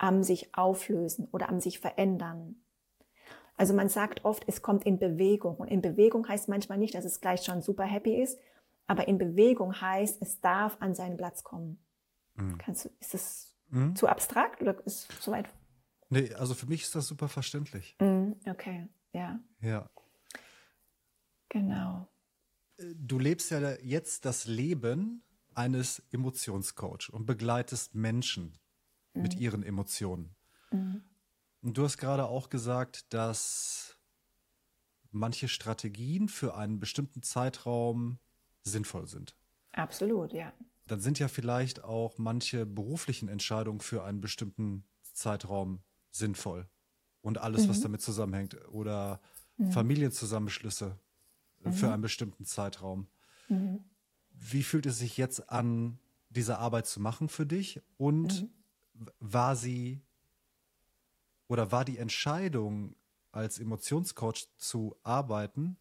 am 0.00 0.22
sich 0.22 0.54
auflösen 0.54 1.28
oder 1.30 1.48
am 1.50 1.60
sich 1.60 1.78
verändern. 1.78 2.56
Also 3.56 3.74
man 3.74 3.90
sagt 3.90 4.24
oft, 4.24 4.44
es 4.46 4.62
kommt 4.62 4.86
in 4.86 4.98
Bewegung. 4.98 5.56
Und 5.56 5.68
in 5.68 5.82
Bewegung 5.82 6.26
heißt 6.26 6.48
manchmal 6.48 6.78
nicht, 6.78 6.94
dass 6.94 7.04
es 7.04 7.20
gleich 7.20 7.42
schon 7.42 7.60
super 7.60 7.84
happy 7.84 8.20
ist, 8.20 8.38
aber 8.86 9.06
in 9.06 9.18
Bewegung 9.18 9.78
heißt, 9.78 10.22
es 10.22 10.40
darf 10.40 10.78
an 10.80 10.94
seinen 10.94 11.18
Platz 11.18 11.44
kommen. 11.44 11.78
Mhm. 12.34 12.56
Kannst 12.56 12.86
du, 12.86 12.90
ist 12.98 13.12
das 13.12 13.54
mhm. 13.68 13.94
zu 13.94 14.08
abstrakt 14.08 14.62
oder 14.62 14.74
ist 14.86 15.12
es 15.12 15.20
zu 15.20 15.32
weit? 15.32 15.50
Nee, 16.08 16.32
also 16.34 16.54
für 16.54 16.66
mich 16.66 16.82
ist 16.82 16.94
das 16.94 17.06
super 17.06 17.28
verständlich. 17.28 17.96
Mhm. 18.00 18.36
Okay, 18.48 18.88
ja. 19.12 19.38
Ja. 19.60 19.90
Genau. 21.50 22.08
Äh, 22.78 22.94
du 22.96 23.18
lebst 23.18 23.50
ja 23.50 23.60
jetzt 23.82 24.24
das 24.24 24.46
Leben 24.46 25.22
eines 25.54 26.02
Emotionscoach 26.10 27.10
und 27.12 27.26
begleitest 27.26 27.94
Menschen 27.94 28.56
mit 29.14 29.36
mhm. 29.36 29.40
ihren 29.40 29.62
Emotionen. 29.62 30.34
Mhm. 30.70 31.02
Und 31.62 31.76
du 31.76 31.84
hast 31.84 31.98
gerade 31.98 32.26
auch 32.26 32.48
gesagt, 32.48 33.12
dass 33.12 33.98
manche 35.10 35.48
Strategien 35.48 36.28
für 36.28 36.54
einen 36.56 36.80
bestimmten 36.80 37.22
Zeitraum 37.22 38.18
sinnvoll 38.62 39.06
sind. 39.06 39.36
Absolut, 39.72 40.32
ja. 40.32 40.52
Dann 40.86 41.00
sind 41.00 41.18
ja 41.18 41.28
vielleicht 41.28 41.84
auch 41.84 42.18
manche 42.18 42.66
beruflichen 42.66 43.28
Entscheidungen 43.28 43.80
für 43.80 44.04
einen 44.04 44.20
bestimmten 44.20 44.84
Zeitraum 45.12 45.82
sinnvoll. 46.10 46.68
Und 47.20 47.38
alles, 47.38 47.66
mhm. 47.66 47.70
was 47.70 47.80
damit 47.80 48.00
zusammenhängt. 48.00 48.56
Oder 48.68 49.20
mhm. 49.56 49.72
Familienzusammenschlüsse 49.72 50.98
mhm. 51.60 51.72
für 51.72 51.92
einen 51.92 52.02
bestimmten 52.02 52.44
Zeitraum. 52.44 53.08
Mhm. 53.48 53.84
Wie 54.30 54.62
fühlt 54.62 54.86
es 54.86 54.98
sich 54.98 55.16
jetzt 55.16 55.50
an, 55.50 55.98
diese 56.30 56.58
Arbeit 56.58 56.86
zu 56.86 57.00
machen 57.00 57.28
für 57.28 57.46
dich? 57.46 57.82
Und 57.98 58.42
mhm. 58.42 58.50
War 59.18 59.56
sie 59.56 60.02
oder 61.48 61.72
war 61.72 61.84
die 61.84 61.98
Entscheidung, 61.98 62.94
als 63.32 63.58
Emotionscoach 63.58 64.48
zu 64.56 64.96
arbeiten, 65.02 65.78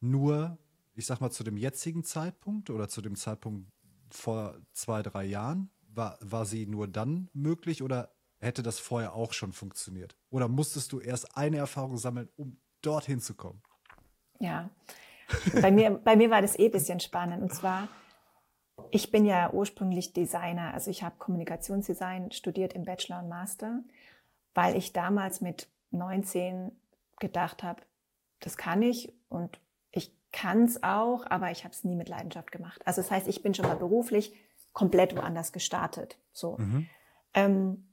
nur, 0.00 0.58
ich 0.94 1.06
sag 1.06 1.20
mal, 1.20 1.30
zu 1.30 1.44
dem 1.44 1.56
jetzigen 1.56 2.04
Zeitpunkt 2.04 2.70
oder 2.70 2.88
zu 2.88 3.00
dem 3.00 3.16
Zeitpunkt 3.16 3.70
vor 4.10 4.58
zwei, 4.72 5.02
drei 5.02 5.24
Jahren? 5.24 5.70
War, 5.94 6.18
war 6.20 6.46
sie 6.46 6.66
nur 6.66 6.88
dann 6.88 7.28
möglich 7.34 7.82
oder 7.82 8.14
hätte 8.40 8.62
das 8.62 8.78
vorher 8.78 9.14
auch 9.14 9.32
schon 9.32 9.52
funktioniert? 9.52 10.16
Oder 10.30 10.48
musstest 10.48 10.92
du 10.92 11.00
erst 11.00 11.36
eine 11.36 11.58
Erfahrung 11.58 11.98
sammeln, 11.98 12.28
um 12.36 12.58
dorthin 12.80 13.20
zu 13.20 13.34
kommen? 13.34 13.62
Ja, 14.38 14.70
bei 15.60 15.70
mir, 15.70 15.90
bei 15.90 16.16
mir 16.16 16.30
war 16.30 16.42
das 16.42 16.58
eh 16.58 16.66
ein 16.66 16.72
bisschen 16.72 17.00
spannend. 17.00 17.42
Und 17.42 17.54
zwar, 17.54 17.88
ich 18.90 19.10
bin 19.10 19.24
ja 19.24 19.52
ursprünglich 19.52 20.12
Designer. 20.12 20.74
Also 20.74 20.90
ich 20.90 21.02
habe 21.02 21.14
Kommunikationsdesign 21.18 22.32
studiert 22.32 22.72
im 22.72 22.84
Bachelor 22.84 23.20
und 23.20 23.28
Master 23.28 23.80
weil 24.54 24.76
ich 24.76 24.92
damals 24.92 25.40
mit 25.40 25.68
19 25.90 26.72
gedacht 27.18 27.62
habe, 27.62 27.82
das 28.40 28.56
kann 28.56 28.82
ich 28.82 29.12
und 29.28 29.60
ich 29.90 30.12
kann 30.32 30.64
es 30.64 30.82
auch, 30.82 31.24
aber 31.26 31.50
ich 31.50 31.64
habe 31.64 31.72
es 31.72 31.84
nie 31.84 31.94
mit 31.94 32.08
Leidenschaft 32.08 32.50
gemacht. 32.52 32.82
Also 32.86 33.00
das 33.00 33.10
heißt, 33.10 33.28
ich 33.28 33.42
bin 33.42 33.54
schon 33.54 33.66
mal 33.66 33.76
beruflich 33.76 34.34
komplett 34.72 35.16
woanders 35.16 35.52
gestartet. 35.52 36.18
So. 36.32 36.56
Mhm. 36.58 36.88
Ähm, 37.34 37.88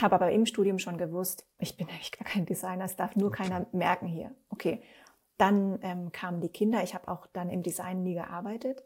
habe 0.00 0.14
aber 0.14 0.32
im 0.32 0.46
Studium 0.46 0.78
schon 0.78 0.96
gewusst, 0.96 1.46
ich 1.58 1.76
bin 1.76 1.88
eigentlich 1.88 2.12
gar 2.12 2.26
kein 2.26 2.46
Designer, 2.46 2.84
es 2.84 2.96
darf 2.96 3.14
nur 3.16 3.28
okay. 3.28 3.42
keiner 3.42 3.66
merken 3.72 4.06
hier. 4.06 4.34
Okay. 4.48 4.82
Dann 5.36 5.78
ähm, 5.82 6.12
kamen 6.12 6.40
die 6.40 6.48
Kinder, 6.48 6.82
ich 6.82 6.94
habe 6.94 7.08
auch 7.08 7.26
dann 7.26 7.50
im 7.50 7.62
Design 7.62 8.02
nie 8.02 8.14
gearbeitet. 8.14 8.84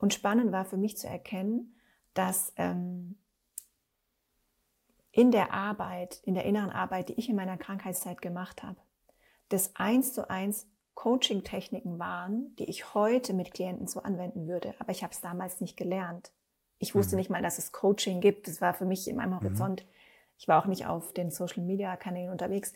Und 0.00 0.14
spannend 0.14 0.50
war 0.50 0.64
für 0.64 0.78
mich 0.78 0.96
zu 0.96 1.06
erkennen, 1.06 1.76
dass 2.14 2.52
ähm, 2.56 3.18
in 5.12 5.30
der 5.30 5.52
Arbeit, 5.52 6.20
in 6.24 6.34
der 6.34 6.46
inneren 6.46 6.70
Arbeit, 6.70 7.10
die 7.10 7.14
ich 7.14 7.28
in 7.28 7.36
meiner 7.36 7.58
Krankheitszeit 7.58 8.22
gemacht 8.22 8.62
habe, 8.62 8.80
das 9.50 9.76
eins 9.76 10.14
zu 10.14 10.30
eins 10.30 10.66
Coaching-Techniken 10.94 11.98
waren, 11.98 12.56
die 12.56 12.64
ich 12.64 12.94
heute 12.94 13.34
mit 13.34 13.52
Klienten 13.52 13.86
so 13.86 14.02
anwenden 14.02 14.48
würde. 14.48 14.74
Aber 14.78 14.90
ich 14.90 15.02
habe 15.02 15.12
es 15.12 15.20
damals 15.20 15.60
nicht 15.60 15.76
gelernt. 15.76 16.32
Ich 16.78 16.94
wusste 16.94 17.14
mhm. 17.14 17.20
nicht 17.20 17.30
mal, 17.30 17.42
dass 17.42 17.58
es 17.58 17.72
Coaching 17.72 18.20
gibt. 18.20 18.48
Das 18.48 18.60
war 18.60 18.74
für 18.74 18.86
mich 18.86 19.06
in 19.06 19.16
meinem 19.16 19.30
mhm. 19.30 19.40
Horizont. 19.40 19.84
Mhm. 19.84 19.88
Ich 20.38 20.48
war 20.48 20.62
auch 20.62 20.66
nicht 20.66 20.86
auf 20.86 21.12
den 21.12 21.30
Social-Media-Kanälen 21.30 22.30
unterwegs. 22.30 22.72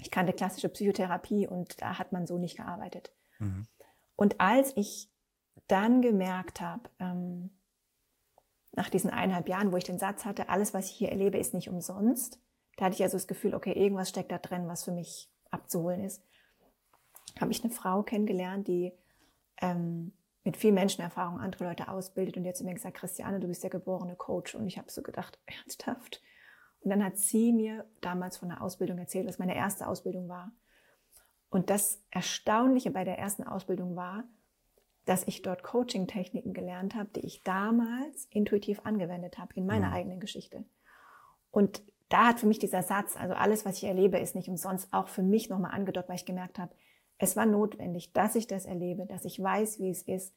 Ich 0.00 0.10
kannte 0.10 0.32
klassische 0.32 0.68
Psychotherapie 0.68 1.46
und 1.46 1.80
da 1.80 1.98
hat 1.98 2.12
man 2.12 2.26
so 2.26 2.38
nicht 2.38 2.56
gearbeitet. 2.56 3.12
Mhm. 3.38 3.66
Und 4.16 4.40
als 4.40 4.76
ich 4.76 5.08
dann 5.66 6.02
gemerkt 6.02 6.60
habe, 6.60 6.88
ähm, 6.98 7.50
nach 8.72 8.90
diesen 8.90 9.10
eineinhalb 9.10 9.48
Jahren, 9.48 9.72
wo 9.72 9.76
ich 9.76 9.84
den 9.84 9.98
Satz 9.98 10.24
hatte, 10.24 10.48
alles, 10.48 10.72
was 10.72 10.86
ich 10.86 10.96
hier 10.96 11.10
erlebe, 11.10 11.38
ist 11.38 11.54
nicht 11.54 11.68
umsonst, 11.68 12.40
da 12.76 12.84
hatte 12.84 12.94
ich 12.94 13.02
also 13.02 13.16
das 13.16 13.26
Gefühl, 13.26 13.54
okay, 13.54 13.72
irgendwas 13.72 14.08
steckt 14.08 14.30
da 14.30 14.38
drin, 14.38 14.68
was 14.68 14.84
für 14.84 14.92
mich 14.92 15.28
abzuholen 15.50 16.04
ist. 16.04 16.22
Habe 17.40 17.50
ich 17.50 17.62
eine 17.64 17.72
Frau 17.72 18.04
kennengelernt, 18.04 18.68
die 18.68 18.92
ähm, 19.60 20.12
mit 20.44 20.56
viel 20.56 20.72
Menschenerfahrung 20.72 21.40
andere 21.40 21.64
Leute 21.64 21.88
ausbildet 21.88 22.36
und 22.36 22.44
jetzt 22.44 22.62
mir 22.62 22.72
gesagt, 22.72 22.96
Christiane, 22.96 23.40
du 23.40 23.48
bist 23.48 23.64
der 23.64 23.70
geborene 23.70 24.14
Coach. 24.14 24.54
Und 24.54 24.68
ich 24.68 24.78
habe 24.78 24.90
so 24.92 25.02
gedacht, 25.02 25.40
ernsthaft? 25.46 26.22
Und 26.80 26.90
dann 26.90 27.04
hat 27.04 27.16
sie 27.16 27.52
mir 27.52 27.84
damals 28.00 28.36
von 28.36 28.48
der 28.48 28.62
Ausbildung 28.62 28.98
erzählt, 28.98 29.26
was 29.26 29.40
meine 29.40 29.56
erste 29.56 29.88
Ausbildung 29.88 30.28
war. 30.28 30.52
Und 31.50 31.70
das 31.70 32.00
Erstaunliche 32.10 32.92
bei 32.92 33.02
der 33.02 33.18
ersten 33.18 33.42
Ausbildung 33.42 33.96
war, 33.96 34.22
dass 35.08 35.26
ich 35.26 35.42
dort 35.42 35.62
Coaching-Techniken 35.62 36.52
gelernt 36.52 36.94
habe, 36.94 37.08
die 37.16 37.24
ich 37.24 37.42
damals 37.42 38.26
intuitiv 38.30 38.80
angewendet 38.84 39.38
habe 39.38 39.54
in 39.54 39.64
meiner 39.64 39.88
mhm. 39.88 39.94
eigenen 39.94 40.20
Geschichte. 40.20 40.64
Und 41.50 41.82
da 42.10 42.28
hat 42.28 42.40
für 42.40 42.46
mich 42.46 42.58
dieser 42.58 42.82
Satz, 42.82 43.16
also 43.16 43.34
alles, 43.34 43.64
was 43.64 43.78
ich 43.78 43.84
erlebe, 43.84 44.18
ist 44.18 44.34
nicht 44.34 44.48
umsonst, 44.48 44.92
auch 44.92 45.08
für 45.08 45.22
mich 45.22 45.48
nochmal 45.48 45.72
angedeutet, 45.72 46.08
weil 46.08 46.16
ich 46.16 46.26
gemerkt 46.26 46.58
habe, 46.58 46.74
es 47.18 47.36
war 47.36 47.46
notwendig, 47.46 48.12
dass 48.12 48.34
ich 48.34 48.46
das 48.46 48.66
erlebe, 48.66 49.06
dass 49.06 49.24
ich 49.24 49.42
weiß, 49.42 49.80
wie 49.80 49.90
es 49.90 50.02
ist, 50.02 50.34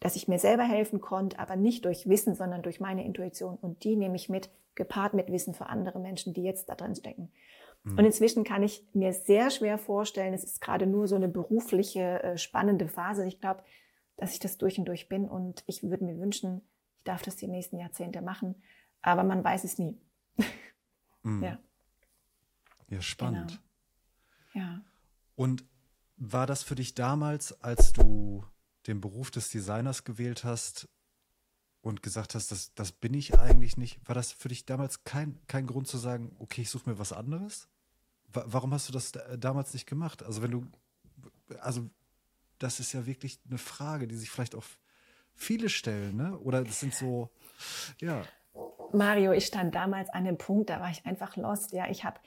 dass 0.00 0.16
ich 0.16 0.28
mir 0.28 0.38
selber 0.38 0.64
helfen 0.64 1.00
konnte, 1.00 1.38
aber 1.38 1.56
nicht 1.56 1.84
durch 1.84 2.08
Wissen, 2.08 2.34
sondern 2.34 2.62
durch 2.62 2.80
meine 2.80 3.04
Intuition. 3.04 3.56
Und 3.56 3.84
die 3.84 3.96
nehme 3.96 4.16
ich 4.16 4.28
mit, 4.30 4.50
gepaart 4.74 5.12
mit 5.12 5.30
Wissen 5.30 5.52
für 5.52 5.66
andere 5.66 6.00
Menschen, 6.00 6.32
die 6.32 6.42
jetzt 6.42 6.70
da 6.70 6.74
drin 6.74 6.94
stecken. 6.94 7.30
Mhm. 7.84 7.98
Und 7.98 8.04
inzwischen 8.06 8.44
kann 8.44 8.62
ich 8.62 8.82
mir 8.94 9.12
sehr 9.12 9.50
schwer 9.50 9.78
vorstellen, 9.78 10.32
es 10.32 10.44
ist 10.44 10.60
gerade 10.60 10.86
nur 10.86 11.06
so 11.06 11.16
eine 11.16 11.28
berufliche, 11.28 12.22
äh, 12.22 12.38
spannende 12.38 12.88
Phase. 12.88 13.26
Ich 13.26 13.40
glaube, 13.40 13.62
dass 14.20 14.34
ich 14.34 14.38
das 14.38 14.58
durch 14.58 14.78
und 14.78 14.84
durch 14.84 15.08
bin 15.08 15.26
und 15.26 15.64
ich 15.66 15.82
würde 15.82 16.04
mir 16.04 16.18
wünschen, 16.18 16.60
ich 16.98 17.04
darf 17.04 17.22
das 17.22 17.36
die 17.36 17.48
nächsten 17.48 17.78
Jahrzehnte 17.78 18.20
machen, 18.20 18.54
aber 19.00 19.24
man 19.24 19.42
weiß 19.42 19.64
es 19.64 19.78
nie. 19.78 19.98
mm. 21.22 21.42
Ja. 21.42 21.58
Ja, 22.88 23.00
spannend. 23.00 23.62
Genau. 24.52 24.66
Ja. 24.66 24.84
Und 25.36 25.64
war 26.18 26.46
das 26.46 26.62
für 26.62 26.74
dich 26.74 26.94
damals, 26.94 27.62
als 27.62 27.94
du 27.94 28.44
den 28.86 29.00
Beruf 29.00 29.30
des 29.30 29.48
Designers 29.48 30.04
gewählt 30.04 30.44
hast 30.44 30.86
und 31.80 32.02
gesagt 32.02 32.34
hast, 32.34 32.52
das, 32.52 32.74
das 32.74 32.92
bin 32.92 33.14
ich 33.14 33.38
eigentlich 33.38 33.78
nicht, 33.78 34.06
war 34.06 34.14
das 34.14 34.32
für 34.32 34.48
dich 34.48 34.66
damals 34.66 35.02
kein, 35.04 35.38
kein 35.46 35.66
Grund 35.66 35.88
zu 35.88 35.96
sagen, 35.96 36.36
okay, 36.40 36.60
ich 36.60 36.68
suche 36.70 36.90
mir 36.90 36.98
was 36.98 37.14
anderes? 37.14 37.68
Warum 38.32 38.74
hast 38.74 38.86
du 38.86 38.92
das 38.92 39.12
damals 39.38 39.72
nicht 39.72 39.86
gemacht? 39.86 40.22
Also 40.22 40.42
wenn 40.42 40.50
du, 40.50 40.66
also 41.60 41.88
das 42.60 42.78
ist 42.78 42.92
ja 42.92 43.06
wirklich 43.06 43.40
eine 43.48 43.58
Frage, 43.58 44.06
die 44.06 44.16
sich 44.16 44.30
vielleicht 44.30 44.54
auch 44.54 44.64
viele 45.34 45.68
stellen, 45.68 46.16
ne? 46.16 46.38
Oder 46.38 46.62
das 46.62 46.80
sind 46.80 46.94
so, 46.94 47.28
ja. 48.00 48.22
Mario, 48.92 49.32
ich 49.32 49.46
stand 49.46 49.74
damals 49.74 50.10
an 50.10 50.24
dem 50.24 50.38
Punkt, 50.38 50.70
da 50.70 50.80
war 50.80 50.90
ich 50.90 51.04
einfach 51.06 51.36
lost. 51.36 51.72
Ja, 51.72 51.88
ich 51.88 52.04
habe 52.04 52.20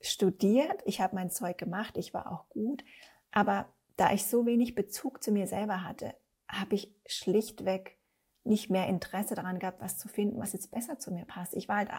studiert, 0.00 0.82
ich 0.84 1.00
habe 1.00 1.14
mein 1.14 1.30
Zeug 1.30 1.56
gemacht, 1.56 1.96
ich 1.96 2.12
war 2.12 2.30
auch 2.30 2.48
gut, 2.48 2.84
aber 3.30 3.68
da 3.96 4.12
ich 4.12 4.26
so 4.26 4.44
wenig 4.44 4.74
Bezug 4.74 5.22
zu 5.22 5.32
mir 5.32 5.46
selber 5.46 5.82
hatte, 5.82 6.14
habe 6.48 6.74
ich 6.74 6.94
schlichtweg 7.06 7.98
nicht 8.44 8.70
mehr 8.70 8.86
Interesse 8.86 9.34
daran 9.34 9.58
gehabt, 9.58 9.80
was 9.80 9.98
zu 9.98 10.08
finden, 10.08 10.38
was 10.38 10.52
jetzt 10.52 10.70
besser 10.70 10.98
zu 10.98 11.10
mir 11.12 11.24
passt. 11.24 11.54
Ich 11.54 11.68
war 11.68 11.78
halt 11.78 11.90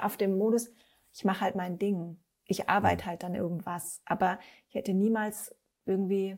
auf 0.00 0.16
dem 0.16 0.36
Modus, 0.36 0.70
ich 1.12 1.24
mache 1.24 1.40
halt 1.40 1.56
mein 1.56 1.78
Ding. 1.78 2.20
Ich 2.44 2.68
arbeite 2.68 3.04
mhm. 3.04 3.08
halt 3.08 3.22
dann 3.22 3.34
irgendwas. 3.34 4.00
Aber 4.04 4.38
ich 4.68 4.74
hätte 4.74 4.94
niemals 4.94 5.54
irgendwie, 5.86 6.36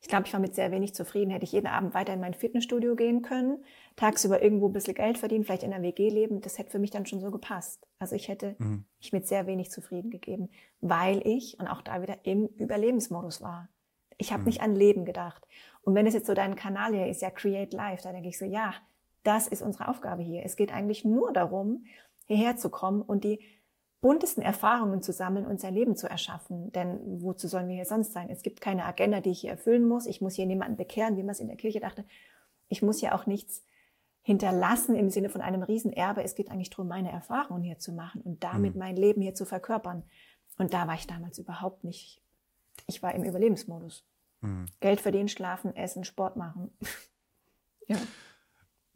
ich 0.00 0.08
glaube, 0.08 0.26
ich 0.26 0.32
war 0.32 0.40
mit 0.40 0.54
sehr 0.54 0.70
wenig 0.70 0.94
zufrieden. 0.94 1.30
Hätte 1.30 1.44
ich 1.44 1.52
jeden 1.52 1.66
Abend 1.66 1.92
weiter 1.92 2.14
in 2.14 2.20
mein 2.20 2.34
Fitnessstudio 2.34 2.94
gehen 2.94 3.22
können, 3.22 3.64
tagsüber 3.96 4.42
irgendwo 4.42 4.68
ein 4.68 4.72
bisschen 4.72 4.94
Geld 4.94 5.18
verdienen, 5.18 5.44
vielleicht 5.44 5.64
in 5.64 5.70
der 5.70 5.82
WG 5.82 6.08
leben, 6.08 6.40
das 6.40 6.58
hätte 6.58 6.70
für 6.70 6.78
mich 6.78 6.90
dann 6.90 7.06
schon 7.06 7.20
so 7.20 7.30
gepasst. 7.30 7.86
Also 7.98 8.14
ich 8.14 8.28
hätte 8.28 8.54
mhm. 8.58 8.84
mich 9.00 9.12
mit 9.12 9.26
sehr 9.26 9.46
wenig 9.46 9.70
zufrieden 9.70 10.10
gegeben, 10.10 10.50
weil 10.80 11.26
ich, 11.26 11.58
und 11.58 11.66
auch 11.66 11.82
da 11.82 12.00
wieder 12.00 12.18
im 12.22 12.46
Überlebensmodus 12.46 13.42
war. 13.42 13.68
Ich 14.18 14.32
habe 14.32 14.42
mhm. 14.42 14.46
nicht 14.46 14.60
an 14.60 14.74
Leben 14.74 15.04
gedacht. 15.04 15.46
Und 15.82 15.94
wenn 15.94 16.06
es 16.06 16.14
jetzt 16.14 16.26
so 16.26 16.34
dein 16.34 16.54
Kanal 16.54 16.92
hier 16.92 17.08
ist, 17.08 17.22
ja 17.22 17.30
Create 17.30 17.72
Life, 17.72 18.02
da 18.02 18.12
denke 18.12 18.28
ich 18.28 18.38
so, 18.38 18.44
ja, 18.44 18.74
das 19.24 19.48
ist 19.48 19.62
unsere 19.62 19.88
Aufgabe 19.88 20.22
hier. 20.22 20.44
Es 20.44 20.56
geht 20.56 20.72
eigentlich 20.72 21.04
nur 21.04 21.32
darum, 21.32 21.84
hierher 22.26 22.56
zu 22.56 22.70
kommen 22.70 23.02
und 23.02 23.24
die 23.24 23.40
buntesten 24.00 24.42
Erfahrungen 24.42 25.02
zu 25.02 25.12
sammeln 25.12 25.46
und 25.46 25.60
sein 25.60 25.74
Leben 25.74 25.96
zu 25.96 26.08
erschaffen. 26.08 26.72
Denn 26.72 27.00
wozu 27.22 27.48
sollen 27.48 27.68
wir 27.68 27.74
hier 27.74 27.84
sonst 27.84 28.12
sein? 28.12 28.30
Es 28.30 28.42
gibt 28.42 28.60
keine 28.60 28.84
Agenda, 28.84 29.20
die 29.20 29.30
ich 29.30 29.40
hier 29.40 29.50
erfüllen 29.50 29.86
muss. 29.86 30.06
Ich 30.06 30.20
muss 30.20 30.34
hier 30.34 30.46
niemanden 30.46 30.76
bekehren, 30.76 31.16
wie 31.16 31.22
man 31.22 31.30
es 31.30 31.40
in 31.40 31.48
der 31.48 31.56
Kirche 31.56 31.80
dachte. 31.80 32.04
Ich 32.68 32.82
muss 32.82 33.00
ja 33.00 33.14
auch 33.14 33.26
nichts 33.26 33.64
hinterlassen 34.22 34.94
im 34.94 35.10
Sinne 35.10 35.30
von 35.30 35.40
einem 35.40 35.62
Riesenerbe. 35.62 36.22
Es 36.22 36.34
geht 36.34 36.50
eigentlich 36.50 36.70
darum, 36.70 36.88
meine 36.88 37.10
Erfahrungen 37.10 37.62
hier 37.62 37.78
zu 37.78 37.92
machen 37.92 38.20
und 38.22 38.44
damit 38.44 38.74
mhm. 38.74 38.78
mein 38.78 38.96
Leben 38.96 39.22
hier 39.22 39.34
zu 39.34 39.46
verkörpern. 39.46 40.04
Und 40.58 40.74
da 40.74 40.86
war 40.86 40.94
ich 40.94 41.06
damals 41.06 41.38
überhaupt 41.38 41.82
nicht. 41.82 42.20
Ich 42.86 43.02
war 43.02 43.14
im 43.14 43.24
Überlebensmodus. 43.24 44.04
Mhm. 44.42 44.66
Geld 44.80 45.00
verdienen, 45.00 45.28
schlafen, 45.28 45.74
essen, 45.74 46.04
Sport 46.04 46.36
machen. 46.36 46.70
ja. 47.88 47.96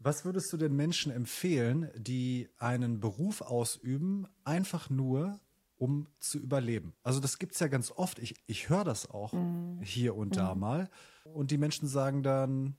Was 0.05 0.24
würdest 0.24 0.53
du 0.53 0.57
den 0.57 0.74
Menschen 0.74 1.12
empfehlen, 1.12 1.88
die 1.96 2.48
einen 2.59 2.98
Beruf 2.98 3.40
ausüben, 3.40 4.26
einfach 4.42 4.90
nur, 4.90 5.38
um 5.76 6.09
zu 6.18 6.38
überleben? 6.38 6.92
Also 7.05 7.20
das 7.20 7.38
gibt 7.38 7.55
es 7.55 7.61
ja 7.61 7.68
ganz 7.68 7.92
oft. 7.92 8.18
Ich, 8.18 8.34
ich 8.46 8.68
höre 8.68 8.82
das 8.82 9.09
auch 9.09 9.32
mhm. 9.32 9.80
hier 9.80 10.16
und 10.16 10.36
da 10.36 10.55
mhm. 10.55 10.61
mal. 10.61 10.90
Und 11.24 11.53
die 11.53 11.59
Menschen 11.59 11.86
sagen 11.86 12.24
dann, 12.24 12.76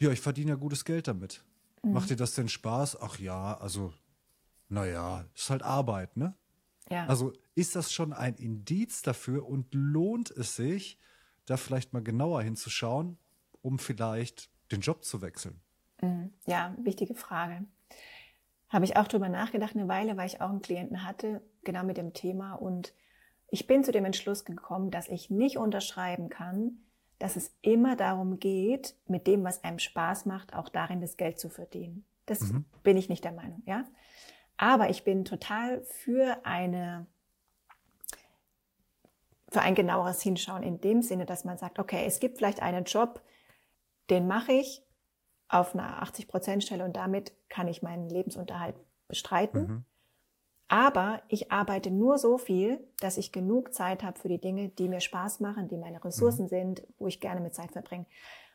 ja, 0.00 0.10
ich 0.10 0.20
verdiene 0.20 0.50
ja 0.50 0.56
gutes 0.56 0.84
Geld 0.84 1.06
damit. 1.06 1.44
Mhm. 1.84 1.92
Macht 1.92 2.10
dir 2.10 2.16
das 2.16 2.34
denn 2.34 2.48
Spaß? 2.48 3.00
Ach 3.00 3.20
ja, 3.20 3.56
also, 3.58 3.94
naja, 4.68 5.26
ist 5.32 5.50
halt 5.50 5.62
Arbeit, 5.62 6.16
ne? 6.16 6.34
Ja. 6.90 7.06
Also 7.06 7.32
ist 7.54 7.76
das 7.76 7.92
schon 7.92 8.12
ein 8.12 8.34
Indiz 8.34 9.02
dafür 9.02 9.46
und 9.46 9.72
lohnt 9.72 10.32
es 10.32 10.56
sich, 10.56 10.98
da 11.44 11.56
vielleicht 11.56 11.92
mal 11.92 12.02
genauer 12.02 12.42
hinzuschauen, 12.42 13.16
um 13.62 13.78
vielleicht 13.78 14.50
den 14.72 14.80
Job 14.80 15.04
zu 15.04 15.22
wechseln? 15.22 15.60
Mhm. 16.00 16.32
Ja, 16.46 16.74
wichtige 16.78 17.14
Frage. 17.14 17.64
Habe 18.68 18.84
ich 18.84 18.96
auch 18.96 19.06
drüber 19.06 19.28
nachgedacht 19.28 19.74
eine 19.74 19.88
Weile, 19.88 20.16
weil 20.16 20.26
ich 20.26 20.40
auch 20.40 20.50
einen 20.50 20.62
Klienten 20.62 21.04
hatte, 21.04 21.42
genau 21.62 21.84
mit 21.84 21.96
dem 21.96 22.12
Thema. 22.12 22.54
Und 22.54 22.92
ich 23.48 23.66
bin 23.66 23.84
zu 23.84 23.92
dem 23.92 24.04
Entschluss 24.04 24.44
gekommen, 24.44 24.90
dass 24.90 25.08
ich 25.08 25.30
nicht 25.30 25.56
unterschreiben 25.56 26.28
kann, 26.28 26.78
dass 27.18 27.36
es 27.36 27.56
immer 27.62 27.96
darum 27.96 28.38
geht, 28.38 28.94
mit 29.06 29.26
dem, 29.26 29.44
was 29.44 29.64
einem 29.64 29.78
Spaß 29.78 30.26
macht, 30.26 30.54
auch 30.54 30.68
darin 30.68 31.00
das 31.00 31.16
Geld 31.16 31.38
zu 31.38 31.48
verdienen. 31.48 32.04
Das 32.26 32.40
mhm. 32.40 32.64
bin 32.82 32.96
ich 32.96 33.08
nicht 33.08 33.24
der 33.24 33.32
Meinung, 33.32 33.62
ja. 33.66 33.84
Aber 34.56 34.90
ich 34.90 35.04
bin 35.04 35.24
total 35.24 35.82
für 35.82 36.44
eine, 36.44 37.06
für 39.48 39.60
ein 39.60 39.74
genaueres 39.74 40.22
Hinschauen 40.22 40.62
in 40.62 40.80
dem 40.80 41.02
Sinne, 41.02 41.24
dass 41.26 41.44
man 41.44 41.58
sagt, 41.58 41.78
okay, 41.78 42.04
es 42.06 42.20
gibt 42.20 42.38
vielleicht 42.38 42.60
einen 42.60 42.84
Job, 42.84 43.22
den 44.10 44.26
mache 44.26 44.52
ich, 44.52 44.82
auf 45.48 45.74
einer 45.74 46.02
80-Prozent-Stelle 46.02 46.84
und 46.84 46.96
damit 46.96 47.32
kann 47.48 47.68
ich 47.68 47.82
meinen 47.82 48.08
Lebensunterhalt 48.08 48.74
bestreiten. 49.08 49.60
Mhm. 49.60 49.84
Aber 50.68 51.22
ich 51.28 51.52
arbeite 51.52 51.92
nur 51.92 52.18
so 52.18 52.38
viel, 52.38 52.80
dass 53.00 53.18
ich 53.18 53.30
genug 53.30 53.72
Zeit 53.72 54.02
habe 54.02 54.18
für 54.18 54.28
die 54.28 54.40
Dinge, 54.40 54.68
die 54.68 54.88
mir 54.88 55.00
Spaß 55.00 55.38
machen, 55.40 55.68
die 55.68 55.76
meine 55.76 56.02
Ressourcen 56.04 56.44
mhm. 56.44 56.48
sind, 56.48 56.86
wo 56.98 57.06
ich 57.06 57.20
gerne 57.20 57.40
mit 57.40 57.54
Zeit 57.54 57.70
verbringe. 57.70 58.06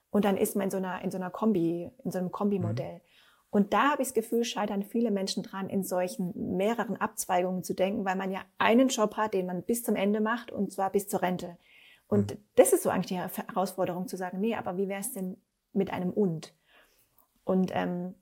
Und 0.10 0.26
dann 0.26 0.36
ist 0.36 0.56
man 0.56 0.66
in 0.66 0.72
so 0.72 0.78
einer, 0.78 1.02
in 1.04 1.12
so 1.12 1.18
einer 1.18 1.30
Kombi, 1.30 1.90
in 2.04 2.12
so 2.12 2.20
einem 2.20 2.32
Kombimodell. 2.32 2.96
Mhm. 2.96 3.02
Und 3.50 3.74
da 3.74 3.92
habe 3.92 4.02
ich 4.02 4.10
das 4.10 4.14
Gefühl, 4.14 4.44
scheitern 4.44 4.84
viele 4.84 5.12
Menschen 5.12 5.44
dran, 5.44 5.70
in 5.70 5.84
solchen 5.84 6.56
mehreren 6.58 6.96
Abzweigungen 6.98 7.64
zu 7.64 7.74
denken, 7.74 8.06
weil 8.06 8.16
man 8.16 8.32
ja 8.32 8.42
einen 8.58 8.88
Job 8.88 9.16
hat, 9.16 9.34
den 9.34 9.46
man 9.46 9.64
bis 9.64 9.84
zum 9.84 9.96
Ende 9.96 10.22
macht 10.22 10.52
und 10.52 10.72
zwar 10.72 10.90
bis 10.90 11.08
zur 11.08 11.22
Rente. 11.22 11.58
Und 12.08 12.32
mhm. 12.32 12.38
das 12.56 12.74
ist 12.74 12.84
so 12.84 12.90
eigentlich 12.90 13.08
die 13.08 13.42
Herausforderung 13.48 14.08
zu 14.08 14.18
sagen, 14.18 14.40
nee, 14.40 14.56
aber 14.56 14.78
wie 14.78 14.88
wäre 14.90 15.02
es 15.02 15.14
denn 15.14 15.38
mit 15.74 15.92
einem 15.92 16.12
Und? 16.12 16.54
Und 17.44 17.72
ähm, 17.74 18.16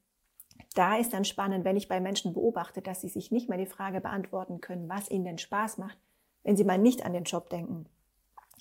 da 0.75 0.97
ist 0.97 1.13
dann 1.13 1.25
spannend, 1.25 1.65
wenn 1.65 1.77
ich 1.77 1.87
bei 1.87 1.99
Menschen 1.99 2.33
beobachte, 2.33 2.81
dass 2.81 3.01
sie 3.01 3.09
sich 3.09 3.31
nicht 3.31 3.49
mehr 3.49 3.57
die 3.57 3.65
Frage 3.65 4.01
beantworten 4.01 4.61
können, 4.61 4.87
was 4.89 5.09
ihnen 5.09 5.25
denn 5.25 5.37
Spaß 5.37 5.77
macht, 5.77 5.97
wenn 6.43 6.55
sie 6.55 6.63
mal 6.63 6.77
nicht 6.77 7.05
an 7.05 7.13
den 7.13 7.23
Job 7.23 7.49
denken 7.49 7.85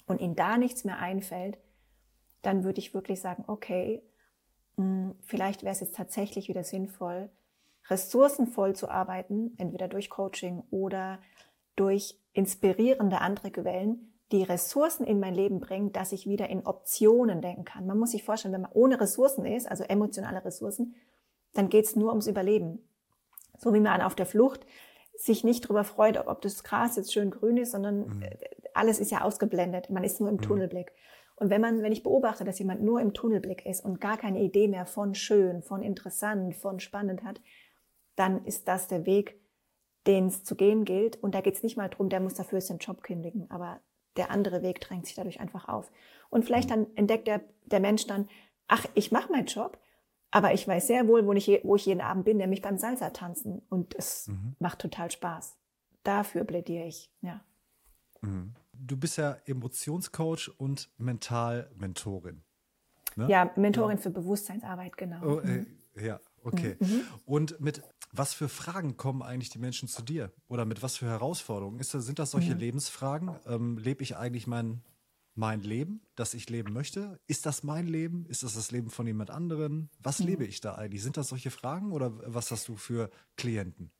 und 0.06 0.20
ihnen 0.20 0.36
da 0.36 0.56
nichts 0.56 0.84
mehr 0.84 0.98
einfällt, 0.98 1.58
dann 2.42 2.64
würde 2.64 2.80
ich 2.80 2.94
wirklich 2.94 3.20
sagen, 3.20 3.44
okay, 3.46 4.02
hm, 4.76 5.14
vielleicht 5.24 5.62
wäre 5.62 5.72
es 5.72 5.80
jetzt 5.80 5.96
tatsächlich 5.96 6.48
wieder 6.48 6.64
sinnvoll, 6.64 7.30
ressourcenvoll 7.88 8.74
zu 8.74 8.88
arbeiten, 8.88 9.54
entweder 9.58 9.88
durch 9.88 10.10
Coaching 10.10 10.62
oder 10.70 11.18
durch 11.76 12.18
inspirierende 12.32 13.20
andere 13.20 13.50
Quellen, 13.50 14.12
die 14.32 14.42
Ressourcen 14.42 15.06
in 15.06 15.20
mein 15.20 15.34
Leben 15.34 15.58
bringen, 15.60 15.92
dass 15.92 16.12
ich 16.12 16.26
wieder 16.26 16.48
in 16.50 16.66
Optionen 16.66 17.40
denken 17.40 17.64
kann. 17.64 17.86
Man 17.86 17.98
muss 17.98 18.10
sich 18.10 18.24
vorstellen, 18.24 18.52
wenn 18.52 18.62
man 18.62 18.72
ohne 18.72 19.00
Ressourcen 19.00 19.46
ist, 19.46 19.68
also 19.68 19.84
emotionale 19.84 20.44
Ressourcen, 20.44 20.94
dann 21.54 21.68
geht 21.68 21.86
es 21.86 21.96
nur 21.96 22.10
ums 22.10 22.26
Überleben. 22.26 22.86
So 23.56 23.72
wie 23.72 23.80
man 23.80 24.02
auf 24.02 24.14
der 24.14 24.26
Flucht 24.26 24.66
sich 25.14 25.44
nicht 25.44 25.64
darüber 25.64 25.84
freut, 25.84 26.16
ob 26.26 26.42
das 26.42 26.62
Gras 26.62 26.96
jetzt 26.96 27.12
schön 27.12 27.30
grün 27.30 27.56
ist, 27.56 27.72
sondern 27.72 28.06
mhm. 28.06 28.22
Äh, 28.22 28.36
alles 28.74 29.00
ist 29.00 29.10
ja 29.10 29.22
ausgeblendet. 29.22 29.90
Man 29.90 30.04
ist 30.04 30.20
nur 30.20 30.28
im 30.28 30.36
mhm. 30.36 30.42
Tunnelblick. 30.42 30.92
Und 31.36 31.50
wenn 31.50 31.60
man, 31.60 31.82
wenn 31.82 31.92
ich 31.92 32.02
beobachte, 32.02 32.44
dass 32.44 32.58
jemand 32.58 32.82
nur 32.82 33.00
im 33.00 33.14
Tunnelblick 33.14 33.64
ist 33.64 33.84
und 33.84 34.00
gar 34.00 34.16
keine 34.16 34.40
Idee 34.40 34.68
mehr 34.68 34.86
von 34.86 35.14
schön, 35.14 35.62
von 35.62 35.82
interessant, 35.82 36.54
von 36.54 36.80
spannend 36.80 37.24
hat, 37.24 37.40
dann 38.16 38.44
ist 38.44 38.66
das 38.68 38.88
der 38.88 39.06
Weg, 39.06 39.40
den 40.06 40.26
es 40.26 40.42
zu 40.42 40.56
gehen 40.56 40.84
gilt. 40.84 41.16
Und 41.22 41.34
da 41.34 41.40
geht 41.40 41.54
es 41.54 41.62
nicht 41.62 41.76
mal 41.76 41.88
darum, 41.88 42.08
der 42.08 42.20
muss 42.20 42.34
dafür 42.34 42.60
seinen 42.60 42.78
Job 42.78 43.02
kündigen. 43.02 43.48
Aber 43.50 43.80
der 44.18 44.30
andere 44.30 44.62
Weg 44.62 44.80
drängt 44.80 45.06
sich 45.06 45.14
dadurch 45.14 45.40
einfach 45.40 45.68
auf. 45.68 45.90
Und 46.30 46.44
vielleicht 46.44 46.70
dann 46.70 46.86
entdeckt 46.96 47.26
der, 47.26 47.40
der 47.66 47.80
Mensch 47.80 48.06
dann, 48.06 48.28
ach, 48.66 48.84
ich 48.94 49.12
mache 49.12 49.32
meinen 49.32 49.46
Job, 49.46 49.78
aber 50.30 50.52
ich 50.52 50.68
weiß 50.68 50.86
sehr 50.86 51.08
wohl, 51.08 51.26
wo 51.26 51.32
ich, 51.32 51.48
wo 51.62 51.76
ich 51.76 51.86
jeden 51.86 52.02
Abend 52.02 52.24
bin, 52.24 52.36
nämlich 52.36 52.60
beim 52.60 52.76
Salsa 52.76 53.10
tanzen. 53.10 53.62
Und 53.70 53.94
es 53.94 54.28
mhm. 54.28 54.56
macht 54.58 54.80
total 54.80 55.10
Spaß. 55.10 55.56
Dafür 56.02 56.44
plädiere 56.44 56.86
ich, 56.86 57.10
ja. 57.22 57.42
Mhm. 58.20 58.54
Du 58.72 58.96
bist 58.96 59.16
ja 59.16 59.38
Emotionscoach 59.46 60.50
und 60.58 60.90
Mentalmentorin. 60.98 62.42
Ne? 63.16 63.28
Ja, 63.28 63.50
Mentorin 63.56 63.96
ja. 63.96 64.02
für 64.02 64.10
Bewusstseinsarbeit, 64.10 64.96
genau. 64.96 65.24
Oh, 65.24 65.40
äh, 65.40 65.64
ja, 66.00 66.20
okay. 66.44 66.76
Mhm. 66.78 67.02
Und 67.24 67.60
mit 67.60 67.82
was 68.18 68.34
für 68.34 68.48
Fragen 68.48 68.96
kommen 68.96 69.22
eigentlich 69.22 69.50
die 69.50 69.58
Menschen 69.58 69.88
zu 69.88 70.02
dir? 70.02 70.32
Oder 70.48 70.64
mit 70.64 70.82
was 70.82 70.96
für 70.96 71.06
Herausforderungen? 71.06 71.78
Ist, 71.78 71.92
sind 71.92 72.18
das 72.18 72.32
solche 72.32 72.54
mhm. 72.54 72.60
Lebensfragen? 72.60 73.36
Ähm, 73.46 73.78
lebe 73.78 74.02
ich 74.02 74.16
eigentlich 74.16 74.46
mein, 74.46 74.82
mein 75.34 75.62
Leben, 75.62 76.02
das 76.16 76.34
ich 76.34 76.50
leben 76.50 76.72
möchte? 76.72 77.20
Ist 77.26 77.46
das 77.46 77.62
mein 77.62 77.86
Leben? 77.86 78.26
Ist 78.26 78.42
das 78.42 78.54
das 78.54 78.70
Leben 78.70 78.90
von 78.90 79.06
jemand 79.06 79.30
anderem? 79.30 79.88
Was 80.00 80.18
mhm. 80.18 80.26
lebe 80.26 80.44
ich 80.44 80.60
da 80.60 80.74
eigentlich? 80.74 81.02
Sind 81.02 81.16
das 81.16 81.28
solche 81.28 81.50
Fragen 81.50 81.92
oder 81.92 82.12
was 82.26 82.50
hast 82.50 82.68
du 82.68 82.76
für 82.76 83.10
Klienten? 83.36 83.92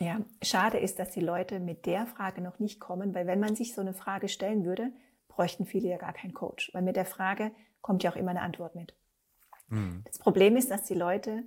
Ja, 0.00 0.20
schade 0.42 0.78
ist, 0.78 0.98
dass 0.98 1.10
die 1.10 1.20
Leute 1.20 1.60
mit 1.60 1.86
der 1.86 2.06
Frage 2.06 2.40
noch 2.40 2.58
nicht 2.58 2.80
kommen, 2.80 3.14
weil 3.14 3.26
wenn 3.26 3.40
man 3.40 3.54
sich 3.54 3.74
so 3.74 3.80
eine 3.80 3.94
Frage 3.94 4.28
stellen 4.28 4.64
würde, 4.64 4.92
bräuchten 5.28 5.66
viele 5.66 5.88
ja 5.88 5.98
gar 5.98 6.12
keinen 6.12 6.34
Coach, 6.34 6.70
weil 6.74 6.82
mit 6.82 6.96
der 6.96 7.06
Frage 7.06 7.52
kommt 7.80 8.02
ja 8.02 8.10
auch 8.10 8.16
immer 8.16 8.30
eine 8.30 8.42
Antwort 8.42 8.74
mit. 8.74 8.94
Mhm. 9.68 10.02
Das 10.04 10.18
Problem 10.18 10.56
ist, 10.56 10.70
dass 10.70 10.84
die 10.84 10.94
Leute 10.94 11.44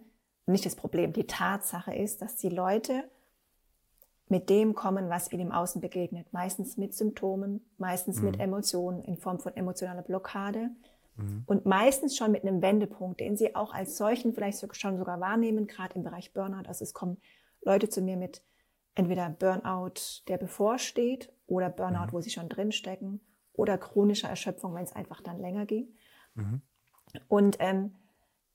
nicht 0.48 0.66
das 0.66 0.76
Problem, 0.76 1.14
die 1.14 1.28
Tatsache 1.28 1.93
ist, 1.93 2.22
dass 2.22 2.36
die 2.38 2.50
Leute 2.50 3.04
mit 4.30 4.50
dem 4.50 4.76
kommen, 4.76 5.10
was 5.10 5.32
ihnen 5.32 5.48
im 5.48 5.52
Außen 5.52 5.82
begegnet. 5.82 6.32
Meistens 6.34 6.78
mit 6.78 6.93
Symptomen, 6.93 7.62
meistens 7.78 8.20
mhm. 8.20 8.26
mit 8.26 8.39
Emotionen 8.39 9.04
in 9.04 9.18
Form 9.18 9.39
von 9.39 9.56
emotionaler 9.56 10.02
Blockade 10.02 10.70
mhm. 11.16 11.43
und 11.45 11.66
meistens 11.66 12.18
schon 12.18 12.32
mit 12.32 12.43
einem 12.43 12.62
Wendepunkt, 12.62 13.20
den 13.20 13.38
sie 13.38 13.56
auch 13.56 13.74
als 13.74 13.98
solchen 13.98 14.34
vielleicht 14.34 14.76
schon 14.76 14.98
sogar 14.98 15.20
wahrnehmen, 15.20 15.68
gerade 15.68 15.95
im 15.95 16.04
Bereich 16.04 16.34
Burnout. 16.34 16.68
Also 16.68 16.84
es 16.84 16.93
kommen 16.93 17.18
Leute 17.62 17.89
zu 17.89 18.02
mir 18.02 18.18
mit 18.18 18.41
entweder 18.95 19.30
Burnout, 19.30 20.24
der 20.28 20.38
bevorsteht, 20.38 21.32
oder 21.45 21.70
Burnout, 21.70 22.08
mhm. 22.08 22.12
wo 22.14 22.22
sie 22.22 22.30
schon 22.30 22.50
drinstecken, 22.50 23.22
oder 23.54 23.78
chronischer 23.78 24.28
Erschöpfung, 24.30 24.76
wenn 24.76 24.84
es 24.84 24.93
einfach 24.93 25.22
dann 25.22 25.39
länger 25.39 25.66
ging. 25.66 25.88
Mhm. 26.36 26.62
Und 27.28 27.58
ähm, 27.60 27.95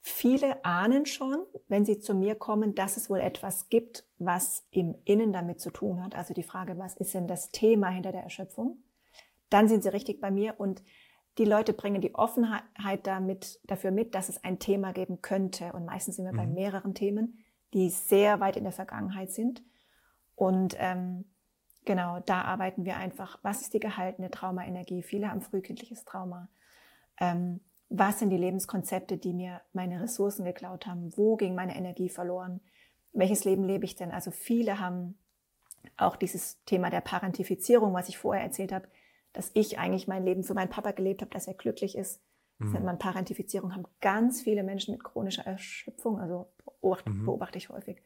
Viele 0.04 0.64
ahnen 0.64 1.06
schon, 1.06 1.46
wenn 1.68 1.84
sie 1.84 2.00
zu 2.00 2.12
mir 2.14 2.34
kommen, 2.34 2.74
dass 2.74 2.96
es 2.96 3.08
wohl 3.08 3.20
etwas 3.20 3.68
gibt, 3.68 4.04
was 4.18 4.66
im 4.72 4.96
Innen 5.04 5.32
damit 5.32 5.60
zu 5.60 5.70
tun 5.70 6.02
hat. 6.02 6.16
Also 6.16 6.34
die 6.34 6.42
Frage, 6.42 6.76
was 6.76 6.96
ist 6.96 7.14
denn 7.14 7.28
das 7.28 7.52
Thema 7.52 7.88
hinter 7.88 8.10
der 8.10 8.24
Erschöpfung? 8.24 8.82
Dann 9.48 9.68
sind 9.68 9.84
sie 9.84 9.92
richtig 9.92 10.20
bei 10.20 10.32
mir 10.32 10.58
und 10.58 10.82
die 11.38 11.44
Leute 11.44 11.72
bringen 11.72 12.00
die 12.00 12.16
Offenheit 12.16 13.06
damit, 13.06 13.60
dafür 13.64 13.92
mit, 13.92 14.16
dass 14.16 14.28
es 14.28 14.42
ein 14.42 14.58
Thema 14.58 14.92
geben 14.92 15.22
könnte. 15.22 15.72
Und 15.72 15.84
meistens 15.84 16.16
sind 16.16 16.24
wir 16.24 16.32
mhm. 16.32 16.36
bei 16.36 16.46
mehreren 16.48 16.94
Themen, 16.94 17.38
die 17.72 17.88
sehr 17.88 18.40
weit 18.40 18.56
in 18.56 18.64
der 18.64 18.72
Vergangenheit 18.72 19.30
sind. 19.30 19.62
Und 20.34 20.74
ähm, 20.78 21.26
genau, 21.84 22.18
da 22.26 22.42
arbeiten 22.42 22.84
wir 22.84 22.96
einfach, 22.96 23.38
was 23.42 23.62
ist 23.62 23.72
die 23.72 23.80
gehaltene 23.80 24.32
Traumaenergie? 24.32 25.02
Viele 25.02 25.30
haben 25.30 25.42
frühkindliches 25.42 26.04
Trauma. 26.04 26.48
Ähm, 27.20 27.60
was 27.94 28.18
sind 28.18 28.30
die 28.30 28.38
Lebenskonzepte, 28.38 29.18
die 29.18 29.34
mir 29.34 29.60
meine 29.72 30.00
Ressourcen 30.00 30.44
geklaut 30.44 30.86
haben? 30.86 31.16
Wo 31.16 31.36
ging 31.36 31.54
meine 31.54 31.76
Energie 31.76 32.08
verloren? 32.08 32.60
Welches 33.12 33.44
Leben 33.44 33.64
lebe 33.64 33.84
ich 33.84 33.96
denn? 33.96 34.10
Also 34.10 34.30
viele 34.30 34.80
haben 34.80 35.18
auch 35.96 36.16
dieses 36.16 36.62
Thema 36.64 36.90
der 36.90 37.00
Parentifizierung, 37.00 37.92
was 37.92 38.08
ich 38.08 38.18
vorher 38.18 38.42
erzählt 38.42 38.72
habe, 38.72 38.88
dass 39.32 39.50
ich 39.54 39.78
eigentlich 39.78 40.08
mein 40.08 40.24
Leben 40.24 40.44
für 40.44 40.54
meinen 40.54 40.70
Papa 40.70 40.92
gelebt 40.92 41.22
habe, 41.22 41.30
dass 41.30 41.46
er 41.46 41.54
glücklich 41.54 41.96
ist. 41.96 42.20
Mhm. 42.58 42.72
nennt 42.72 42.84
man 42.84 42.98
Parentifizierung, 42.98 43.74
haben 43.74 43.86
ganz 44.00 44.42
viele 44.42 44.62
Menschen 44.62 44.92
mit 44.92 45.04
chronischer 45.04 45.46
Erschöpfung, 45.46 46.18
also 46.18 46.48
beobachte, 46.64 47.10
mhm. 47.10 47.24
beobachte 47.24 47.58
ich 47.58 47.68
häufig. 47.68 48.02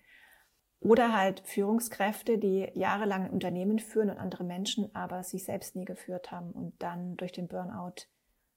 Oder 0.80 1.16
halt 1.16 1.41
Führungskräfte, 1.41 2.39
die 2.39 2.68
jahrelang 2.74 3.24
ein 3.24 3.30
Unternehmen 3.30 3.78
führen 3.78 4.11
und 4.11 4.18
andere 4.18 4.45
Menschen, 4.45 4.95
aber 4.95 5.22
sich 5.22 5.45
selbst 5.45 5.74
nie 5.74 5.84
geführt 5.84 6.30
haben 6.30 6.53
und 6.53 6.80
dann 6.82 7.16
durch 7.16 7.32
den 7.32 7.49
Burnout 7.49 8.07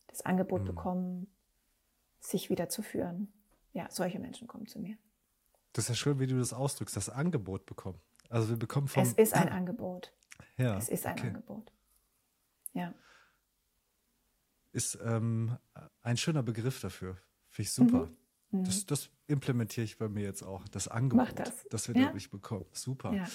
das 0.09 0.21
Angebot 0.21 0.61
mhm. 0.61 0.67
bekommen, 0.67 1.27
sich 2.19 2.49
wieder 2.49 2.69
zu 2.69 2.81
führen. 2.81 3.31
Ja, 3.71 3.89
solche 3.89 4.19
Menschen 4.19 4.47
kommen 4.47 4.67
zu 4.67 4.79
mir. 4.79 4.97
Das 5.73 5.85
ist 5.85 5.89
ja 5.89 5.95
schön, 5.95 6.19
wie 6.19 6.27
du 6.27 6.37
das 6.37 6.53
ausdrückst, 6.53 6.95
das 6.95 7.09
Angebot 7.09 7.65
bekommen. 7.65 8.01
Also 8.29 8.49
wir 8.49 8.57
bekommen 8.57 8.87
vom... 8.87 9.03
Es 9.03 9.13
ist 9.13 9.33
ein 9.33 9.49
Angebot. 9.49 10.13
Ja. 10.57 10.77
Es 10.77 10.89
ist 10.89 11.05
ein 11.05 11.17
okay. 11.17 11.27
Angebot. 11.27 11.71
Ja. 12.73 12.93
Ist 14.71 14.97
ähm, 15.03 15.57
ein 16.01 16.17
schöner 16.17 16.43
Begriff 16.43 16.79
dafür. 16.79 17.17
Finde 17.49 17.67
ich 17.67 17.73
super. 17.73 18.05
Mhm. 18.07 18.17
Mhm. 18.51 18.63
Das, 18.63 18.85
das, 18.85 19.09
implementiere 19.29 19.83
ich 19.83 19.99
bei 19.99 20.09
mir 20.09 20.23
jetzt 20.23 20.41
auch, 20.41 20.67
das 20.69 20.87
Angebot, 20.87 21.27
Mach 21.27 21.33
das. 21.33 21.65
das 21.69 21.87
wir 21.87 21.95
ja. 21.95 22.07
dadurch 22.07 22.31
bekommen. 22.31 22.65
Super. 22.71 23.13
Ja. 23.13 23.27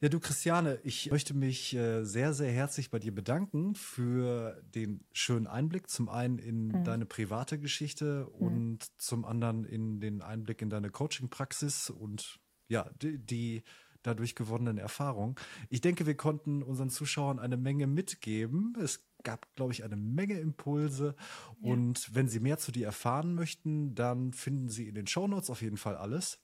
ja. 0.00 0.08
du 0.08 0.18
Christiane, 0.18 0.80
ich 0.82 1.10
möchte 1.12 1.34
mich 1.34 1.72
äh, 1.74 2.02
sehr, 2.02 2.34
sehr 2.34 2.50
herzlich 2.50 2.90
bei 2.90 2.98
dir 2.98 3.14
bedanken 3.14 3.76
für 3.76 4.60
den 4.74 5.04
schönen 5.12 5.46
Einblick. 5.46 5.88
Zum 5.88 6.08
einen 6.08 6.38
in 6.38 6.68
mhm. 6.68 6.84
deine 6.84 7.06
private 7.06 7.60
Geschichte 7.60 8.28
mhm. 8.28 8.46
und 8.46 9.00
zum 9.00 9.24
anderen 9.24 9.64
in 9.64 10.00
den 10.00 10.20
Einblick 10.20 10.62
in 10.62 10.68
deine 10.68 10.90
Coaching-Praxis 10.90 11.90
und 11.90 12.40
ja, 12.66 12.90
die, 13.00 13.18
die 13.18 13.62
dadurch 14.02 14.34
gewonnenen 14.34 14.78
Erfahrungen. 14.78 15.36
Ich 15.68 15.80
denke, 15.80 16.06
wir 16.06 16.16
konnten 16.16 16.62
unseren 16.62 16.90
Zuschauern 16.90 17.38
eine 17.38 17.56
Menge 17.56 17.86
mitgeben. 17.86 18.74
Es 18.80 19.04
gab, 19.26 19.52
glaube 19.56 19.72
ich, 19.72 19.84
eine 19.84 19.96
Menge 19.96 20.38
Impulse. 20.38 21.16
Ja. 21.60 21.72
Und 21.72 22.14
wenn 22.14 22.28
Sie 22.28 22.40
mehr 22.40 22.58
zu 22.58 22.72
dir 22.72 22.86
erfahren 22.86 23.34
möchten, 23.34 23.94
dann 23.94 24.32
finden 24.32 24.68
Sie 24.68 24.88
in 24.88 24.94
den 24.94 25.06
Shownotes 25.06 25.50
auf 25.50 25.60
jeden 25.60 25.76
Fall 25.76 25.96
alles. 25.96 26.38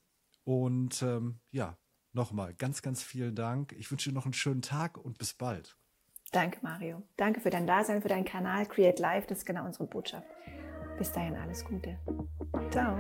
Und 0.44 1.00
ähm, 1.02 1.40
ja, 1.52 1.78
nochmal 2.12 2.54
ganz, 2.54 2.82
ganz 2.82 3.02
vielen 3.02 3.36
Dank. 3.36 3.72
Ich 3.72 3.90
wünsche 3.90 4.10
dir 4.10 4.14
noch 4.14 4.24
einen 4.24 4.34
schönen 4.34 4.62
Tag 4.62 4.98
und 4.98 5.16
bis 5.16 5.32
bald. 5.32 5.78
Danke, 6.32 6.58
Mario. 6.62 7.02
Danke 7.16 7.40
für 7.40 7.50
dein 7.50 7.66
Dasein, 7.66 8.02
für 8.02 8.08
deinen 8.08 8.24
Kanal 8.24 8.66
Create 8.66 8.98
Life. 8.98 9.28
Das 9.28 9.38
ist 9.38 9.46
genau 9.46 9.64
unsere 9.64 9.86
Botschaft. 9.86 10.26
Bis 10.98 11.12
dahin 11.12 11.36
alles 11.36 11.64
Gute. 11.64 11.98
Ciao. 12.70 12.98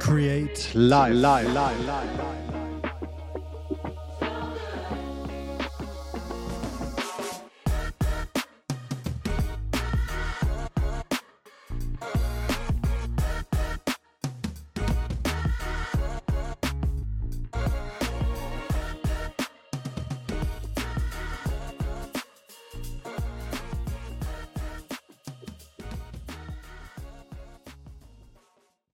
Create 0.00 0.74
Life. 0.74 1.14
life, 1.14 1.52
life, 1.52 1.86
life 1.86 2.47